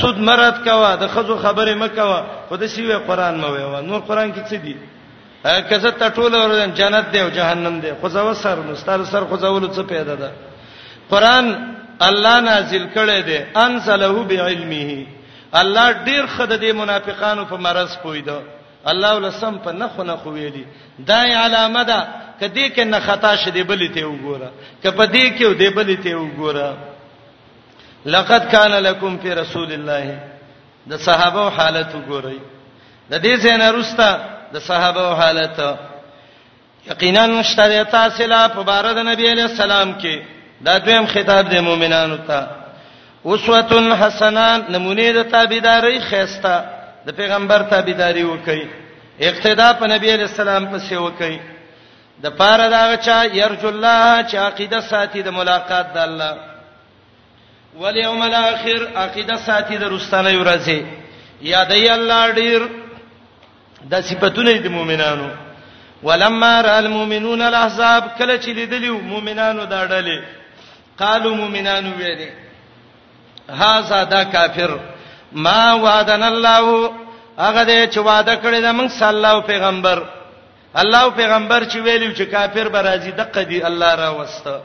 سود 0.00 0.18
مرد 0.18 0.64
کوا 0.64 0.94
د 0.96 1.06
خزو 1.14 1.36
خبره 1.36 1.74
مکوا 1.74 2.20
خود 2.48 2.66
سی 2.66 2.82
وی 2.86 2.96
قران 3.06 3.34
مو 3.40 3.48
وی 3.52 3.86
نور 3.86 4.00
قران 4.00 4.32
کې 4.32 4.48
څه 4.50 4.54
دی 4.62 4.76
کزه 5.68 5.90
ټټول 5.90 6.34
اور 6.34 6.50
جنت 6.74 7.10
دی 7.12 7.20
او 7.20 7.28
جهنم 7.28 7.80
دی 7.80 7.90
خو 8.00 8.08
زو 8.08 8.34
سر 8.34 8.56
مستر 8.66 9.04
سر 9.04 9.20
خو 9.28 9.36
زول 9.36 9.68
څه 9.74 9.80
پیدا 9.88 10.14
ده 10.14 10.30
قران 11.10 11.74
الله 12.00 12.40
نازل 12.40 12.88
کړي 12.96 13.22
دی 13.24 13.38
انزله 13.56 14.22
بعلمه 14.24 15.06
الله 15.52 15.92
ډیر 16.04 16.26
خدای 16.36 16.72
منافقانو 16.72 17.44
په 17.44 17.56
مرز 17.56 17.96
پوی 18.02 18.20
دی 18.22 18.38
الله 18.90 19.14
ولسم 19.16 19.58
په 19.64 19.72
نخو 19.72 20.02
نخو 20.02 20.30
ویلي 20.30 20.66
دا 20.98 21.16
علامه 21.16 21.82
ده 21.82 22.06
کدی 22.40 22.70
کې 22.74 22.80
نه 22.84 23.00
خطا 23.00 23.36
شدی 23.36 23.62
بلې 23.64 23.88
ته 23.94 24.04
وګوره 24.06 24.48
کپدی 24.84 25.24
کې 25.38 25.44
ودې 25.46 25.68
بلې 25.78 25.98
ته 26.04 26.14
وګوره 26.14 26.74
لقد 28.06 28.48
کان 28.52 28.70
لکم 28.72 29.18
فی 29.22 29.30
رسول 29.32 29.72
الله 29.72 30.18
د 30.86 30.96
صحابه 30.96 31.50
حالت 31.50 31.88
وګورئ 31.94 32.38
د 33.10 33.22
دې 33.22 33.34
څنګه 33.42 33.72
رستا 33.74 34.18
د 34.54 34.58
صحابه 34.58 35.14
حالت 35.14 35.60
یقینا 36.90 37.26
مشتری 37.26 37.84
تاسو 37.90 38.24
لا 38.26 38.48
په 38.48 38.62
بار 38.62 38.92
د 38.94 38.98
نبی 39.06 39.28
علی 39.32 39.42
السلام 39.42 39.98
کې 40.00 40.20
دا 40.62 40.78
دویم 40.78 41.06
خطاب 41.06 41.48
د 41.50 41.60
مؤمنانو 41.62 42.16
ته 42.16 42.46
اسوه 43.26 43.94
حسنه 43.96 44.64
نمونه 44.70 45.10
د 45.12 45.22
تابعداري 45.30 46.00
خيستا 46.00 46.60
د 47.06 47.10
پیغمبر 47.18 47.62
تابعداري 47.70 48.22
وکړي 48.32 48.64
اقتدا 49.20 49.68
په 49.80 49.86
نبی 49.94 50.08
علی 50.14 50.22
السلام 50.22 50.64
پسې 50.72 50.94
وکړي 51.06 51.38
د 52.22 52.26
پاره 52.38 52.68
دا 52.74 52.96
چا 52.96 53.24
يرجو 53.24 53.68
الله 53.68 54.22
چې 54.28 54.36
عقیده 54.36 54.80
ساتي 54.80 55.22
د 55.22 55.28
ملاقات 55.30 55.92
د 55.92 55.98
الله 55.98 56.34
والیوم 57.80 58.22
الاخر 58.22 58.80
عقیده 58.96 59.36
ساتي 59.36 59.76
د 59.78 59.84
رستنه 59.94 60.32
ورځي 60.40 60.80
یادای 61.42 61.88
الله 61.88 62.32
ډیر 62.32 62.68
د 63.90 64.00
صفاتونه 64.08 64.52
د 64.58 64.68
مؤمنانو 64.68 65.30
ولما 66.02 66.54
را 66.62 66.76
المؤمنون 66.78 67.42
الاحزاب 67.42 68.04
کله 68.18 68.38
چې 68.38 68.48
لیدلیو 68.60 68.98
مؤمنانو 68.98 69.64
دا 69.64 69.86
ډلې 69.86 70.20
قالو 70.98 71.34
مؤمنانو 71.34 71.92
ویلې 71.98 72.30
هاذا 73.60 74.04
دا 74.04 74.24
کافر 74.24 74.78
ما 75.34 75.74
وعدنا 75.74 76.28
الله 76.28 76.92
هغه 77.38 77.62
دې 77.64 77.88
چې 77.94 77.98
وعده 77.98 78.34
کړی 78.36 78.60
د 78.60 78.72
موږ 78.72 78.88
صلی 78.90 79.08
الله 79.08 79.40
پیغمبر 79.40 79.98
الله 80.74 81.04
پیغمبر 81.16 81.64
چې 81.64 81.76
ویلو 81.76 82.14
چې 82.14 82.22
کافر 82.22 82.68
به 82.68 82.82
راځي 82.82 83.10
د 83.16 83.20
قدی 83.32 83.62
الله 83.64 83.94
را 83.94 84.10
وسته 84.14 84.60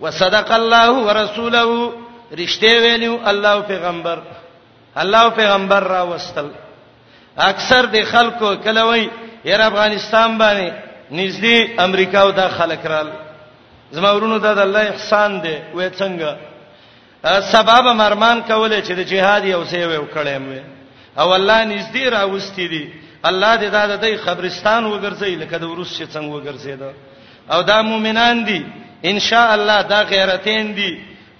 وصدق 0.00 0.50
الله 0.52 0.90
ورسوله 1.06 1.92
رښتې 2.32 2.72
ویلو 2.84 3.20
الله 3.24 3.60
پیغمبر 3.60 4.18
الله 4.96 5.28
پیغمبر 5.28 5.80
را 5.82 6.02
وستل 6.06 6.48
اکثر 7.38 7.86
د 7.86 8.02
خلکو 8.04 8.54
کلوي 8.64 9.10
ير 9.44 9.60
افغانستان 9.62 10.38
باندې 10.38 10.72
نږدې 11.12 11.80
امریکا 11.80 12.20
او 12.22 12.30
د 12.30 12.48
خلک 12.48 12.86
رال 12.86 13.10
زما 13.92 14.12
ورونو 14.12 14.38
د 14.38 14.46
الله 14.46 14.80
احسان 14.88 15.40
دی 15.40 15.58
وې 15.74 15.90
څنګه 15.98 16.51
سبب 17.24 17.86
مرمان 17.96 18.40
کوله 18.46 18.80
چې 18.82 18.92
د 19.00 19.06
جهاد 19.08 19.44
یو 19.48 19.62
سی 19.72 19.82
ویو 19.90 20.06
کړي 20.14 20.38
مې 20.46 20.60
او 21.20 21.34
الله 21.34 21.58
نږدې 21.64 22.08
راوستي 22.14 22.66
دي 22.72 22.82
الله 23.30 23.52
دې 23.60 23.68
دا 23.76 23.86
د 23.96 24.16
خبرستان 24.26 24.84
وګرځي 24.86 25.34
لکه 25.42 25.56
د 25.58 25.64
ورس 25.70 25.90
څنګه 26.02 26.32
وګرځي 26.36 26.74
دا 26.80 26.90
او 27.52 27.62
دا 27.62 27.82
مؤمنان 27.82 28.44
دي 28.44 28.62
ان 29.10 29.18
شاء 29.18 29.52
الله 29.54 29.82
دا 29.82 30.02
غیرتین 30.10 30.74
دي 30.74 30.90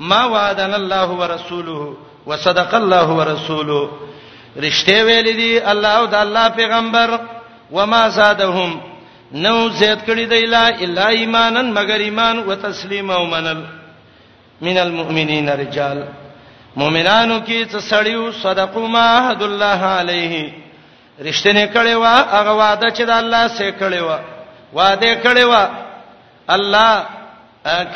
ما 0.01 0.25
وعدنا 0.27 0.77
الله 0.77 1.09
ورسوله 1.11 1.97
وصدق 2.27 2.75
الله 2.75 3.09
ورسوله 3.11 3.91
رښتې 4.57 4.97
ویل 5.07 5.37
دي 5.37 5.59
الله 5.71 5.89
او 5.89 6.07
د 6.07 6.15
الله 6.15 6.49
پیغمبر 6.49 7.19
وما 7.73 8.09
زادهم 8.09 8.81
نو 9.35 9.69
زید 9.69 9.99
کړی 10.07 10.27
دی 10.31 10.47
لا 10.47 10.67
الا 10.69 11.07
ایمانن 11.09 11.73
مگر 11.73 11.99
ایمان 12.01 12.39
وتسلیم 12.39 13.11
او 13.11 13.25
منل 13.27 13.63
من 14.63 14.79
المؤمنین 14.79 15.49
رجال 15.49 16.03
مؤمنانو 16.81 17.39
کې 17.47 17.73
څه 17.73 17.79
سړیو 17.91 18.33
صدقوا 18.43 18.87
ما 18.93 19.07
حد 19.31 19.43
الله 19.47 19.85
علیه 19.99 20.55
رښتینه 21.19 21.65
کړي 21.75 21.95
وا 22.03 22.13
هغه 22.33 22.53
وعده 22.61 22.91
چې 22.91 23.03
د 23.03 23.11
الله 23.11 23.49
سره 23.57 23.71
کړي 23.71 24.01
وا 24.09 24.19
وعده 24.73 25.15
کړي 25.25 25.45
وا 25.45 25.69
الله 26.49 27.07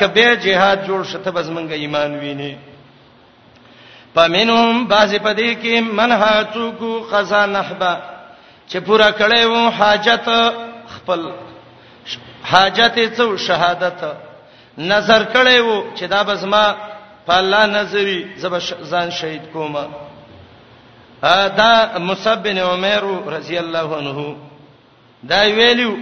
کبه 0.01 0.27
جهاد 0.47 0.85
جوړ 0.89 1.03
شته 1.13 1.31
بس 1.39 1.45
مونږه 1.45 1.73
ایمان 1.85 2.19
ویني 2.25 2.51
پمنهم 4.17 4.85
باز 4.91 5.15
پدې 5.15 5.63
کې 5.63 5.79
منها 6.01 6.47
چوکو 6.53 6.93
خزا 7.11 7.45
نحبا 7.55 7.95
چې 8.69 8.77
پورا 8.91 9.11
کړي 9.11 9.41
وو 9.45 9.69
حاجت 9.79 10.29
خپل 10.93 11.27
حاجت 12.53 13.03
څو 13.17 13.27
شهادت 13.47 14.07
نظر 14.77 15.23
کړی 15.33 15.59
وو 15.59 15.83
چې 15.95 16.03
دا 16.07 16.21
بس 16.23 16.43
ما 16.43 16.73
په 17.25 17.33
الله 17.37 17.65
نظری 17.71 18.19
زب 18.37 18.57
ځان 18.91 19.09
شهید 19.11 19.43
کوم 19.53 19.77
دا 21.59 21.97
مصعب 21.99 22.43
بن 22.43 22.57
عمر 22.57 23.03
رضی 23.37 23.57
الله 23.57 23.97
عنه 23.97 24.35
دا 25.23 25.41
ویلو 25.55 25.95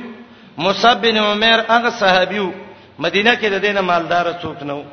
مصعب 0.58 1.02
بن 1.02 1.18
عمر 1.18 1.60
هغه 1.70 1.90
صحابیو 1.90 2.52
مدینه 3.00 3.36
کې 3.36 3.46
د 3.52 3.62
دینه 3.62 3.82
مالدار 3.82 4.34
څوک 4.44 4.64
نو 4.64 4.84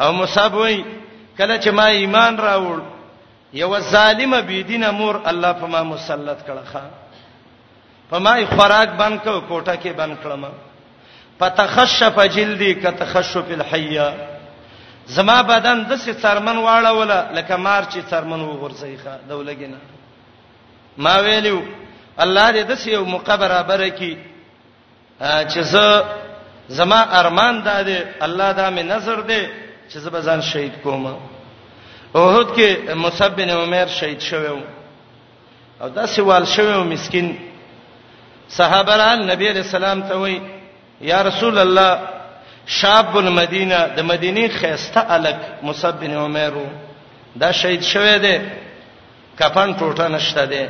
او 0.00 0.12
مصعب 0.12 0.54
وای 0.54 0.82
کله 1.38 1.58
چې 1.60 1.68
ما 1.70 1.86
ایمان 1.86 2.38
راوړ 2.38 2.80
یو 3.52 3.78
ظالم 3.80 4.40
بی 4.46 4.62
دینه 4.62 4.90
مور 4.92 5.20
الله 5.24 5.52
په 5.52 5.66
ما 5.66 5.82
مسلط 5.82 6.38
کړه 6.46 6.72
خان 6.72 6.90
په 8.10 8.18
ما 8.18 8.36
خوراک 8.56 8.88
بند 8.88 9.20
کړ 9.24 9.40
کوټه 9.48 9.76
کې 9.82 9.88
بند 9.96 10.16
کړم 10.24 10.44
فتخشف 11.40 12.20
جلدي 12.20 12.74
كتخشف 12.74 13.50
الحيه 13.50 14.06
زما 15.08 15.42
بدن 15.42 15.78
د 15.90 15.94
سي 15.96 16.12
څرمن 16.22 16.58
واړوله 16.64 17.18
لکه 17.34 17.56
مار 17.56 17.82
چې 17.84 17.98
څرمن 18.10 18.40
وغورځيخه 18.44 19.12
دولګینه 19.28 19.78
ما 20.98 21.14
ویلو 21.20 21.62
الله 22.24 22.50
دې 22.52 22.62
د 22.70 22.74
سي 22.74 22.90
یو 22.92 23.04
مقبره 23.04 23.62
برکي 23.62 24.16
چې 25.20 25.58
زه 25.72 26.04
زما 26.68 27.00
ارمان 27.20 27.62
ده 27.62 27.84
دې 27.88 28.24
الله 28.26 28.52
دا 28.52 28.70
مې 28.70 28.80
نظر 28.94 29.22
دې 29.28 29.42
چې 29.90 29.96
زه 29.98 30.10
به 30.10 30.20
ځان 30.20 30.40
شهید 30.50 30.72
کوم 30.82 31.16
اوهد 32.14 32.46
کې 32.56 32.92
مصعب 32.94 33.32
بن 33.36 33.50
عمر 33.50 33.86
شهید 33.86 34.20
شوو 34.20 34.60
او 35.80 35.88
دا 35.88 36.06
سوال 36.06 36.46
شوو 36.46 36.84
مسكين 36.84 37.38
صحابه 38.50 38.96
را 38.96 39.14
نبی 39.16 39.48
رسول 39.50 39.84
الله 39.84 40.08
ته 40.08 40.16
وایي 40.18 40.57
یا 41.00 41.22
رسول 41.22 41.58
الله 41.58 41.98
شاب 42.66 43.16
المدینه 43.16 43.80
د 43.96 44.00
مدینه 44.00 44.48
خيسته 44.48 45.02
الک 45.16 45.36
مصعب 45.62 46.00
بن 46.00 46.10
عمر 46.16 46.52
دا 47.40 47.52
شهید 47.52 47.82
شوه 47.82 48.18
دی 48.18 48.36
کفن 49.40 49.70
ټوټه 49.78 50.00
نشته 50.14 50.44
دی 50.46 50.66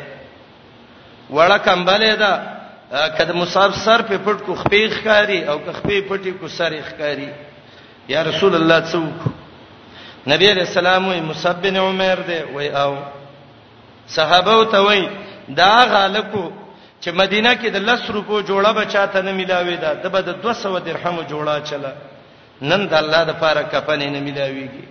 وړه 1.32 1.58
کمبلې 1.64 2.12
ده 2.22 2.30
کله 3.18 3.32
مصعب 3.32 3.72
سر 3.84 4.02
په 4.02 4.18
پټ 4.18 4.38
کو 4.46 4.54
خپې 4.54 4.90
ښکاری 4.94 5.44
او 5.48 5.58
خپې 5.58 5.96
پټي 6.08 6.30
کو 6.40 6.48
سر 6.48 6.72
ښکاری 6.82 7.28
یا 8.08 8.22
رسول 8.24 8.54
الله 8.54 8.80
څوک 8.92 9.30
نبی 10.26 10.48
رسول 10.54 10.86
الله 10.86 11.20
مصعب 11.20 11.62
بن 11.62 11.76
عمر 11.76 12.14
دی 12.26 12.38
وای 12.54 12.68
او 12.68 12.96
صحابه 14.08 14.64
ته 14.64 14.78
وای 14.78 15.08
دا 15.54 15.84
غالکو 15.90 16.50
چې 17.00 17.08
مدینه 17.12 17.54
کې 17.54 17.66
د 17.70 17.76
100 17.86 18.10
روپو 18.10 18.40
جوړه 18.42 18.72
بچاته 18.74 19.22
نه 19.22 19.32
ملاوي 19.32 19.76
دا 19.76 19.94
د 20.02 20.06
بد 20.10 20.28
200 20.42 20.80
درهم 20.86 21.16
جوړه 21.30 21.62
چلا 21.70 21.92
نن 22.62 22.86
د 22.90 22.94
الله 22.94 23.22
د 23.30 23.32
پاره 23.42 23.62
کفن 23.72 23.98
نه 24.12 24.20
ملاويږي 24.20 24.84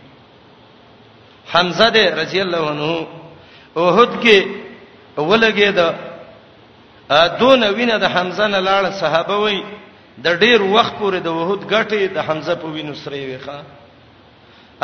حمزه 1.52 1.88
دې 1.92 2.06
رضی 2.20 2.40
الله 2.42 2.64
عنه 2.72 3.08
اوهد 3.78 4.10
کې 4.24 4.38
ولګي 5.18 5.70
دا 5.76 5.88
دون 7.40 7.64
وینه 7.64 7.98
د 7.98 8.04
حمزه 8.08 8.48
نه 8.48 8.60
لاړ 8.62 8.92
صحابه 8.92 9.36
وای 9.40 9.60
د 10.24 10.28
ډیر 10.40 10.62
وخت 10.62 10.94
پورې 11.00 11.16
د 11.24 11.28
وحود 11.28 11.62
غټي 11.72 12.08
د 12.08 12.18
حمزه 12.28 12.56
په 12.56 12.68
وینو 12.68 12.94
سره 13.04 13.16
ویخه 13.26 13.60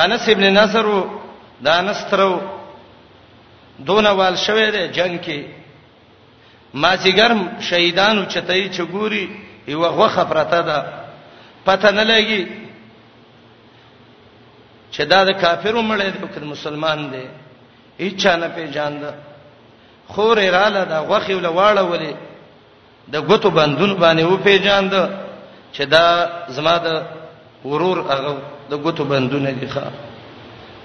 انس 0.04 0.30
ابن 0.30 0.44
نصر 0.54 0.86
دا 1.62 1.82
نسترو 1.82 2.42
دونه 3.80 4.12
وال 4.12 4.38
شوه 4.38 4.70
دی 4.72 4.88
جنگ 4.88 5.20
کې 5.26 5.63
ما 6.74 6.92
سیګر 7.04 7.32
شهیدانو 7.70 8.24
چتای 8.34 8.70
چګوري 8.76 9.26
یو 9.74 9.84
غوخه 9.96 10.24
پرته 10.30 10.62
ده 10.68 10.78
پته 11.66 11.90
نه 11.98 12.04
لګي 12.10 12.44
چې 14.94 15.04
دا 15.12 15.20
د 15.28 15.32
کافرو 15.42 15.82
مړې 15.90 16.10
د 16.14 16.18
وکړ 16.24 16.42
مسلمان 16.54 17.00
دی 17.14 17.26
هیڅ 18.04 18.22
نه 18.42 18.48
پیژاند 18.56 19.02
خور 20.08 20.38
رااله 20.56 20.84
دا 20.92 21.00
غوخه 21.10 21.34
ول 21.36 21.46
واړه 21.48 21.84
ولې 21.92 22.14
د 23.14 23.16
غوتو 23.28 23.50
بندون 23.50 23.94
باندې 24.04 24.24
و 24.24 24.38
پیژاند 24.46 24.94
چې 25.76 25.84
دا 25.96 26.06
زما 26.56 26.78
د 26.78 26.88
ورور 27.72 27.98
هغه 28.12 28.38
د 28.70 28.74
غوتو 28.84 29.04
بندونه 29.06 29.52
دي 29.52 29.68
ښا 29.68 29.86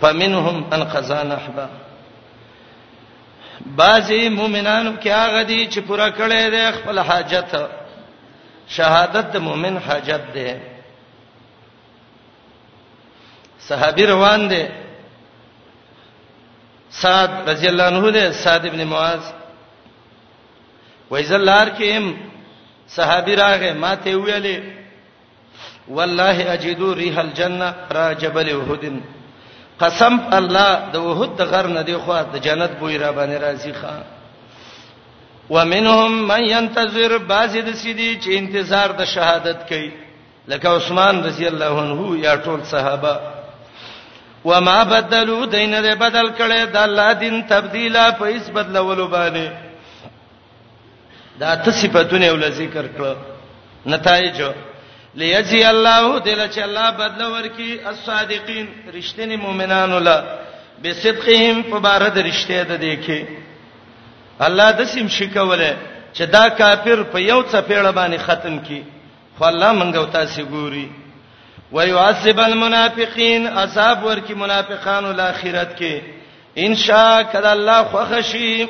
فمنهم 0.01 0.57
ان 0.75 0.83
خزانه 0.93 1.35
احبا 1.35 1.67
بعضی 3.67 4.29
مؤمنانو 4.29 4.97
کې 4.97 5.09
هغه 5.09 5.43
دي 5.43 5.69
چې 5.73 5.79
پوره 5.79 6.11
کړي 6.11 6.51
دي 6.51 6.73
خپل 6.83 6.99
حاجت 7.01 7.57
شهادت 8.69 9.27
د 9.33 9.37
مؤمن 9.37 9.75
حاجت 9.87 10.25
ده 10.35 10.61
صحابي 13.69 14.05
روان 14.07 14.49
دي 14.49 14.67
سعد 16.91 17.49
رضی 17.51 17.69
الله 17.69 17.85
عنه 17.85 18.11
ده 18.11 18.31
سعد 18.33 18.67
ابن 18.67 18.85
معاذ 18.87 19.23
وایزلار 21.11 21.67
کې 21.79 21.85
هم 21.97 22.17
صحابي 22.89 23.37
راغې 23.37 23.73
ماته 23.73 24.15
ویلې 24.17 24.63
والله 25.89 26.53
اجدو 26.55 26.93
ريح 26.93 27.19
الجنه 27.19 27.75
را 27.91 28.13
جبل 28.13 28.49
احدن 28.61 29.01
قسم 29.85 30.15
الله 30.39 30.71
د 30.93 30.97
وحد 31.09 31.31
د 31.39 31.43
غر 31.51 31.67
نه 31.79 31.83
دی 31.89 31.97
خو 32.05 32.13
د 32.33 32.35
جنت 32.47 32.73
بوې 32.81 32.97
را 33.03 33.11
باندې 33.19 33.39
راځي 33.45 33.73
ښا 33.81 33.95
ومنهم 35.55 36.13
من 36.33 36.43
ينتظر 36.57 37.13
بازد 37.33 37.67
سيدي 37.83 38.11
چې 38.23 38.29
انتظار 38.41 38.89
د 39.01 39.05
شهادت 39.15 39.59
کوي 39.71 39.91
لکه 40.49 40.69
عثمان 40.77 41.15
رضی 41.29 41.47
الله 41.47 41.73
عنه 41.85 42.17
یا 42.27 42.35
ټول 42.45 42.61
صحابه 42.75 43.17
وما 44.45 44.85
بدلوا 44.85 45.47
دین 45.47 45.75
له 45.75 45.95
بدل 45.95 46.29
کړي 46.39 46.61
د 46.75 46.77
الله 46.77 47.13
دین 47.13 47.43
تبديلا 47.43 48.11
په 48.11 48.25
هیڅ 48.33 48.51
بدلولو 48.59 49.09
باندې 49.09 49.47
دا 51.41 51.55
ته 51.57 51.71
صفاتونه 51.71 52.31
ول 52.31 52.51
ذکر 52.63 52.87
کړ 52.99 53.17
نتایج 53.87 54.43
ليجزي 55.21 55.67
الله 55.71 56.19
دل 56.19 56.49
چې 56.51 56.59
الله 56.59 56.91
بدل 56.91 57.25
ورکي 57.25 57.81
الصادقين 57.91 58.69
رښتینی 58.97 59.37
مؤمنانو 59.37 59.99
لا 59.99 60.25
بصدقهم 60.85 61.63
فبارد 61.63 62.19
رښتیا 62.19 62.63
ده 62.69 62.77
دي 62.77 62.97
کې 63.07 63.29
الله 64.41 64.71
د 64.73 64.83
سیم 64.85 65.09
شکوله 65.09 65.77
چې 66.15 66.23
دا 66.33 66.49
کافر 66.49 67.03
په 67.03 67.19
یو 67.19 67.43
څپېړه 67.43 67.91
باندې 67.99 68.19
ختم 68.21 68.59
کی 68.59 68.83
خو 69.39 69.45
الله 69.45 69.73
مونږ 69.81 69.97
او 69.97 70.05
تاسو 70.05 70.43
ګوري 70.43 70.89
ويعذب 71.73 72.41
المنافقين 72.41 73.47
عذاب 73.47 74.05
ورکي 74.05 74.35
منافقانو 74.35 75.11
لا 75.13 75.31
اخرت 75.31 75.77
کې 75.77 76.01
ان 76.57 76.75
شاء 76.75 77.23
کله 77.23 77.53
الله 77.53 77.83
خوخشي 77.85 78.67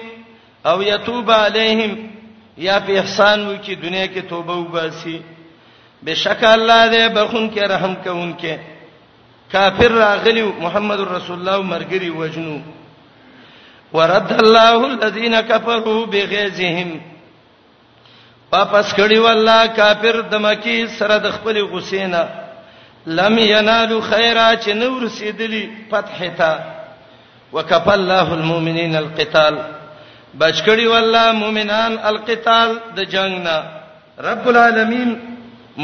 او 0.66 0.82
يتوب 0.82 1.30
عليهم 1.30 2.10
یا 2.58 2.78
په 2.86 2.90
احسان 2.98 3.46
وکي 3.48 3.74
دنیا 3.74 4.06
کې 4.06 4.18
توبه 4.30 4.56
وباسي 4.56 5.20
بشک 6.06 6.44
الله 6.44 6.90
دې 6.90 7.08
بخون 7.14 7.48
کې 7.50 7.58
رحم 7.70 7.94
کوونکې 8.04 8.56
کافر 9.52 9.92
راغلی 9.92 10.42
محمد 10.58 11.00
رسول 11.12 11.38
الله 11.48 11.62
مرګري 11.62 12.10
وجنو 12.10 12.60
ورد 13.92 14.32
الله 14.42 14.86
الذين 14.86 15.40
كفروا 15.40 16.06
بغيظهم 16.06 17.00
واپس 18.52 18.92
کړي 18.94 19.18
والله 19.18 19.66
کافر 19.66 20.20
د 20.34 20.40
مکی 20.44 20.76
سره 20.98 21.16
د 21.24 21.30
خپل 21.32 21.64
غسینا 21.72 22.24
لم 23.06 23.38
ينالوا 23.38 24.00
خيرا 24.10 24.50
چې 24.56 24.68
نور 24.74 25.08
سیدلی 25.14 25.62
فتح 25.90 26.20
تا 26.36 26.58
وکف 27.52 27.88
الله 27.88 28.32
المؤمنین 28.36 28.94
القتال 28.96 29.58
بچ 30.38 30.62
کړي 30.62 30.86
والله 30.86 31.32
مؤمنان 31.32 31.98
القتال 32.12 32.78
د 32.96 33.00
جنگ 33.16 33.38
نه 33.48 33.56
رب 34.28 34.48
العالمین 34.48 35.16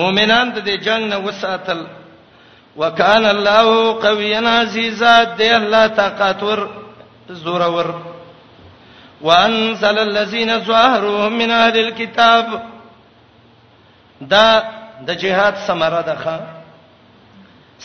مؤمنان 0.01 0.51
ته 0.55 0.61
د 0.67 0.83
جنگ 0.87 1.05
نه 1.13 1.19
وساتل 1.27 1.81
وکال 2.83 3.25
الله 3.35 3.67
قویا 4.05 4.41
عزیزا 4.61 5.13
د 5.43 5.55
الله 5.61 5.85
طاقت 6.01 6.41
ور 6.49 6.61
زورور 7.45 7.89
وانزل 9.29 9.99
الذين 10.09 10.51
ظاهرهم 10.71 11.33
من 11.43 11.51
اهل 11.59 11.77
الكتاب 11.87 12.47
دا 14.35 14.47
د 15.07 15.09
جهاد 15.25 15.55
ثمره 15.71 16.03
ده 16.13 16.17
ښا 16.27 16.37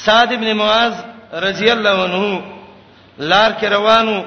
صاد 0.06 0.30
ابن 0.38 0.48
معاذ 0.66 0.94
رضی 1.48 1.70
الله 1.70 1.98
عنه 2.08 2.42
لار 3.32 3.52
کې 3.60 3.64
روانو 3.78 4.22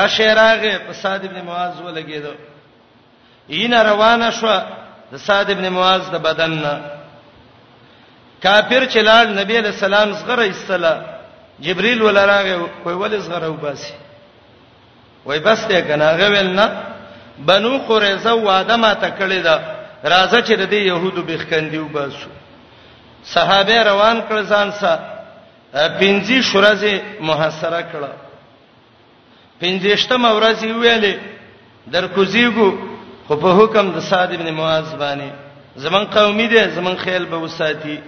غشیراغه 0.00 0.76
په 0.88 0.92
صاد 1.06 1.24
ابن 1.32 1.44
معاذ 1.52 1.74
ولګیدو 1.84 2.34
یې 3.48 3.72
روانه 3.92 4.30
شو 4.40 4.54
د 5.12 5.16
صاد 5.28 5.48
ابن 5.54 5.66
معاذ 5.76 6.02
د 6.14 6.16
بدن 6.26 6.52
نه 6.64 6.74
کافر 8.44 8.82
چې 8.92 9.00
لاړ 9.08 9.24
نبی 9.40 9.54
علیہ 9.60 9.74
السلام 9.76 10.08
زغره 10.20 10.44
استلا 10.50 10.92
جبريل 11.66 12.02
ولراغه 12.02 12.54
کوئی 12.82 12.96
ولې 13.02 13.16
زغره 13.26 13.48
وباسي 13.48 13.94
وای 15.26 15.38
بس 15.38 15.60
ته 15.70 15.80
کناغه 15.88 16.26
ولنا 16.34 16.66
بنو 17.38 17.72
قریظه 17.88 18.34
وعده 18.34 18.76
ما 18.76 18.92
تکړه 18.94 19.40
ده 19.48 19.56
راځه 20.04 20.38
چې 20.46 20.54
د 20.58 20.72
يهودو 20.74 21.22
بخکندي 21.22 21.78
وباسو 21.78 22.28
صحابه 23.24 23.82
روان 23.90 24.22
کړ 24.30 24.38
ځان 24.52 24.70
سره 24.70 25.04
پنځه 26.00 26.40
شورزه 26.40 26.94
محاصره 27.20 27.82
کړه 27.92 28.12
پنځشتمه 29.60 30.30
ورځ 30.34 30.58
ویلې 30.64 31.14
درکوزیګو 31.94 32.89
خو 33.30 33.36
په 33.36 33.50
حکم 33.58 33.86
د 33.96 33.98
صاد 34.10 34.30
ابن 34.36 34.48
معاذ 34.58 34.94
باندې 35.00 35.30
زمون 35.82 36.04
قومي 36.14 36.46
دي 36.50 36.62
زمون 36.76 36.96
خیال 37.04 37.24
به 37.30 37.36
وساتي 37.44 37.98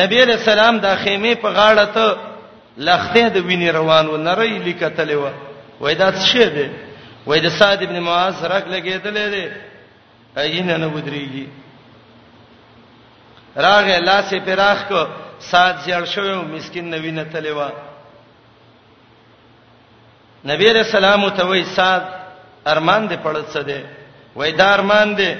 نبی 0.00 0.18
رسول 0.24 0.58
الله 0.58 0.80
د 0.84 0.96
خیمه 1.04 1.34
په 1.44 1.48
غاړه 1.58 1.86
ته 1.94 2.16
لخته 2.88 3.28
د 3.34 3.46
ویني 3.48 3.68
روان 3.78 4.06
و 4.08 4.16
نری 4.26 4.52
لیکتلې 4.66 5.12
و 5.12 5.30
وای 5.80 5.94
دا 5.94 6.08
څه 6.12 6.38
دی 6.56 6.68
وای 7.26 7.40
د 7.40 7.48
صاد 7.58 7.78
ابن 7.86 7.98
معاذ 8.08 8.44
راک 8.52 8.64
لګیدلې 8.68 9.30
دی 9.32 9.48
اينه 10.36 10.76
نه 10.76 10.88
ودرېږي 10.96 11.46
راغه 13.56 13.98
لاسه 13.98 14.40
پراخ 14.44 14.84
کو 14.88 15.02
سات 15.50 15.76
زیړ 15.86 16.04
شو 16.12 16.42
مسكين 16.42 16.90
نوینه 16.90 17.24
تلې 17.34 17.48
و 17.48 17.68
نبی 20.44 20.72
رسول 20.72 21.04
الله 21.04 21.16
متوي 21.26 21.64
سات 21.64 22.04
ارمان 22.66 23.08
دې 23.08 23.16
پړڅ 23.26 23.52
دې 23.68 23.80
وای 24.38 24.52
دارمان 24.52 25.08
دي 25.18 25.30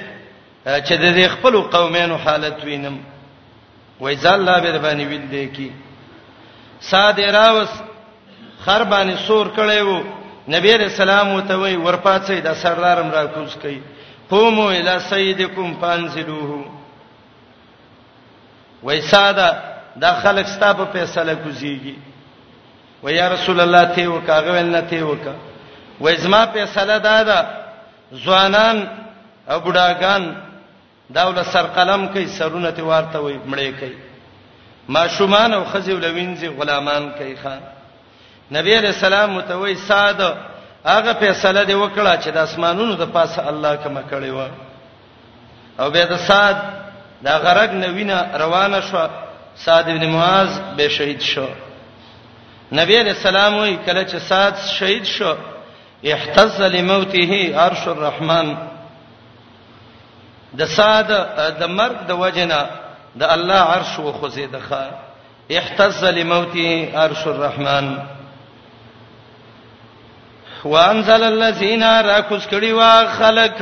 چې 0.87 0.93
د 1.03 1.27
خپل 1.33 1.53
قومینو 1.75 2.15
حالت 2.25 2.63
وینم 2.63 2.97
وای 3.99 4.15
ځل 4.23 4.39
لا 4.47 4.59
به 4.59 4.77
باندې 4.83 5.03
ویل 5.09 5.29
دي 5.31 5.45
کی 5.55 5.69
صاد 6.89 7.19
راوس 7.21 7.69
خر 8.65 8.83
باندې 8.91 9.15
سور 9.27 9.45
کړي 9.57 9.79
وو 9.81 10.03
نبی 10.55 10.71
رسول 10.73 11.09
الله 11.09 11.35
وته 11.35 11.55
وای 11.61 11.75
ورپاتې 11.75 12.31
د 12.47 12.53
سردارم 12.63 13.11
را 13.11 13.25
کوز 13.25 13.53
کړي 13.63 13.77
قومو 14.29 14.67
الی 14.69 14.95
سیدکم 15.09 15.67
فانزلوه 15.81 16.65
وای 18.83 19.01
ساده 19.01 19.47
دا 20.01 20.11
خلک 20.23 20.45
ستاسو 20.47 20.85
فیصله 20.91 21.35
کوزيږي 21.35 21.95
و 23.03 23.09
یا 23.09 23.27
رسول 23.29 23.59
الله 23.59 23.85
ته 23.95 24.07
وکاغه 24.07 24.51
ولنه 24.51 24.81
ته 24.81 25.03
وکا 25.03 25.33
و 26.01 26.07
ازما 26.09 26.45
فیصله 26.45 26.97
دادا 26.99 27.58
ځوانان 28.13 28.87
او 29.51 29.59
بډاګان 29.59 30.23
داول 31.09 31.37
سر 31.53 31.65
قلم 31.75 32.07
کوي 32.13 32.25
سرونه 32.27 32.71
تی 32.71 32.81
ورته 32.81 33.19
وي 33.19 33.37
مړې 33.45 33.69
کوي 33.79 33.95
ماشومان 34.89 35.53
او 35.53 35.63
خزی 35.65 35.93
ولوینځي 35.93 36.47
غلامان 36.59 37.09
کوي 37.17 37.35
خان 37.41 37.61
نبی 38.51 38.77
علیہ 38.77 38.89
السلام 38.89 39.33
متوي 39.37 39.75
ساده 39.75 40.35
هغه 40.85 41.13
فیصله 41.13 41.63
دی 41.63 41.73
وکړه 41.73 42.17
چې 42.23 42.29
د 42.33 42.37
اسمانونو 42.37 42.93
د 42.93 43.03
پاسه 43.13 43.47
الله 43.49 43.75
کما 43.75 44.01
کړی 44.11 44.29
و 44.33 44.39
او 45.79 45.89
به 45.91 46.05
د 46.05 46.15
ساد 46.17 46.55
دا 47.23 47.37
غرق 47.37 47.71
نوینه 47.73 48.27
روانه 48.33 48.79
شو 48.81 49.07
سعد 49.55 49.89
ابن 49.89 50.09
معاذ 50.09 50.59
به 50.77 50.87
شهید 50.89 51.21
شو 51.21 51.47
نبی 52.71 52.97
علیہ 52.99 53.11
السلام 53.13 53.57
وی 53.57 53.77
کله 53.85 54.03
چې 54.05 54.17
سعد 54.17 54.53
شهید 54.77 55.03
شو 55.05 55.35
احتز 56.03 56.61
لموته 56.61 57.53
عرش 57.59 57.87
الرحمن 57.87 58.55
د 60.57 60.65
ساده 60.65 61.49
د 61.59 61.63
مرګ 61.67 61.97
د 62.07 62.11
وجنه 62.11 62.61
د 63.15 63.23
الله 63.23 63.59
عرش 63.73 63.93
و 63.99 64.11
خوځیده 64.11 64.59
ښا 64.69 64.83
احتز 65.57 66.03
لموته 66.05 66.91
عرش 66.97 67.27
الرحمن 67.27 67.97
وانزل 70.65 71.23
الذين 71.23 71.83
راكوس 71.83 72.47
کړي 72.51 72.71
وا 72.73 73.05
خلق 73.19 73.59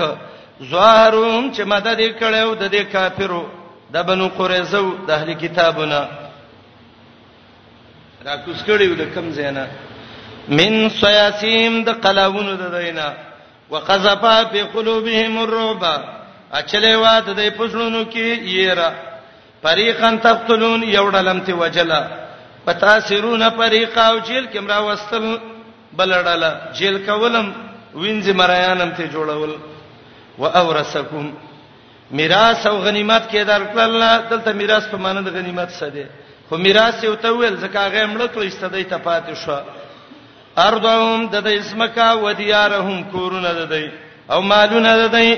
زوهرهم 0.61 1.51
چې 1.53 1.61
مدد 1.65 2.01
کړو 2.22 2.53
د 2.55 2.69
دې 2.72 2.84
کافرو 2.93 3.45
د 3.93 4.03
بنو 4.03 4.27
قریزو 4.38 4.95
د 5.07 5.11
اهل 5.11 5.34
کتابونه 5.34 6.07
راکوس 8.26 8.64
کړي 8.64 8.85
ول 8.88 9.05
کم 9.15 9.30
زینا 9.31 9.65
من 10.47 10.87
سیاسیم 10.99 11.83
د 11.87 11.91
قلاونو 12.03 12.53
د 12.61 12.71
دینه 12.75 13.07
وقذفا 13.71 14.37
فی 14.51 14.61
قلوبهم 14.75 15.37
الرعب 15.43 15.83
اچلې 16.59 16.95
وات 17.03 17.29
د 17.39 17.49
پښلونو 17.59 18.03
کې 18.11 18.27
یرا 18.53 18.89
فریقان 19.61 20.17
تقتلون 20.25 20.83
یوډلم 20.83 21.39
تی 21.45 21.51
وجلا 21.61 22.01
پتاسرون 22.65 23.43
فریقا 23.57 24.05
او 24.11 24.17
جیل 24.19 24.45
کې 24.47 24.57
مرا 24.67 24.79
وستل 24.79 25.25
بلړل 25.97 26.43
جیل 26.77 26.97
کولم 27.05 27.51
وینځ 27.95 28.29
مریانم 28.41 28.91
ته 28.97 29.07
جوړول 29.11 29.51
واورثکم 30.37 31.29
میراث 32.19 32.67
او 32.67 32.77
غنیمت 32.77 33.23
کې 33.31 33.49
درکړل 33.51 33.79
الله 33.81 34.21
دلته 34.29 34.53
میراث 34.53 34.87
په 34.91 34.97
معنی 34.97 35.21
د 35.27 35.35
غنیمت 35.39 35.69
څه 35.69 35.83
دی 35.93 36.03
خو 36.49 36.57
میراث 36.57 37.03
یو 37.03 37.15
ته 37.15 37.31
ویل 37.35 37.57
ځکه 37.57 37.77
هغه 37.79 38.05
مړ 38.13 38.27
کړی 38.35 38.49
ستدی 38.57 38.83
ته 38.83 38.97
پاتې 38.97 39.33
شو 39.45 39.55
ارضهم 40.65 41.19
د 41.34 41.43
دې 41.47 41.53
اسمکا 41.63 42.09
و 42.23 42.31
دیارهم 42.41 42.97
کورونه 43.13 43.51
د 43.59 43.63
دې 43.73 43.85
او 44.34 44.39
مالونه 44.51 44.91
د 45.01 45.05
دې 45.15 45.29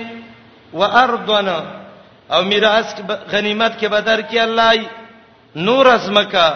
و 0.80 0.82
ارضنا 1.04 1.58
او 2.34 2.42
میراث 2.52 2.88
غنیمت 3.32 3.74
کې 3.80 3.88
بدر 3.96 4.20
کې 4.32 4.38
الله 4.38 4.86
نور 5.68 5.86
اسمکا 6.00 6.48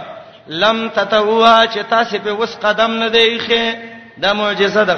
لم 0.63 0.77
تتوا 0.97 1.57
چې 1.73 1.79
تاسو 1.93 2.15
په 2.23 2.31
وس 2.39 2.53
قدم 2.65 2.91
نه 3.03 3.09
دی 3.15 3.29
ښه 3.39 3.65
د 4.23 4.33
معجزه 4.39 4.83
ده 4.91 4.97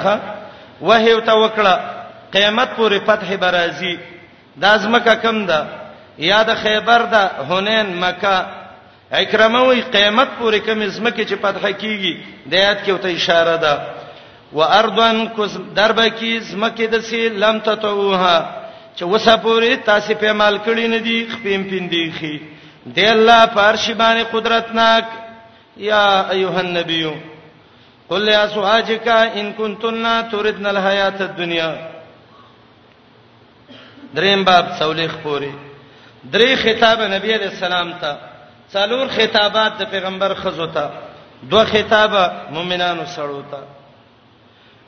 وه 0.87 0.99
او 1.13 1.19
توکړه 1.29 1.75
قیامت 2.35 2.69
پورې 2.77 2.99
فتح 3.07 3.29
برازي 3.43 3.95
د 4.61 4.63
ازمکه 4.75 5.15
کم 5.23 5.45
ده 5.49 5.59
یا 6.29 6.39
د 6.49 6.51
خیبر 6.63 7.01
ده 7.13 7.23
حنین 7.49 7.87
مکه 8.03 8.35
اکرمه 9.11 9.59
وی 9.69 9.81
قیامت 9.91 10.27
پورې 10.39 10.57
کوم 10.65 10.85
زمکه 10.87 11.25
چې 11.25 11.35
فتح 11.41 11.67
کیږي 11.79 12.13
د 12.49 12.53
آیات 12.53 12.83
کې 12.85 12.89
وته 12.91 13.07
اشاره 13.09 13.55
ده 13.57 13.73
و 14.53 14.59
اردن 14.63 15.27
کوز 15.35 15.57
دربه 15.75 16.09
کې 16.09 16.39
زمکه 16.41 16.87
د 16.87 16.99
سی 17.03 17.29
لم 17.29 17.59
تتوها 17.59 18.49
چې 18.97 19.03
وسه 19.03 19.37
پورې 19.37 19.85
تاسو 19.85 20.15
په 20.15 20.33
مال 20.33 20.57
کړی 20.57 20.85
نه 20.89 20.97
دی 20.99 21.27
خپم 21.29 21.61
پیندې 21.69 22.11
خي 22.19 22.39
د 22.85 22.99
الله 22.99 23.45
فارش 23.45 23.89
باندې 23.91 24.23
قدرتناک 24.33 25.05
یا 25.77 26.25
ایها 26.29 26.59
النبی 26.59 27.09
قل 28.09 28.27
یا 28.27 28.45
سواجک 28.53 29.07
ان 29.07 29.53
کنتن 29.57 30.05
تردن 30.31 30.65
الحیات 30.65 31.21
الدنیا 31.21 31.73
دریم 34.13 34.43
باب 34.43 34.65
سولې 34.79 35.07
خپوري 35.09 35.51
درې 36.33 36.49
خطاب 36.63 37.01
نبی 37.01 37.33
علیہ 37.33 37.47
السلام 37.47 37.91
ته 38.01 38.17
څلور 38.73 39.05
خطابات 39.15 39.71
د 39.79 39.81
پیغمبر 39.91 40.33
خزو 40.41 40.67
ته 40.75 40.89
دوه 41.49 41.65
خطاب 41.65 42.11
مؤمنانو 42.55 43.05
سره 43.15 43.41
ته 43.51 43.59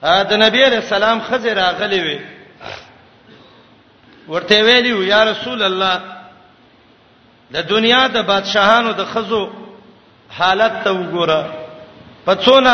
ا 0.04 0.18
د 0.30 0.32
نبی 0.44 0.62
رسول 0.64 1.04
الله 1.04 1.20
خزه 1.30 1.54
راغلی 1.54 2.00
وي 2.06 2.20
ورته 4.28 4.58
ویلی 4.64 4.94
و 4.94 5.04
یا 5.04 5.22
رسول 5.32 5.62
الله 5.64 5.96
د 7.54 7.58
دنیا 7.70 8.08
د 8.08 8.18
بادشاهانو 8.32 8.92
د 8.94 9.06
خزو 9.14 9.44
حالت 10.38 10.74
ته 10.84 10.90
وګوره 10.92 11.42
پڅونه 12.26 12.74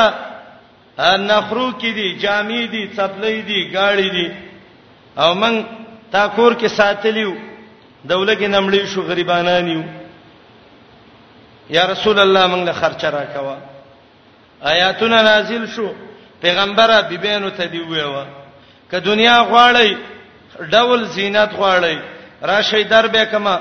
نخرو 0.99 1.67
کې 1.79 1.85
دي 1.97 2.07
جامې 2.23 2.63
دي 2.73 2.83
څپلې 2.95 3.39
دي 3.47 3.59
گاړې 3.73 4.09
دي 4.15 4.27
او 5.21 5.33
موږ 5.35 5.55
تا 6.11 6.27
کور 6.27 6.53
کې 6.59 6.65
ساتلیو 6.67 7.33
دولګې 8.05 8.47
نمړې 8.55 8.85
شو 8.87 9.01
غریبانانیو 9.01 9.83
یا 11.69 11.83
رسول 11.85 12.19
الله 12.19 12.47
موږ 12.47 12.63
له 12.67 12.73
خرچه 12.73 13.09
راکوا 13.09 13.55
آیاتونه 14.71 15.19
نازل 15.29 15.65
شو 15.75 15.87
پیغمبره 16.41 17.01
بیبینو 17.09 17.49
ته 17.49 17.65
دی 17.67 17.79
ویوا 17.79 18.23
ک 18.91 18.95
دنیا 18.95 19.43
غواړی 19.51 19.97
ډول 20.59 21.03
زینت 21.05 21.51
غواړی 21.59 21.97
راشي 22.43 22.83
دربه 22.83 23.25
کما 23.25 23.55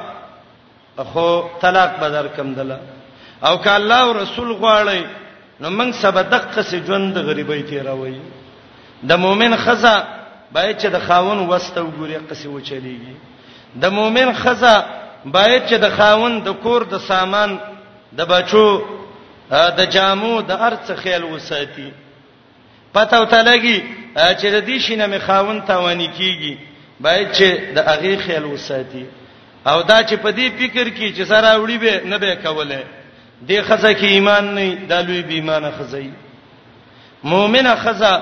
خو 1.12 1.40
طلاق 1.62 1.90
بدر 2.02 2.26
کم 2.36 2.54
دلا 2.54 2.78
او 3.42 3.56
ک 3.58 3.66
الله 3.66 4.00
او 4.00 4.12
رسول 4.12 4.52
غواړی 4.52 5.04
نو 5.60 5.70
موږ 5.78 5.94
سبدق 5.94 6.44
قصې 6.54 6.86
ژوند 6.86 7.18
غریبۍ 7.18 7.62
تیروي 7.68 8.20
د 9.08 9.12
مؤمن 9.18 9.56
خزہ 9.56 10.04
باید 10.52 10.78
چې 10.80 10.86
د 10.86 10.98
خاون 11.06 11.38
وسته 11.38 11.80
وګوري 11.82 12.16
قصې 12.32 12.46
وچلېږي 12.46 13.14
د 13.76 13.86
مؤمن 13.90 14.32
خزہ 14.34 14.84
باید 15.24 15.62
چې 15.68 15.74
د 15.78 15.90
خاون 15.96 16.40
د 16.40 16.48
کور 16.62 16.82
د 16.84 16.98
سامان 16.98 17.58
د 18.18 18.20
بچو 18.32 18.66
د 19.78 19.80
جامو 19.94 20.34
د 20.50 20.52
ارڅ 20.68 20.86
خیال 21.02 21.24
وساتي 21.24 21.90
پته 22.94 23.16
وتلګي 23.20 23.78
چې 24.16 24.46
د 24.54 24.58
دې 24.68 24.76
شینه 24.84 25.06
مخاون 25.14 25.60
تاوانی 25.70 26.08
کیږي 26.18 26.54
باید 27.00 27.28
چې 27.36 27.46
د 27.76 27.78
اغه 27.92 28.16
خیال 28.24 28.44
وساتي 28.44 29.04
او 29.66 29.82
دا 29.82 29.98
چې 30.08 30.14
په 30.24 30.30
دې 30.38 30.46
فکر 30.58 30.86
کې 30.96 31.08
چې 31.16 31.22
سره 31.22 31.58
وړي 31.58 31.78
به 31.78 32.02
نه 32.04 32.18
به 32.18 32.36
کوله 32.44 32.80
دې 33.48 33.58
خزه 33.68 33.92
کې 33.94 34.04
ایمان 34.16 34.54
نه 34.54 34.78
د 34.90 35.06
لوی 35.06 35.22
بیمانه 35.22 35.70
خزای 35.78 36.10
مؤمنه 37.24 37.74
خزه 37.76 38.14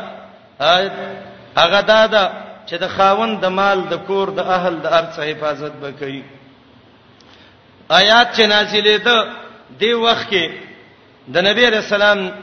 هغه 1.60 1.80
دا 1.92 2.06
ده 2.06 2.24
چې 2.68 2.74
د 2.82 2.88
خاون 2.88 3.36
د 3.40 3.44
مال 3.58 3.78
د 3.90 3.94
کور 4.06 4.28
د 4.38 4.40
اهل 4.56 4.74
د 4.84 4.86
ارث 4.98 5.18
حفاظت 5.18 5.72
وکړي 5.82 6.22
آیات 7.90 8.28
چې 8.36 8.42
نازلې 8.46 8.98
ده 9.06 9.39
دی 9.78 9.92
وخت 9.92 10.28
کې 10.30 10.44
د 11.32 11.36
نبی 11.47 11.64
رسول 11.70 12.02
الله 12.02 12.34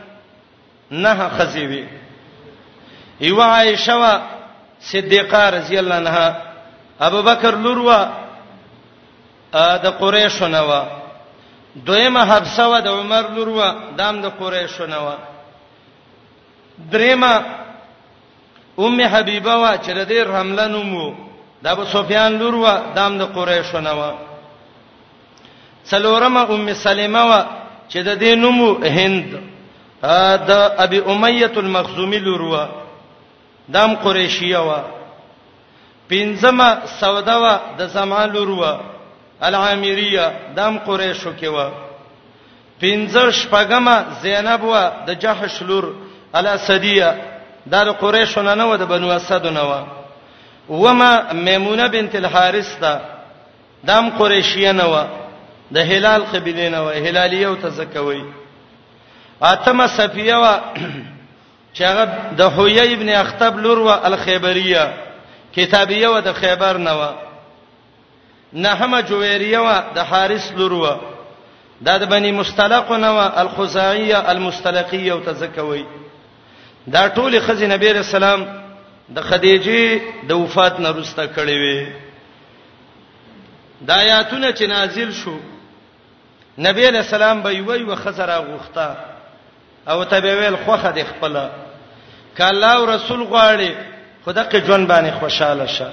نه 0.92 1.30
خزیوی 1.38 1.84
ایو 3.26 3.42
عائشہ 3.42 3.96
وا 4.02 4.14
صدیقہ 4.92 5.42
رضی 5.58 5.78
الله 5.80 5.96
عنها 6.00 6.28
ابو 7.08 7.22
بکر 7.30 7.54
لور 7.64 7.78
وا 7.80 8.10
د 9.86 9.88
قریشو 10.00 10.48
نه 10.48 10.62
وا 10.62 10.82
دویمه 11.76 12.22
حفصه 12.26 12.68
وا 12.70 12.80
د 12.80 12.88
عمر 12.88 13.24
لور 13.36 13.48
وا 13.50 13.70
دام 13.98 14.22
د 14.22 14.26
قریشو 14.40 14.86
نه 14.88 15.00
وا 15.06 15.16
دریمه 16.92 17.32
ام 18.80 19.00
حبیبه 19.14 19.56
وا 19.56 19.78
چې 19.78 19.92
د 19.98 20.02
دې 20.10 20.28
حمله 20.36 20.68
نومو 20.68 21.06
د 21.64 21.68
ابو 21.68 21.86
سفیان 21.92 22.40
لور 22.40 22.54
وا 22.56 22.76
دام 22.96 23.18
د 23.18 23.22
قریشو 23.36 23.80
نه 23.80 23.94
وا 24.00 24.12
څلورمه 25.92 26.42
ام 26.54 26.68
سلمہ 26.86 27.24
وا 27.30 27.42
چې 27.92 28.00
د 28.08 28.10
دینمو 28.24 28.68
هند 28.98 29.30
د 30.50 30.52
ابي 30.84 31.00
اميه 31.14 31.54
المخزومي 31.66 32.20
لوروا 32.28 32.66
دام 33.76 33.92
قريشيه 34.04 34.60
وا 34.68 34.80
پنځمه 36.10 36.70
سودا 37.00 37.36
وا 37.44 37.54
د 37.80 37.82
زمان 37.96 38.28
لوروا 38.36 38.74
العامريه 39.48 40.26
دام 40.58 40.74
قريشو 40.88 41.32
کې 41.42 41.46
وا 41.56 41.68
پنځه 42.82 43.24
شپږمه 43.40 43.96
زینب 44.22 44.64
وا 44.64 44.84
د 45.08 45.10
جحش 45.22 45.56
لور 45.70 45.86
الاسديه 46.40 47.10
د 47.72 47.76
قريشو 48.02 48.42
نه 48.60 48.66
و 48.70 48.74
د 48.82 48.84
بنو 48.92 49.08
اسد 49.12 49.46
نه 49.58 49.64
و 49.70 49.74
وما 50.70 51.12
میمونه 51.48 51.88
بنت 51.88 52.16
الحارث 52.16 52.70
دا 52.82 52.94
دام 53.84 54.10
قريشيه 54.20 54.72
نه 54.72 54.86
و 54.92 54.94
د 55.72 55.78
هلال 55.78 56.24
قبيله 56.26 56.70
نه 56.70 56.80
وای 56.86 57.10
هلالیه 57.10 57.48
او 57.48 57.56
تزکوي 57.56 58.24
اتمه 59.42 59.88
صفیه 59.88 60.36
وا 60.36 60.54
چې 61.78 61.82
هغه 61.82 62.04
د 62.38 62.42
حوی 62.42 62.94
ابن 62.94 63.10
اختب 63.10 63.58
لور 63.60 63.80
و 63.80 63.88
الخیبریه 63.90 64.94
کتابیه 65.56 66.08
و 66.08 66.20
د 66.20 66.34
خیبر 66.34 66.78
نه 66.78 66.92
و 66.96 67.06
نهمه 68.54 69.02
جویریه 69.02 69.60
و 69.60 69.82
د 69.96 70.00
حارث 70.00 70.52
لور 70.52 70.74
و 70.74 70.88
د 71.84 72.06
بنی 72.10 72.32
مستلق 72.32 72.92
نه 72.92 73.08
و 73.12 73.20
الخزاعیه 73.38 74.30
المستلقیه 74.30 75.14
او 75.14 75.20
تزکوي 75.20 75.86
دا 76.88 77.10
ټول 77.10 77.38
خزینه 77.40 77.74
نبی 77.76 77.94
رسول 77.94 78.24
الله 78.24 78.48
د 79.16 79.22
خدیجه 79.22 80.00
د 80.28 80.32
وفات 80.32 80.80
نه 80.80 80.90
وروسته 80.90 81.28
کړې 81.36 81.50
وي 81.62 81.88
د 83.82 83.92
آیاتونه 83.92 84.52
چې 84.52 84.62
نازل 84.70 85.12
شوه 85.12 85.40
نبی 86.66 86.88
علیہ 86.88 87.00
السلام 87.00 87.42
به 87.42 87.62
وی 87.68 87.84
و 87.84 87.96
خسرا 87.96 88.38
غوخته 88.42 88.88
او 89.90 90.04
تبه 90.04 90.36
ویل 90.36 90.56
خوخه 90.66 90.92
د 90.92 91.04
خپل 91.08 91.38
کاله 92.38 92.72
او 92.74 92.86
رسول 92.94 93.22
غواړي 93.24 93.72
خدای 94.26 94.46
کې 94.52 94.66
ژوند 94.68 94.88
باندې 94.88 95.20
خوشاله 95.20 95.68
شه 95.68 95.88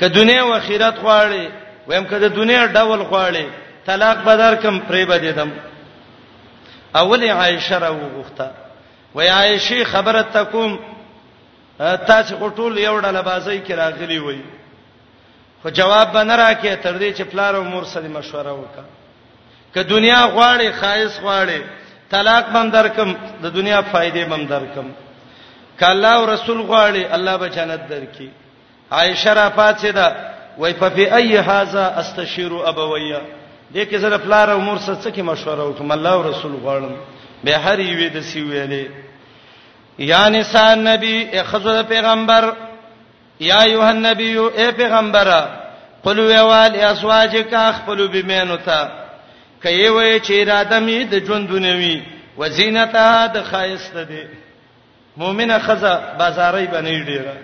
که 0.00 0.08
دنیا 0.08 0.42
او 0.44 0.54
آخرت 0.54 0.94
غواړي 0.96 1.50
ویم 1.88 2.04
کده 2.04 2.28
دنیا 2.28 2.66
ډول 2.66 3.00
غواړي 3.10 3.44
طلاق 3.86 4.18
بدر 4.24 4.54
کم 4.54 4.80
پرې 4.90 5.08
بده 5.08 5.30
دم 5.32 5.52
اول 6.94 7.30
عائشه 7.30 7.78
را 7.78 7.90
وغوخته 7.92 8.50
و 9.14 9.20
عائشه 9.20 9.84
خبره 9.84 10.22
تکوم 10.22 10.78
تاسو 11.78 12.34
غټول 12.38 12.78
یو 12.78 13.00
ډله 13.00 13.20
بازی 13.22 13.60
کې 13.68 13.70
راغلی 13.72 14.18
وای 14.18 14.40
خو 15.62 15.68
جواب 15.70 16.12
به 16.12 16.24
نه 16.24 16.36
راکې 16.36 16.82
تر 16.82 16.98
دې 16.98 17.16
چې 17.18 17.22
پلار 17.22 17.54
او 17.56 17.64
مور 17.64 17.84
سره 17.84 18.08
مشوره 18.08 18.52
وکړه 18.64 18.95
ک 19.76 19.78
دنیا 19.78 20.20
غواړي 20.34 20.68
خایس 20.80 21.20
غواړي 21.20 21.60
طلاق 22.10 22.44
بم 22.52 22.66
درکم 22.70 23.10
د 23.42 23.46
دنیا 23.56 23.80
فائدې 23.92 24.24
بم 24.30 24.42
درکم 24.52 24.86
ک 25.78 25.82
الله 25.92 26.08
او 26.16 26.24
رسول 26.34 26.60
غواړي 26.70 27.02
الله 27.16 27.36
به 27.36 27.48
جنت 27.56 27.80
درکې 27.90 28.24
عائشه 28.92 29.32
را 29.38 29.52
پاتې 29.58 29.84
ده 29.98 30.06
وای 30.58 30.72
په 30.80 30.88
فی 30.88 31.04
ای 31.14 31.36
هاذا 31.36 31.84
استشیر 32.00 32.52
ابویا 32.70 33.20
دې 33.74 33.78
کې 33.88 33.94
زره 33.96 34.18
پلار 34.24 34.48
او 34.50 34.60
مور 34.60 34.78
سره 34.78 34.96
څه 35.02 35.10
کې 35.16 35.22
مشوره 35.30 35.62
وکم 35.64 35.90
الله 35.92 36.12
او 36.12 36.22
رسول 36.30 36.52
غواړم 36.64 36.94
به 37.44 37.56
هر 37.64 37.78
یوې 37.78 38.08
د 38.16 38.20
سی 38.20 38.40
ویلې 38.40 38.90
یا 39.98 40.28
نساء 40.28 40.74
نبی 40.74 41.28
اخذ 41.38 41.66
پیغمبر 41.88 42.52
یا 43.40 43.60
ایه 43.62 43.82
النبی 43.84 44.36
اے 44.54 44.70
پیغمبره 44.76 45.40
قل 46.04 46.20
ویوال 46.20 46.76
ازواجک 46.82 47.54
اخپلوا 47.54 48.06
بمینو 48.12 48.56
ته 48.56 49.05
کای 49.62 49.88
وې 49.88 50.20
چې 50.26 50.32
اراده 50.42 50.78
می 50.86 50.98
د 51.12 51.24
ژوندونه 51.26 51.70
وی 51.80 51.96
وزینته 52.38 53.26
د 53.34 53.42
خایسته 53.50 54.02
دی 54.10 54.24
مؤمنه 55.20 55.56
خزه 55.66 55.94
بازارې 56.18 56.66
بنې 56.72 56.96
ډیره 57.08 57.34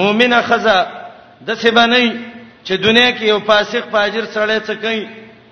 مؤمنه 0.00 0.38
خزه 0.48 0.78
د 1.46 1.50
څه 1.60 1.68
بنې 1.78 2.06
چې 2.66 2.72
دنیا 2.86 3.10
کې 3.16 3.22
یو 3.22 3.40
فاسق 3.48 3.84
فاجر 3.94 4.24
سره 4.34 4.58
څه 4.68 4.72
کوي 4.82 5.08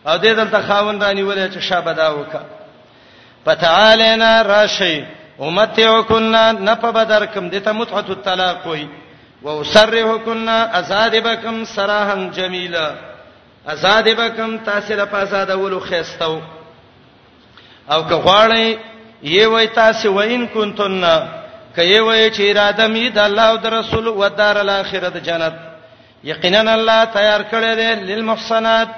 او 0.06 0.14
دې 0.18 0.26
دلته 0.38 0.60
خاون 0.66 1.02
رانی 1.02 1.22
ولې 1.22 1.52
چې 1.54 1.58
شابه 1.60 1.92
دا 1.92 2.14
وکا 2.14 2.40
فتعالنا 3.44 4.42
راشی 4.44 5.00
امتعکنا 5.40 6.42
نپ 6.66 6.84
بدر 6.96 7.26
کم 7.26 7.48
دته 7.50 7.72
متعه 7.72 8.04
الطلاق 8.10 8.66
وای 8.66 8.88
واسرحکنا 9.42 10.56
ازادبکم 10.78 11.64
سراحا 11.64 12.16
جمیلا 12.34 12.88
آزاد 13.66 14.08
بکم 14.08 14.58
تاسو 14.64 14.94
له 14.94 15.08
آزاد 15.22 15.50
ولو 15.50 15.80
خيستو 15.80 16.40
او 17.92 18.02
که 18.08 18.14
غواړی 18.14 18.76
یی 19.22 19.44
وای 19.44 19.66
تاسو 19.66 20.18
وین 20.20 20.46
کنتن 20.48 21.00
کای 21.76 21.98
وای 22.00 22.30
چې 22.34 22.40
اراده 22.40 22.86
می 22.86 23.10
د 23.10 23.18
الله 23.18 23.42
او 23.42 23.56
د 23.56 23.66
رسول 23.66 24.08
او 24.08 24.28
دار 24.28 24.58
الاخره 24.58 25.08
د 25.08 25.16
جنت 25.22 25.52
یقینا 26.24 26.72
الله 26.72 27.04
تیار 27.04 27.40
کړی 27.42 27.76
دی 27.76 27.94
للمحسنات 28.14 28.88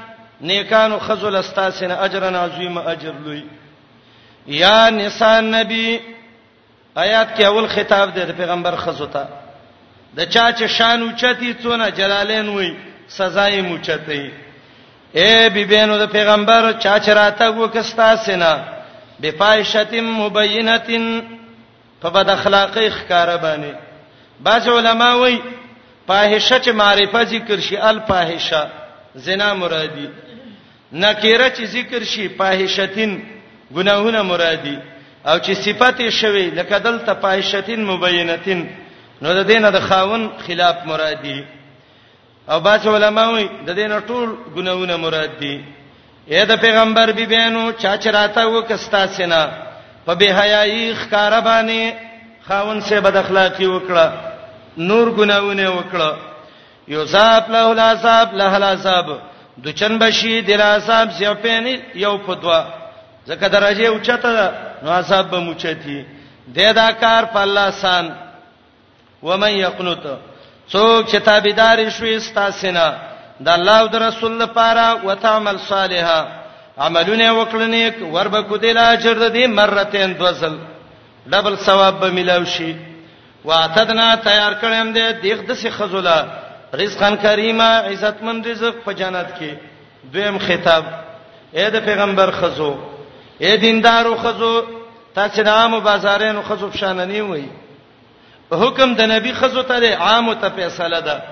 نیکانو 0.40 0.98
خذل 0.98 1.36
استاسن 1.36 1.90
اجرن 1.90 2.34
عظیم 2.36 2.78
اجر 2.78 3.12
لوی 3.24 3.42
یا 4.46 4.90
نساء 4.90 5.40
نبی 5.40 5.98
آیات 6.94 7.28
کې 7.38 7.44
اول 7.44 7.66
خطاب 7.66 8.14
دی 8.14 8.20
د 8.24 8.30
پیغمبر 8.36 8.76
خذو 8.76 9.06
ته 9.06 9.26
د 10.16 10.24
چا 10.24 10.52
چې 10.52 10.62
شان 10.62 11.02
اوچتی 11.02 11.54
څونه 11.62 11.88
جلالین 11.90 12.48
وای 12.48 12.72
سزا 13.08 13.48
یې 13.50 13.54
موچتی 13.64 14.30
اے 15.18 15.48
بیبینو 15.54 15.96
د 15.98 16.06
پیغمبر 16.12 16.70
چا 16.82 16.96
چراته 17.04 17.48
وکستا 17.56 18.08
سینا 18.24 18.52
بفائشتم 19.22 20.06
مبینتن 20.20 21.04
فبد 22.02 22.28
اخلاقی 22.36 22.88
خکاره 22.96 23.36
باندې 23.36 23.76
بعض 24.48 24.68
علما 24.68 25.10
وای 25.22 25.38
فاحشه 26.06 26.58
چې 26.62 26.68
معرفه 26.80 27.22
ذکر 27.34 27.60
شي 27.68 27.76
الفاحشه 27.76 28.64
زنا 29.26 29.52
مرادی 29.62 30.08
نکیره 30.92 31.54
چې 31.54 31.62
ذکر 31.76 32.04
شي 32.14 32.28
فاحشتن 32.42 33.16
ګناهونه 33.74 34.22
مرادی 34.30 34.76
او 35.26 35.38
چې 35.38 35.50
صفته 35.64 36.10
شوی 36.20 36.50
لکه 36.50 36.78
دلته 36.78 37.14
فاحشتن 37.26 37.84
مبینتن 37.94 38.68
نو 39.22 39.34
د 39.42 39.46
دینه 39.52 39.70
د 39.78 39.90
خاون 39.90 40.28
خلاف 40.46 40.76
مرادی 40.86 41.40
او 42.52 42.60
باج 42.64 42.82
علماء 42.94 43.28
وي 43.34 43.44
د 43.66 43.70
دین 43.80 43.92
ټول 44.08 44.28
ګناونه 44.54 44.94
مراد 45.04 45.32
دي 45.42 45.54
اې 46.32 46.42
د 46.50 46.52
پیغمبر 46.64 47.06
بیبینو 47.18 47.64
چا 47.82 47.92
چراته 48.02 48.42
وکستا 48.54 49.02
سینا 49.14 49.42
په 50.06 50.12
به 50.18 50.28
حیاي 50.38 50.84
خکار 51.00 51.32
باندې 51.46 51.82
خاون 52.46 52.78
سے 52.88 52.96
بد 53.04 53.16
اخلاقی 53.22 53.66
وکړه 53.74 54.06
نور 54.88 55.06
ګناونه 55.18 55.66
وکړه 55.78 56.10
یوزاب 56.94 57.44
له 57.54 57.64
العذاب 57.76 58.28
له 58.40 58.52
العذاب 58.60 59.06
دچن 59.66 59.92
بشی 60.02 60.34
د 60.46 60.48
العذاب 60.58 61.06
یو 61.26 61.34
پین 61.42 61.64
یو 62.04 62.14
فدوا 62.26 62.60
زکه 63.28 63.46
درجه 63.54 63.86
اوچته 63.88 64.30
نو 64.82 64.88
عذاب 65.00 65.24
به 65.32 65.38
موچتی 65.46 65.98
د 66.56 66.58
دا 66.80 66.88
کار 67.02 67.22
په 67.32 67.36
الله 67.44 67.68
سان 67.82 68.06
ومن 69.26 69.50
یقنط 69.64 70.00
څوک 70.70 71.02
چې 71.10 71.18
تابعدار 71.28 71.78
شي 71.96 72.10
استاسینا 72.16 72.88
د 73.40 73.48
الله 73.56 73.78
او 73.82 73.86
د 73.86 73.94
رسول 74.08 74.32
لپاره 74.42 74.86
وتعمل 75.06 75.56
صالحا 75.70 76.20
عملونه 76.78 77.28
وکړنیک 77.38 77.96
ورب 78.14 78.36
کو 78.48 78.56
دی 78.56 78.72
لاجر 78.72 79.18
دې 79.30 79.46
مرتين 79.46 80.18
دوزل 80.18 80.54
ډبل 81.26 81.56
ثواب 81.58 81.94
به 82.00 82.10
ملاوي 82.10 82.46
شي 82.46 82.74
واعتدنا 83.44 84.14
تیار 84.14 84.52
کړم 84.62 84.88
دې 84.94 85.22
دیغ 85.22 85.38
د 85.48 85.52
سی 85.54 85.68
خزولا 85.70 86.22
رزقن 86.80 87.16
کریمه 87.16 87.70
عزتمن 87.92 88.44
رزق 88.44 88.74
په 88.84 88.92
جنت 89.00 89.28
کې 89.38 89.50
دویم 90.14 90.38
خطاب 90.46 90.84
اے 91.56 91.70
د 91.70 91.84
پیغمبر 91.86 92.30
خزو 92.38 92.72
اے 93.40 93.56
دیندارو 93.64 94.14
خزو 94.22 94.52
تاسو 95.14 95.42
نامو 95.42 95.80
بازارینو 95.80 96.42
خزو 96.48 96.68
بشاننی 96.68 97.20
وایي 97.20 97.48
حکم 98.60 98.94
د 98.94 99.02
نبی 99.10 99.32
خزو 99.40 99.62
ته 99.70 99.94
عام 100.08 100.34
ته 100.34 100.48
فیصله 100.56 101.00
ده 101.00 101.22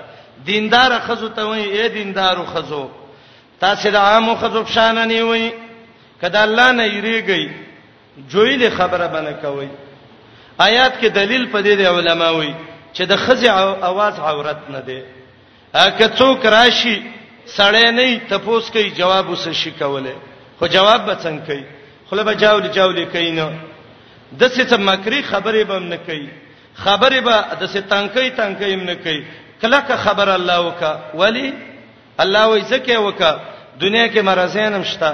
دیندار 0.45 0.99
خزو 1.07 1.29
ته 1.29 1.43
وای 1.49 1.63
اے 1.69 1.87
دیندارو 1.97 2.45
خزو 2.53 2.81
تاسو 3.59 3.89
د 3.91 3.95
عام 3.95 4.35
خزو 4.43 4.63
شان 4.73 5.07
نه 5.07 5.23
وای 5.23 5.51
کدا 6.21 6.41
الله 6.47 6.71
نه 6.71 6.85
یریږي 6.87 7.49
جوړې 8.29 8.69
خبره 8.77 9.07
باندې 9.07 9.41
کوي 9.41 9.69
آیات 10.59 10.99
کې 11.01 11.05
دلیل 11.19 11.45
پدې 11.53 11.77
دی 11.77 11.83
علما 11.87 12.29
وای 12.31 12.53
چې 12.93 13.01
د 13.11 13.15
خزې 13.15 13.49
आवाज 13.91 14.19
عورت 14.19 14.69
نه 14.75 14.79
دی 14.89 14.99
اګه 15.73 16.09
څوک 16.19 16.45
راشي 16.55 16.97
سړې 17.45 17.87
نه 17.99 18.19
تپوس 18.33 18.69
کوي 18.75 18.89
جواب 19.01 19.29
وس 19.29 19.47
شي 19.63 19.71
کوله 19.71 20.15
خو 20.59 20.67
جواب 20.75 21.05
به 21.05 21.15
څنګه 21.23 21.47
کوي 21.47 21.65
خله 22.09 22.23
به 22.29 22.33
جاول 22.33 22.67
جاول 22.71 23.05
کوي 23.05 23.31
نه 23.31 23.49
د 24.31 24.47
څه 24.47 24.69
څه 24.69 24.77
مکری 24.89 25.21
خبرې 25.33 25.63
به 25.65 25.79
نه 25.79 25.97
کوي 26.05 26.29
خبره 26.75 27.19
به 27.21 27.35
د 27.61 27.63
ستانکې 27.73 28.27
تانکې 28.39 28.65
ایم 28.69 28.83
نه 28.89 28.95
کوي 29.03 29.21
کله 29.61 29.79
خبر 30.05 30.27
الله 30.37 30.59
وکا 30.67 30.91
ولی 31.13 31.53
الله 32.19 32.43
وای 32.47 32.61
زکه 32.61 32.97
وکا 32.99 33.31
دنیا 33.81 34.07
کې 34.07 34.19
مرزین 34.21 34.73
هم 34.73 34.83
شته 34.83 35.11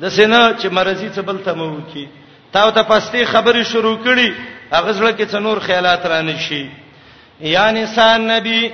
د 0.00 0.08
سینا 0.08 0.54
چې 0.60 0.66
مرزي 0.66 1.08
څه 1.10 1.20
بل 1.20 1.38
تمو 1.44 1.80
کی 1.92 2.08
تا 2.52 2.70
ته 2.70 2.82
پستی 2.82 3.24
خبره 3.24 3.62
شروع 3.62 3.98
کړي 4.04 4.32
هغه 4.72 4.92
ځل 4.92 5.12
کې 5.18 5.26
څنور 5.32 5.58
خیالات 5.60 6.06
را 6.06 6.20
نشي 6.22 6.70
یا 7.40 7.70
نسان 7.70 8.22
نبی 8.30 8.70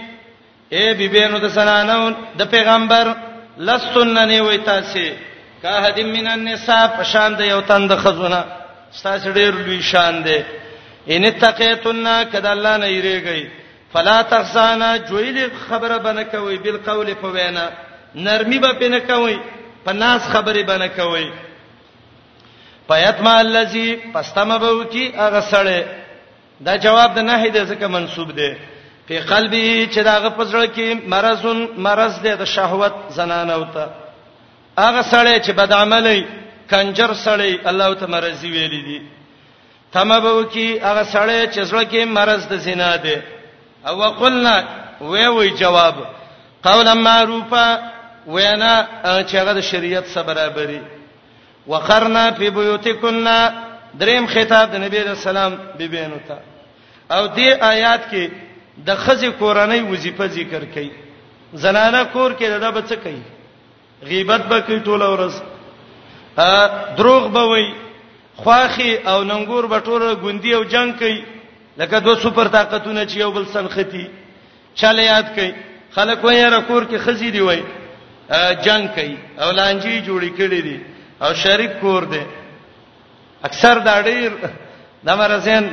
اے 0.71 0.95
بیبینو 0.95 1.39
د 1.39 1.49
سنانو 1.51 2.11
د 2.39 2.43
پیغمبر 2.51 3.13
لسننه 3.59 4.43
وای 4.43 4.59
تاسو 4.59 5.09
کا 5.63 5.81
هدم 5.87 6.07
من 6.13 6.27
النساء 6.27 6.87
پسند 6.87 7.41
یو 7.41 7.61
تند 7.61 7.93
خزونه 7.99 8.45
ستاسو 8.93 9.31
ډیر 9.33 9.55
لوی 9.55 9.81
شان 9.83 10.23
دی 10.25 10.39
ان 11.11 11.25
تقیتنا 11.39 12.23
کدا 12.33 12.53
الله 12.53 12.77
نه 12.77 12.87
یریږي 12.93 13.49
فلا 13.93 14.23
تخزانا 14.23 14.97
جویل 14.97 15.51
خبره 15.69 15.99
بنه 15.99 16.23
کوي 16.25 16.59
بالقول 16.59 17.15
په 17.15 17.27
وینا 17.29 17.71
نرمي 18.15 18.59
به 18.59 18.73
پنه 18.73 19.01
کوي 19.01 19.39
په 19.87 19.93
ناس 19.93 20.23
خبره 20.29 20.63
بنه 20.63 20.89
کوي 20.89 21.31
فیتما 22.89 23.39
الذی 23.39 23.97
پستم 24.15 24.59
بو 24.59 24.85
کی 24.85 25.13
هغه 25.17 25.41
سره 25.41 25.85
دا 26.67 26.77
جواب 26.77 27.15
د 27.15 27.19
نه 27.19 27.49
دی 27.49 27.67
ځکه 27.67 27.85
منسوب 27.89 28.33
دی 28.37 28.55
په 29.09 29.21
قلبی 29.21 29.89
چې 29.93 29.99
داغه 29.99 30.29
پزړه 30.31 30.67
کې 30.77 31.09
مرزون 31.09 31.69
مرز 31.77 32.21
دی 32.23 32.37
د 32.37 32.45
شهوت 32.45 32.95
زنانه 33.11 33.57
وته 33.57 33.87
هغه 34.79 35.03
سره 35.03 35.39
چې 35.41 35.51
بد 35.51 35.73
عملي 35.73 36.27
کنجر 36.71 37.15
سره 37.15 37.59
الله 37.69 37.95
تعالی 37.95 38.13
مرزي 38.13 38.51
ویلي 38.51 38.83
دي 38.83 39.01
تمبو 39.93 40.35
کی 40.53 40.67
هغه 40.83 41.05
سړی 41.05 41.47
چې 41.53 41.61
زړه 41.71 41.83
کې 41.91 42.05
مرز 42.19 42.47
د 42.49 42.55
زنا 42.67 42.97
ده 42.97 43.23
او 43.87 43.99
وقلنا 43.99 44.57
وی 45.01 45.27
وی 45.37 45.49
جواب 45.63 45.95
قولا 46.67 46.95
معروفا 46.95 47.67
وینا 48.27 48.75
چې 49.05 49.35
هغه 49.41 49.53
د 49.59 49.61
شریعت 49.61 50.07
سره 50.15 50.23
برابرۍ 50.27 50.81
وقرنا 51.67 52.25
فی 52.39 52.51
بیوتکنا 52.51 53.37
دریم 54.01 54.25
خطاب 54.35 54.71
د 54.73 54.77
نبی 54.85 54.99
رسول 54.99 55.37
الله 55.37 55.59
بیبینو 55.79 56.19
ته 56.29 56.37
او 57.17 57.23
دې 57.37 57.49
آیات 57.73 58.03
کې 58.11 58.25
د 58.87 58.91
خزې 58.97 59.27
کورنۍ 59.41 59.81
وظیفه 59.93 60.27
ذکر 60.27 60.63
کړي 60.75 60.89
زنانه 61.55 62.05
کور 62.13 62.31
کې 62.37 62.45
دغه 62.49 62.71
بچ 62.71 62.93
کوي 63.05 63.23
غیبت 64.03 64.41
به 64.51 64.61
کوي 64.61 64.81
ټول 64.81 65.03
ورځ 65.03 65.35
ا 66.39 66.67
دروغ 66.97 67.29
به 67.33 67.43
وای 67.49 67.82
خواخي 68.43 68.91
او 69.11 69.19
ننګور 69.31 69.65
بټوره 69.73 70.11
ګوندی 70.23 70.53
او 70.55 70.63
جنگ 70.73 70.91
کوي 71.01 71.21
لکه 71.79 71.99
دوه 71.99 72.15
سوپر 72.23 72.47
طاقتونه 72.49 73.07
چې 73.07 73.17
یو 73.17 73.31
بل 73.31 73.45
سنختي 73.53 74.07
چاله 74.79 75.03
یاد 75.03 75.27
کوي 75.37 75.53
خلک 75.95 76.25
وایي 76.25 76.45
راکور 76.49 76.83
کې 76.85 76.97
خزي 77.05 77.31
دی 77.31 77.41
وای 77.43 77.63
جنگ 78.65 78.89
کوي 78.97 79.17
او 79.39 79.51
لانجی 79.51 80.01
جوړی 80.07 80.31
کړی 80.39 80.61
دي 80.67 80.79
او 81.23 81.35
شریک 81.35 81.71
کور 81.81 82.03
دی 82.05 82.23
اکثر 83.49 83.79
دا 83.79 84.01
ډیر 84.03 84.31
د 85.07 85.09
مرزین 85.11 85.65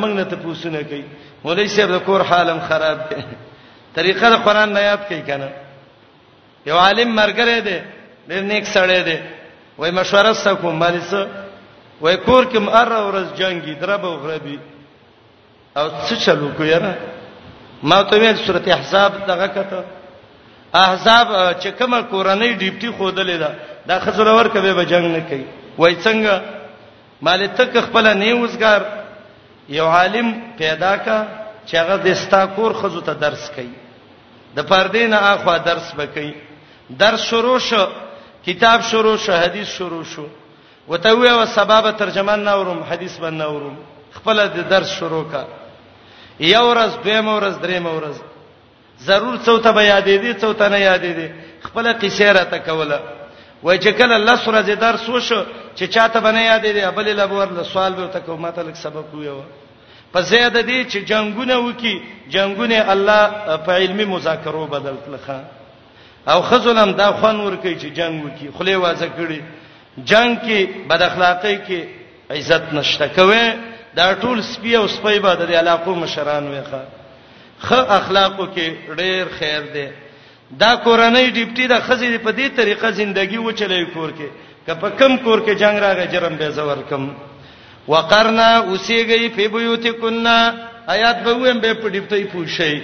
موږ 0.00 0.12
نه 0.18 0.24
ته 0.24 0.36
پوښتنه 0.44 0.82
کوي 0.90 1.04
مولوی 1.44 1.68
صاحب 1.68 1.88
د 1.94 1.98
کور 2.06 2.20
حالم 2.22 2.58
خراب 2.68 3.08
دی 3.10 3.16
طریقه 3.96 4.30
د 4.30 4.42
قران 4.44 4.72
نه 4.72 4.80
یاد 4.80 5.00
کوي 5.08 5.22
کنه 5.22 5.48
یو 6.66 6.76
عالم 6.78 7.14
مرګره 7.22 7.58
دی 7.66 7.78
ډیر 8.28 8.42
نیک 8.42 8.64
سړی 8.64 9.00
دی 9.08 9.18
وای 9.78 9.90
مشوره 9.90 10.32
سکوم 10.32 10.80
باندې 10.80 11.02
څه 11.10 11.47
وای 12.00 12.16
کور 12.24 12.44
کې 12.44 12.58
مر 12.62 12.92
ورځ 12.92 13.28
جنگي 13.38 13.74
درب 13.82 14.04
او 14.06 14.14
غربي 14.24 14.58
او 15.78 15.84
څه 16.06 16.14
چلو 16.24 16.48
کو 16.56 16.64
یاره 16.64 16.92
ما 17.82 18.02
ته 18.02 18.18
ویل 18.20 18.36
سورته 18.46 18.72
احزاب 18.72 19.12
دغه 19.26 19.46
کته 19.56 19.80
احزاب 20.84 21.26
چې 21.62 21.66
کومه 21.78 21.98
کورنۍ 22.12 22.50
ډیپټي 22.62 22.90
خودلې 22.98 23.36
ده 23.42 23.50
دا 23.88 23.98
خزر 24.00 24.26
ور 24.28 24.48
کوي 24.54 24.72
به 24.72 24.84
جنگ 24.84 25.06
نه 25.16 25.20
کوي 25.28 25.44
وای 25.78 25.94
څنګه 26.04 26.40
مال 27.22 27.46
تک 27.56 27.76
خپل 27.90 28.06
نه 28.18 28.34
وزګار 28.34 28.80
یو 29.68 29.86
عالم 29.86 30.28
پیدا 30.58 30.96
کا 30.96 31.18
چې 31.66 31.74
هغه 31.82 31.96
د 32.06 32.14
ستا 32.24 32.46
کور 32.58 32.72
خزو 32.80 33.00
ته 33.00 33.12
درس 33.14 33.50
کوي 33.54 33.70
د 34.56 34.60
پردین 34.68 35.14
اخوا 35.14 35.56
درس 35.64 35.94
وکي 35.98 36.32
درس 37.00 37.20
شروع 37.30 37.58
شو 37.70 37.86
کتاب 38.46 38.80
شروع 38.90 39.16
شو 39.24 39.32
حدیث 39.32 39.68
شروع 39.78 40.02
شو 40.12 40.26
وته 40.88 41.14
وی 41.14 41.28
او 41.28 41.44
سبب 41.46 41.90
ترجمان 41.98 42.44
نورم 42.44 42.82
حدیث 42.90 43.18
باندې 43.20 43.42
نورم 43.42 43.74
خپل 44.12 44.40
د 44.54 44.68
درس 44.70 44.90
شروع 44.98 45.22
کا 45.32 45.44
یو 46.52 46.62
ورځ 46.74 47.04
دویم 47.04 47.28
ورځ 47.28 47.58
دریم 47.62 47.86
ورځ 47.86 48.16
ضرور 49.08 49.36
څوته 49.36 49.70
به 49.72 49.82
یادې 49.82 50.18
دي 50.22 50.34
څوته 50.34 50.68
نه 50.70 50.78
یادې 50.78 51.12
دي 51.18 51.28
خپل 51.66 51.92
قصه 52.00 52.32
را 52.32 52.44
تکوله 52.44 53.00
وای 53.62 53.78
چې 53.78 53.88
کله 54.00 54.14
الله 54.14 54.36
سره 54.44 54.60
د 54.70 54.78
درس 54.86 55.08
وشو 55.08 55.42
چې 55.76 55.84
چاته 55.84 56.20
بنه 56.20 56.42
یادې 56.44 56.66
دي 56.72 56.82
ابل 56.84 57.16
له 57.16 57.24
ور 57.32 57.62
سوال 57.72 57.92
به 57.92 58.06
تکو 58.18 58.36
ماته 58.36 58.62
لک 58.62 58.74
سبق 58.76 59.14
ویو 59.14 59.40
په 60.12 60.20
زیاده 60.30 60.60
دي 60.62 60.84
چې 60.84 60.96
جنگونه 61.12 61.56
وکي 61.58 61.96
جنگونه 62.34 62.86
الله 62.92 63.30
په 63.68 63.72
علمي 63.72 64.04
مذاکرو 64.16 64.66
بدل 64.66 64.96
کړه 65.04 66.30
او 66.30 66.42
خزلم 66.42 66.92
دا 66.92 67.12
خوان 67.20 67.40
ور 67.40 67.56
کوي 67.56 67.76
چې 67.80 67.84
جنگ 68.00 68.24
وکي 68.24 68.48
خله 68.58 68.76
وازه 68.76 69.08
کړي 69.18 69.40
جنگ 70.10 70.34
کې 70.44 70.66
بد 70.88 71.02
اخلاقی 71.02 71.54
کې 71.58 71.82
عزت 72.38 72.72
نشته 72.74 73.06
کوي 73.08 73.52
دا 73.96 74.12
ټول 74.22 74.42
سپي 74.42 74.76
او 74.76 74.86
سپي 74.88 75.18
به 75.18 75.34
د 75.34 75.50
علاقو 75.54 75.94
مشران 75.94 76.46
ويخه 76.50 76.82
خ 77.66 77.72
اخلاقو 77.72 78.46
کې 78.54 78.72
ډېر 78.98 79.24
خیر 79.38 79.60
دی 79.72 79.86
دا 80.60 80.74
کورنۍ 80.84 81.26
ډیپټي 81.36 81.66
د 81.68 81.80
خزې 81.86 82.16
په 82.24 82.30
دې 82.32 82.48
طریقه 82.56 82.90
ژوندۍ 82.92 83.38
وچلې 83.38 83.84
کور 83.94 84.10
کې 84.18 84.28
کپه 84.66 84.90
کم 84.90 85.16
کور 85.16 85.38
کې 85.46 85.54
جنگ 85.54 85.78
راغی 85.78 86.06
جرم 86.12 86.36
به 86.36 86.50
زور 86.50 86.82
کم 86.90 87.12
وقرنا 87.88 88.50
اوسېږي 88.62 89.28
په 89.36 89.48
بيوتکنا 89.48 90.36
آیات 90.88 91.16
به 91.24 91.34
ویم 91.34 91.60
به 91.60 91.74
په 91.74 91.88
ډیپټي 91.88 92.24
پوښي 92.32 92.80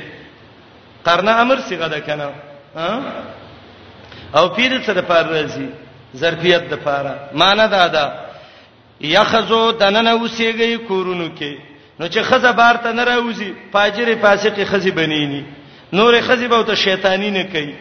قرنا 1.05 1.39
امر 1.41 1.57
څنګه 1.69 1.89
ده 1.91 2.01
کنه 2.01 2.31
او 4.37 4.49
پیر 4.49 4.81
څه 4.83 4.91
د 4.97 5.01
پار 5.09 5.25
راځي 5.27 5.69
ظرفیت 6.21 6.63
د 6.71 6.75
پاره 6.85 7.15
مان 7.43 7.61
دا 7.75 7.87
دا 7.97 8.05
یخذو 9.13 9.61
دننه 9.79 10.15
وسیږي 10.25 10.77
کورونو 10.89 11.29
کې 11.39 11.59
نو 12.01 12.07
چې 12.09 12.21
خزه 12.31 12.53
بار 12.61 12.77
ته 12.85 12.93
نه 12.99 13.05
راوځي 13.11 13.51
فاجر 13.73 14.13
فاسق 14.25 14.61
خزي 14.73 14.91
بنيني 14.99 15.43
نور 16.01 16.21
خزي 16.27 16.49
به 16.53 16.63
ته 16.71 16.75
شیطانی 16.83 17.31
نه 17.37 17.43
کوي 17.55 17.75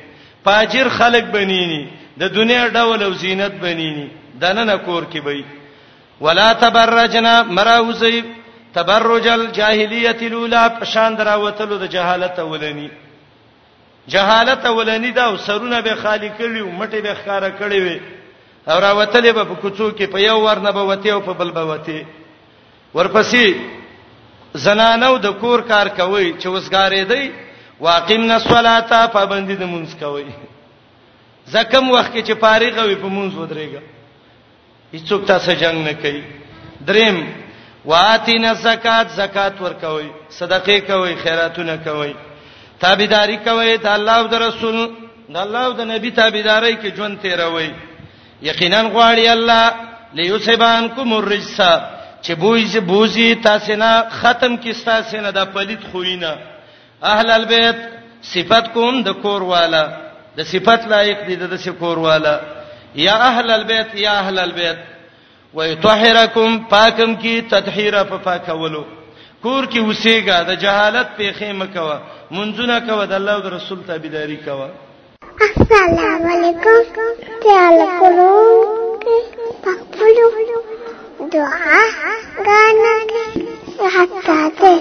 فاجر 0.45 0.89
خلق 0.99 1.29
بنيني 1.35 1.81
د 2.21 2.33
دنیا 2.39 2.69
ډول 2.69 3.03
او 3.03 3.11
زینت 3.25 3.51
بنيني 3.65 4.07
دننه 4.45 4.75
کور 4.77 5.03
کې 5.13 5.25
وي 5.25 5.45
ولا 6.21 6.53
تبرجنا 6.53 7.33
مراوزي 7.57 8.23
تبرج 8.73 9.27
الجاهلیت 9.27 10.21
الاولى 10.23 10.65
پشان 10.81 11.15
دراوتلو 11.17 11.77
د 11.77 11.89
جهالت 11.95 12.39
اولنی 12.39 12.89
جهالت 14.13 14.65
اولنی 14.65 15.11
دا 15.11 15.25
سرونه 15.47 15.81
به 15.81 15.95
خالی 15.95 16.29
کړیو 16.39 16.81
مټي 16.81 17.01
به 17.07 17.13
خاره 17.25 17.49
کړی 17.59 17.75
وي 17.85 17.97
او 18.69 18.77
راوتلې 18.79 19.31
به 19.35 19.43
په 19.45 19.55
کوڅو 19.61 19.91
کې 19.91 20.05
په 20.13 20.19
یو 20.19 20.37
ور 20.41 20.57
نه 20.65 20.71
به 20.71 20.83
وتی 20.89 21.09
او 21.11 21.21
په 21.27 21.33
بل 21.39 21.49
به 21.51 21.63
وتی 21.71 22.03
ورپسې 22.95 23.53
زنانو 24.63 25.17
د 25.25 25.27
کور 25.41 25.59
کار 25.71 25.87
کوي 25.99 26.33
چې 26.39 26.47
وسګارې 26.47 27.03
دی 27.11 27.31
واقمنا 27.83 28.35
الصلاه 28.35 29.07
پابندې 29.17 29.55
د 29.59 29.63
مونږ 29.73 29.87
کوي 29.99 30.29
زکم 31.53 31.85
وخت 31.91 32.11
کې 32.13 32.21
چې 32.27 32.33
فارغ 32.33 32.75
وي 32.87 32.95
په 32.95 33.07
مونږ 33.15 33.31
ودرېګا 33.35 33.81
هیڅوک 34.93 35.25
تاسو 35.31 35.51
جنگ 35.61 35.85
نه 35.87 35.93
کوي 35.93 36.21
دریم 36.87 37.17
واتینا 37.85 38.53
زکات 38.67 39.07
زکات 39.15 39.61
ورکوي 39.61 40.09
صدقه 40.39 40.79
کوي 40.87 41.15
خیراتونه 41.23 41.75
کوي 41.85 42.13
تابعداري 42.79 43.37
کوي 43.37 43.77
د 43.77 43.87
الله 43.97 44.15
او 44.19 44.27
د 44.33 44.35
رسول 44.47 44.77
د 45.33 45.35
الله 45.37 45.61
او 45.65 45.71
د 45.79 45.81
نبی 45.93 46.11
تابعداري 46.19 46.75
کې 46.75 46.95
ژوند 46.95 47.19
تیروي 47.25 47.71
یقینا 48.49 48.79
غواړي 48.95 49.25
الله 49.37 49.65
ليصيبانكم 50.15 51.09
الرجس 51.13 51.57
چې 52.25 52.31
بوزي 52.39 52.79
بوزي 52.79 53.35
تاسو 53.43 53.75
نه 53.75 53.91
ختم 54.21 54.55
کی 54.57 54.71
تاسو 54.85 55.17
نه 55.21 55.29
د 55.37 55.45
پلید 55.55 55.81
خوینه 55.91 56.33
اهل 57.11 57.31
البيت 57.37 57.79
صفات 58.31 58.67
کوم 58.73 58.99
د 59.07 59.15
کور 59.21 59.41
والا 59.53 59.83
د 60.37 60.41
صفات 60.51 60.85
لایق 60.95 61.23
دي 61.27 61.35
د 61.35 61.55
کور 61.79 61.97
والا 62.09 62.35
یا 63.05 63.15
اهل 63.29 63.51
البيت 63.51 63.95
یا 64.05 64.19
اهل 64.19 64.39
البيت 64.39 64.79
ويطهركم 65.53 66.59
پاکم 66.69 67.15
کی 67.23 67.41
تطهیره 67.41 68.03
په 68.11 68.17
پاکولو 68.23 68.85
کور 69.41 69.65
کې 69.65 69.77
اوسېګا 69.77 70.43
د 70.47 70.59
جهالت 70.63 71.07
پیخې 71.17 71.43
مکوه 71.63 71.99
منځونه 72.31 72.79
کوه 72.89 73.05
د 73.05 73.13
الله 73.13 73.33
او 73.39 73.49
رسول 73.55 73.79
تابعداري 73.87 74.37
کوه 74.45 74.69
السلام 75.41 76.25
علیکم 76.33 76.97
خیال 77.43 77.79
کوم 77.99 78.19
په 79.63 79.73
خپل 79.79 80.21
دعا 81.31 81.79
غانګه 82.43 83.87
حتا 83.95 84.39
ته 84.61 84.73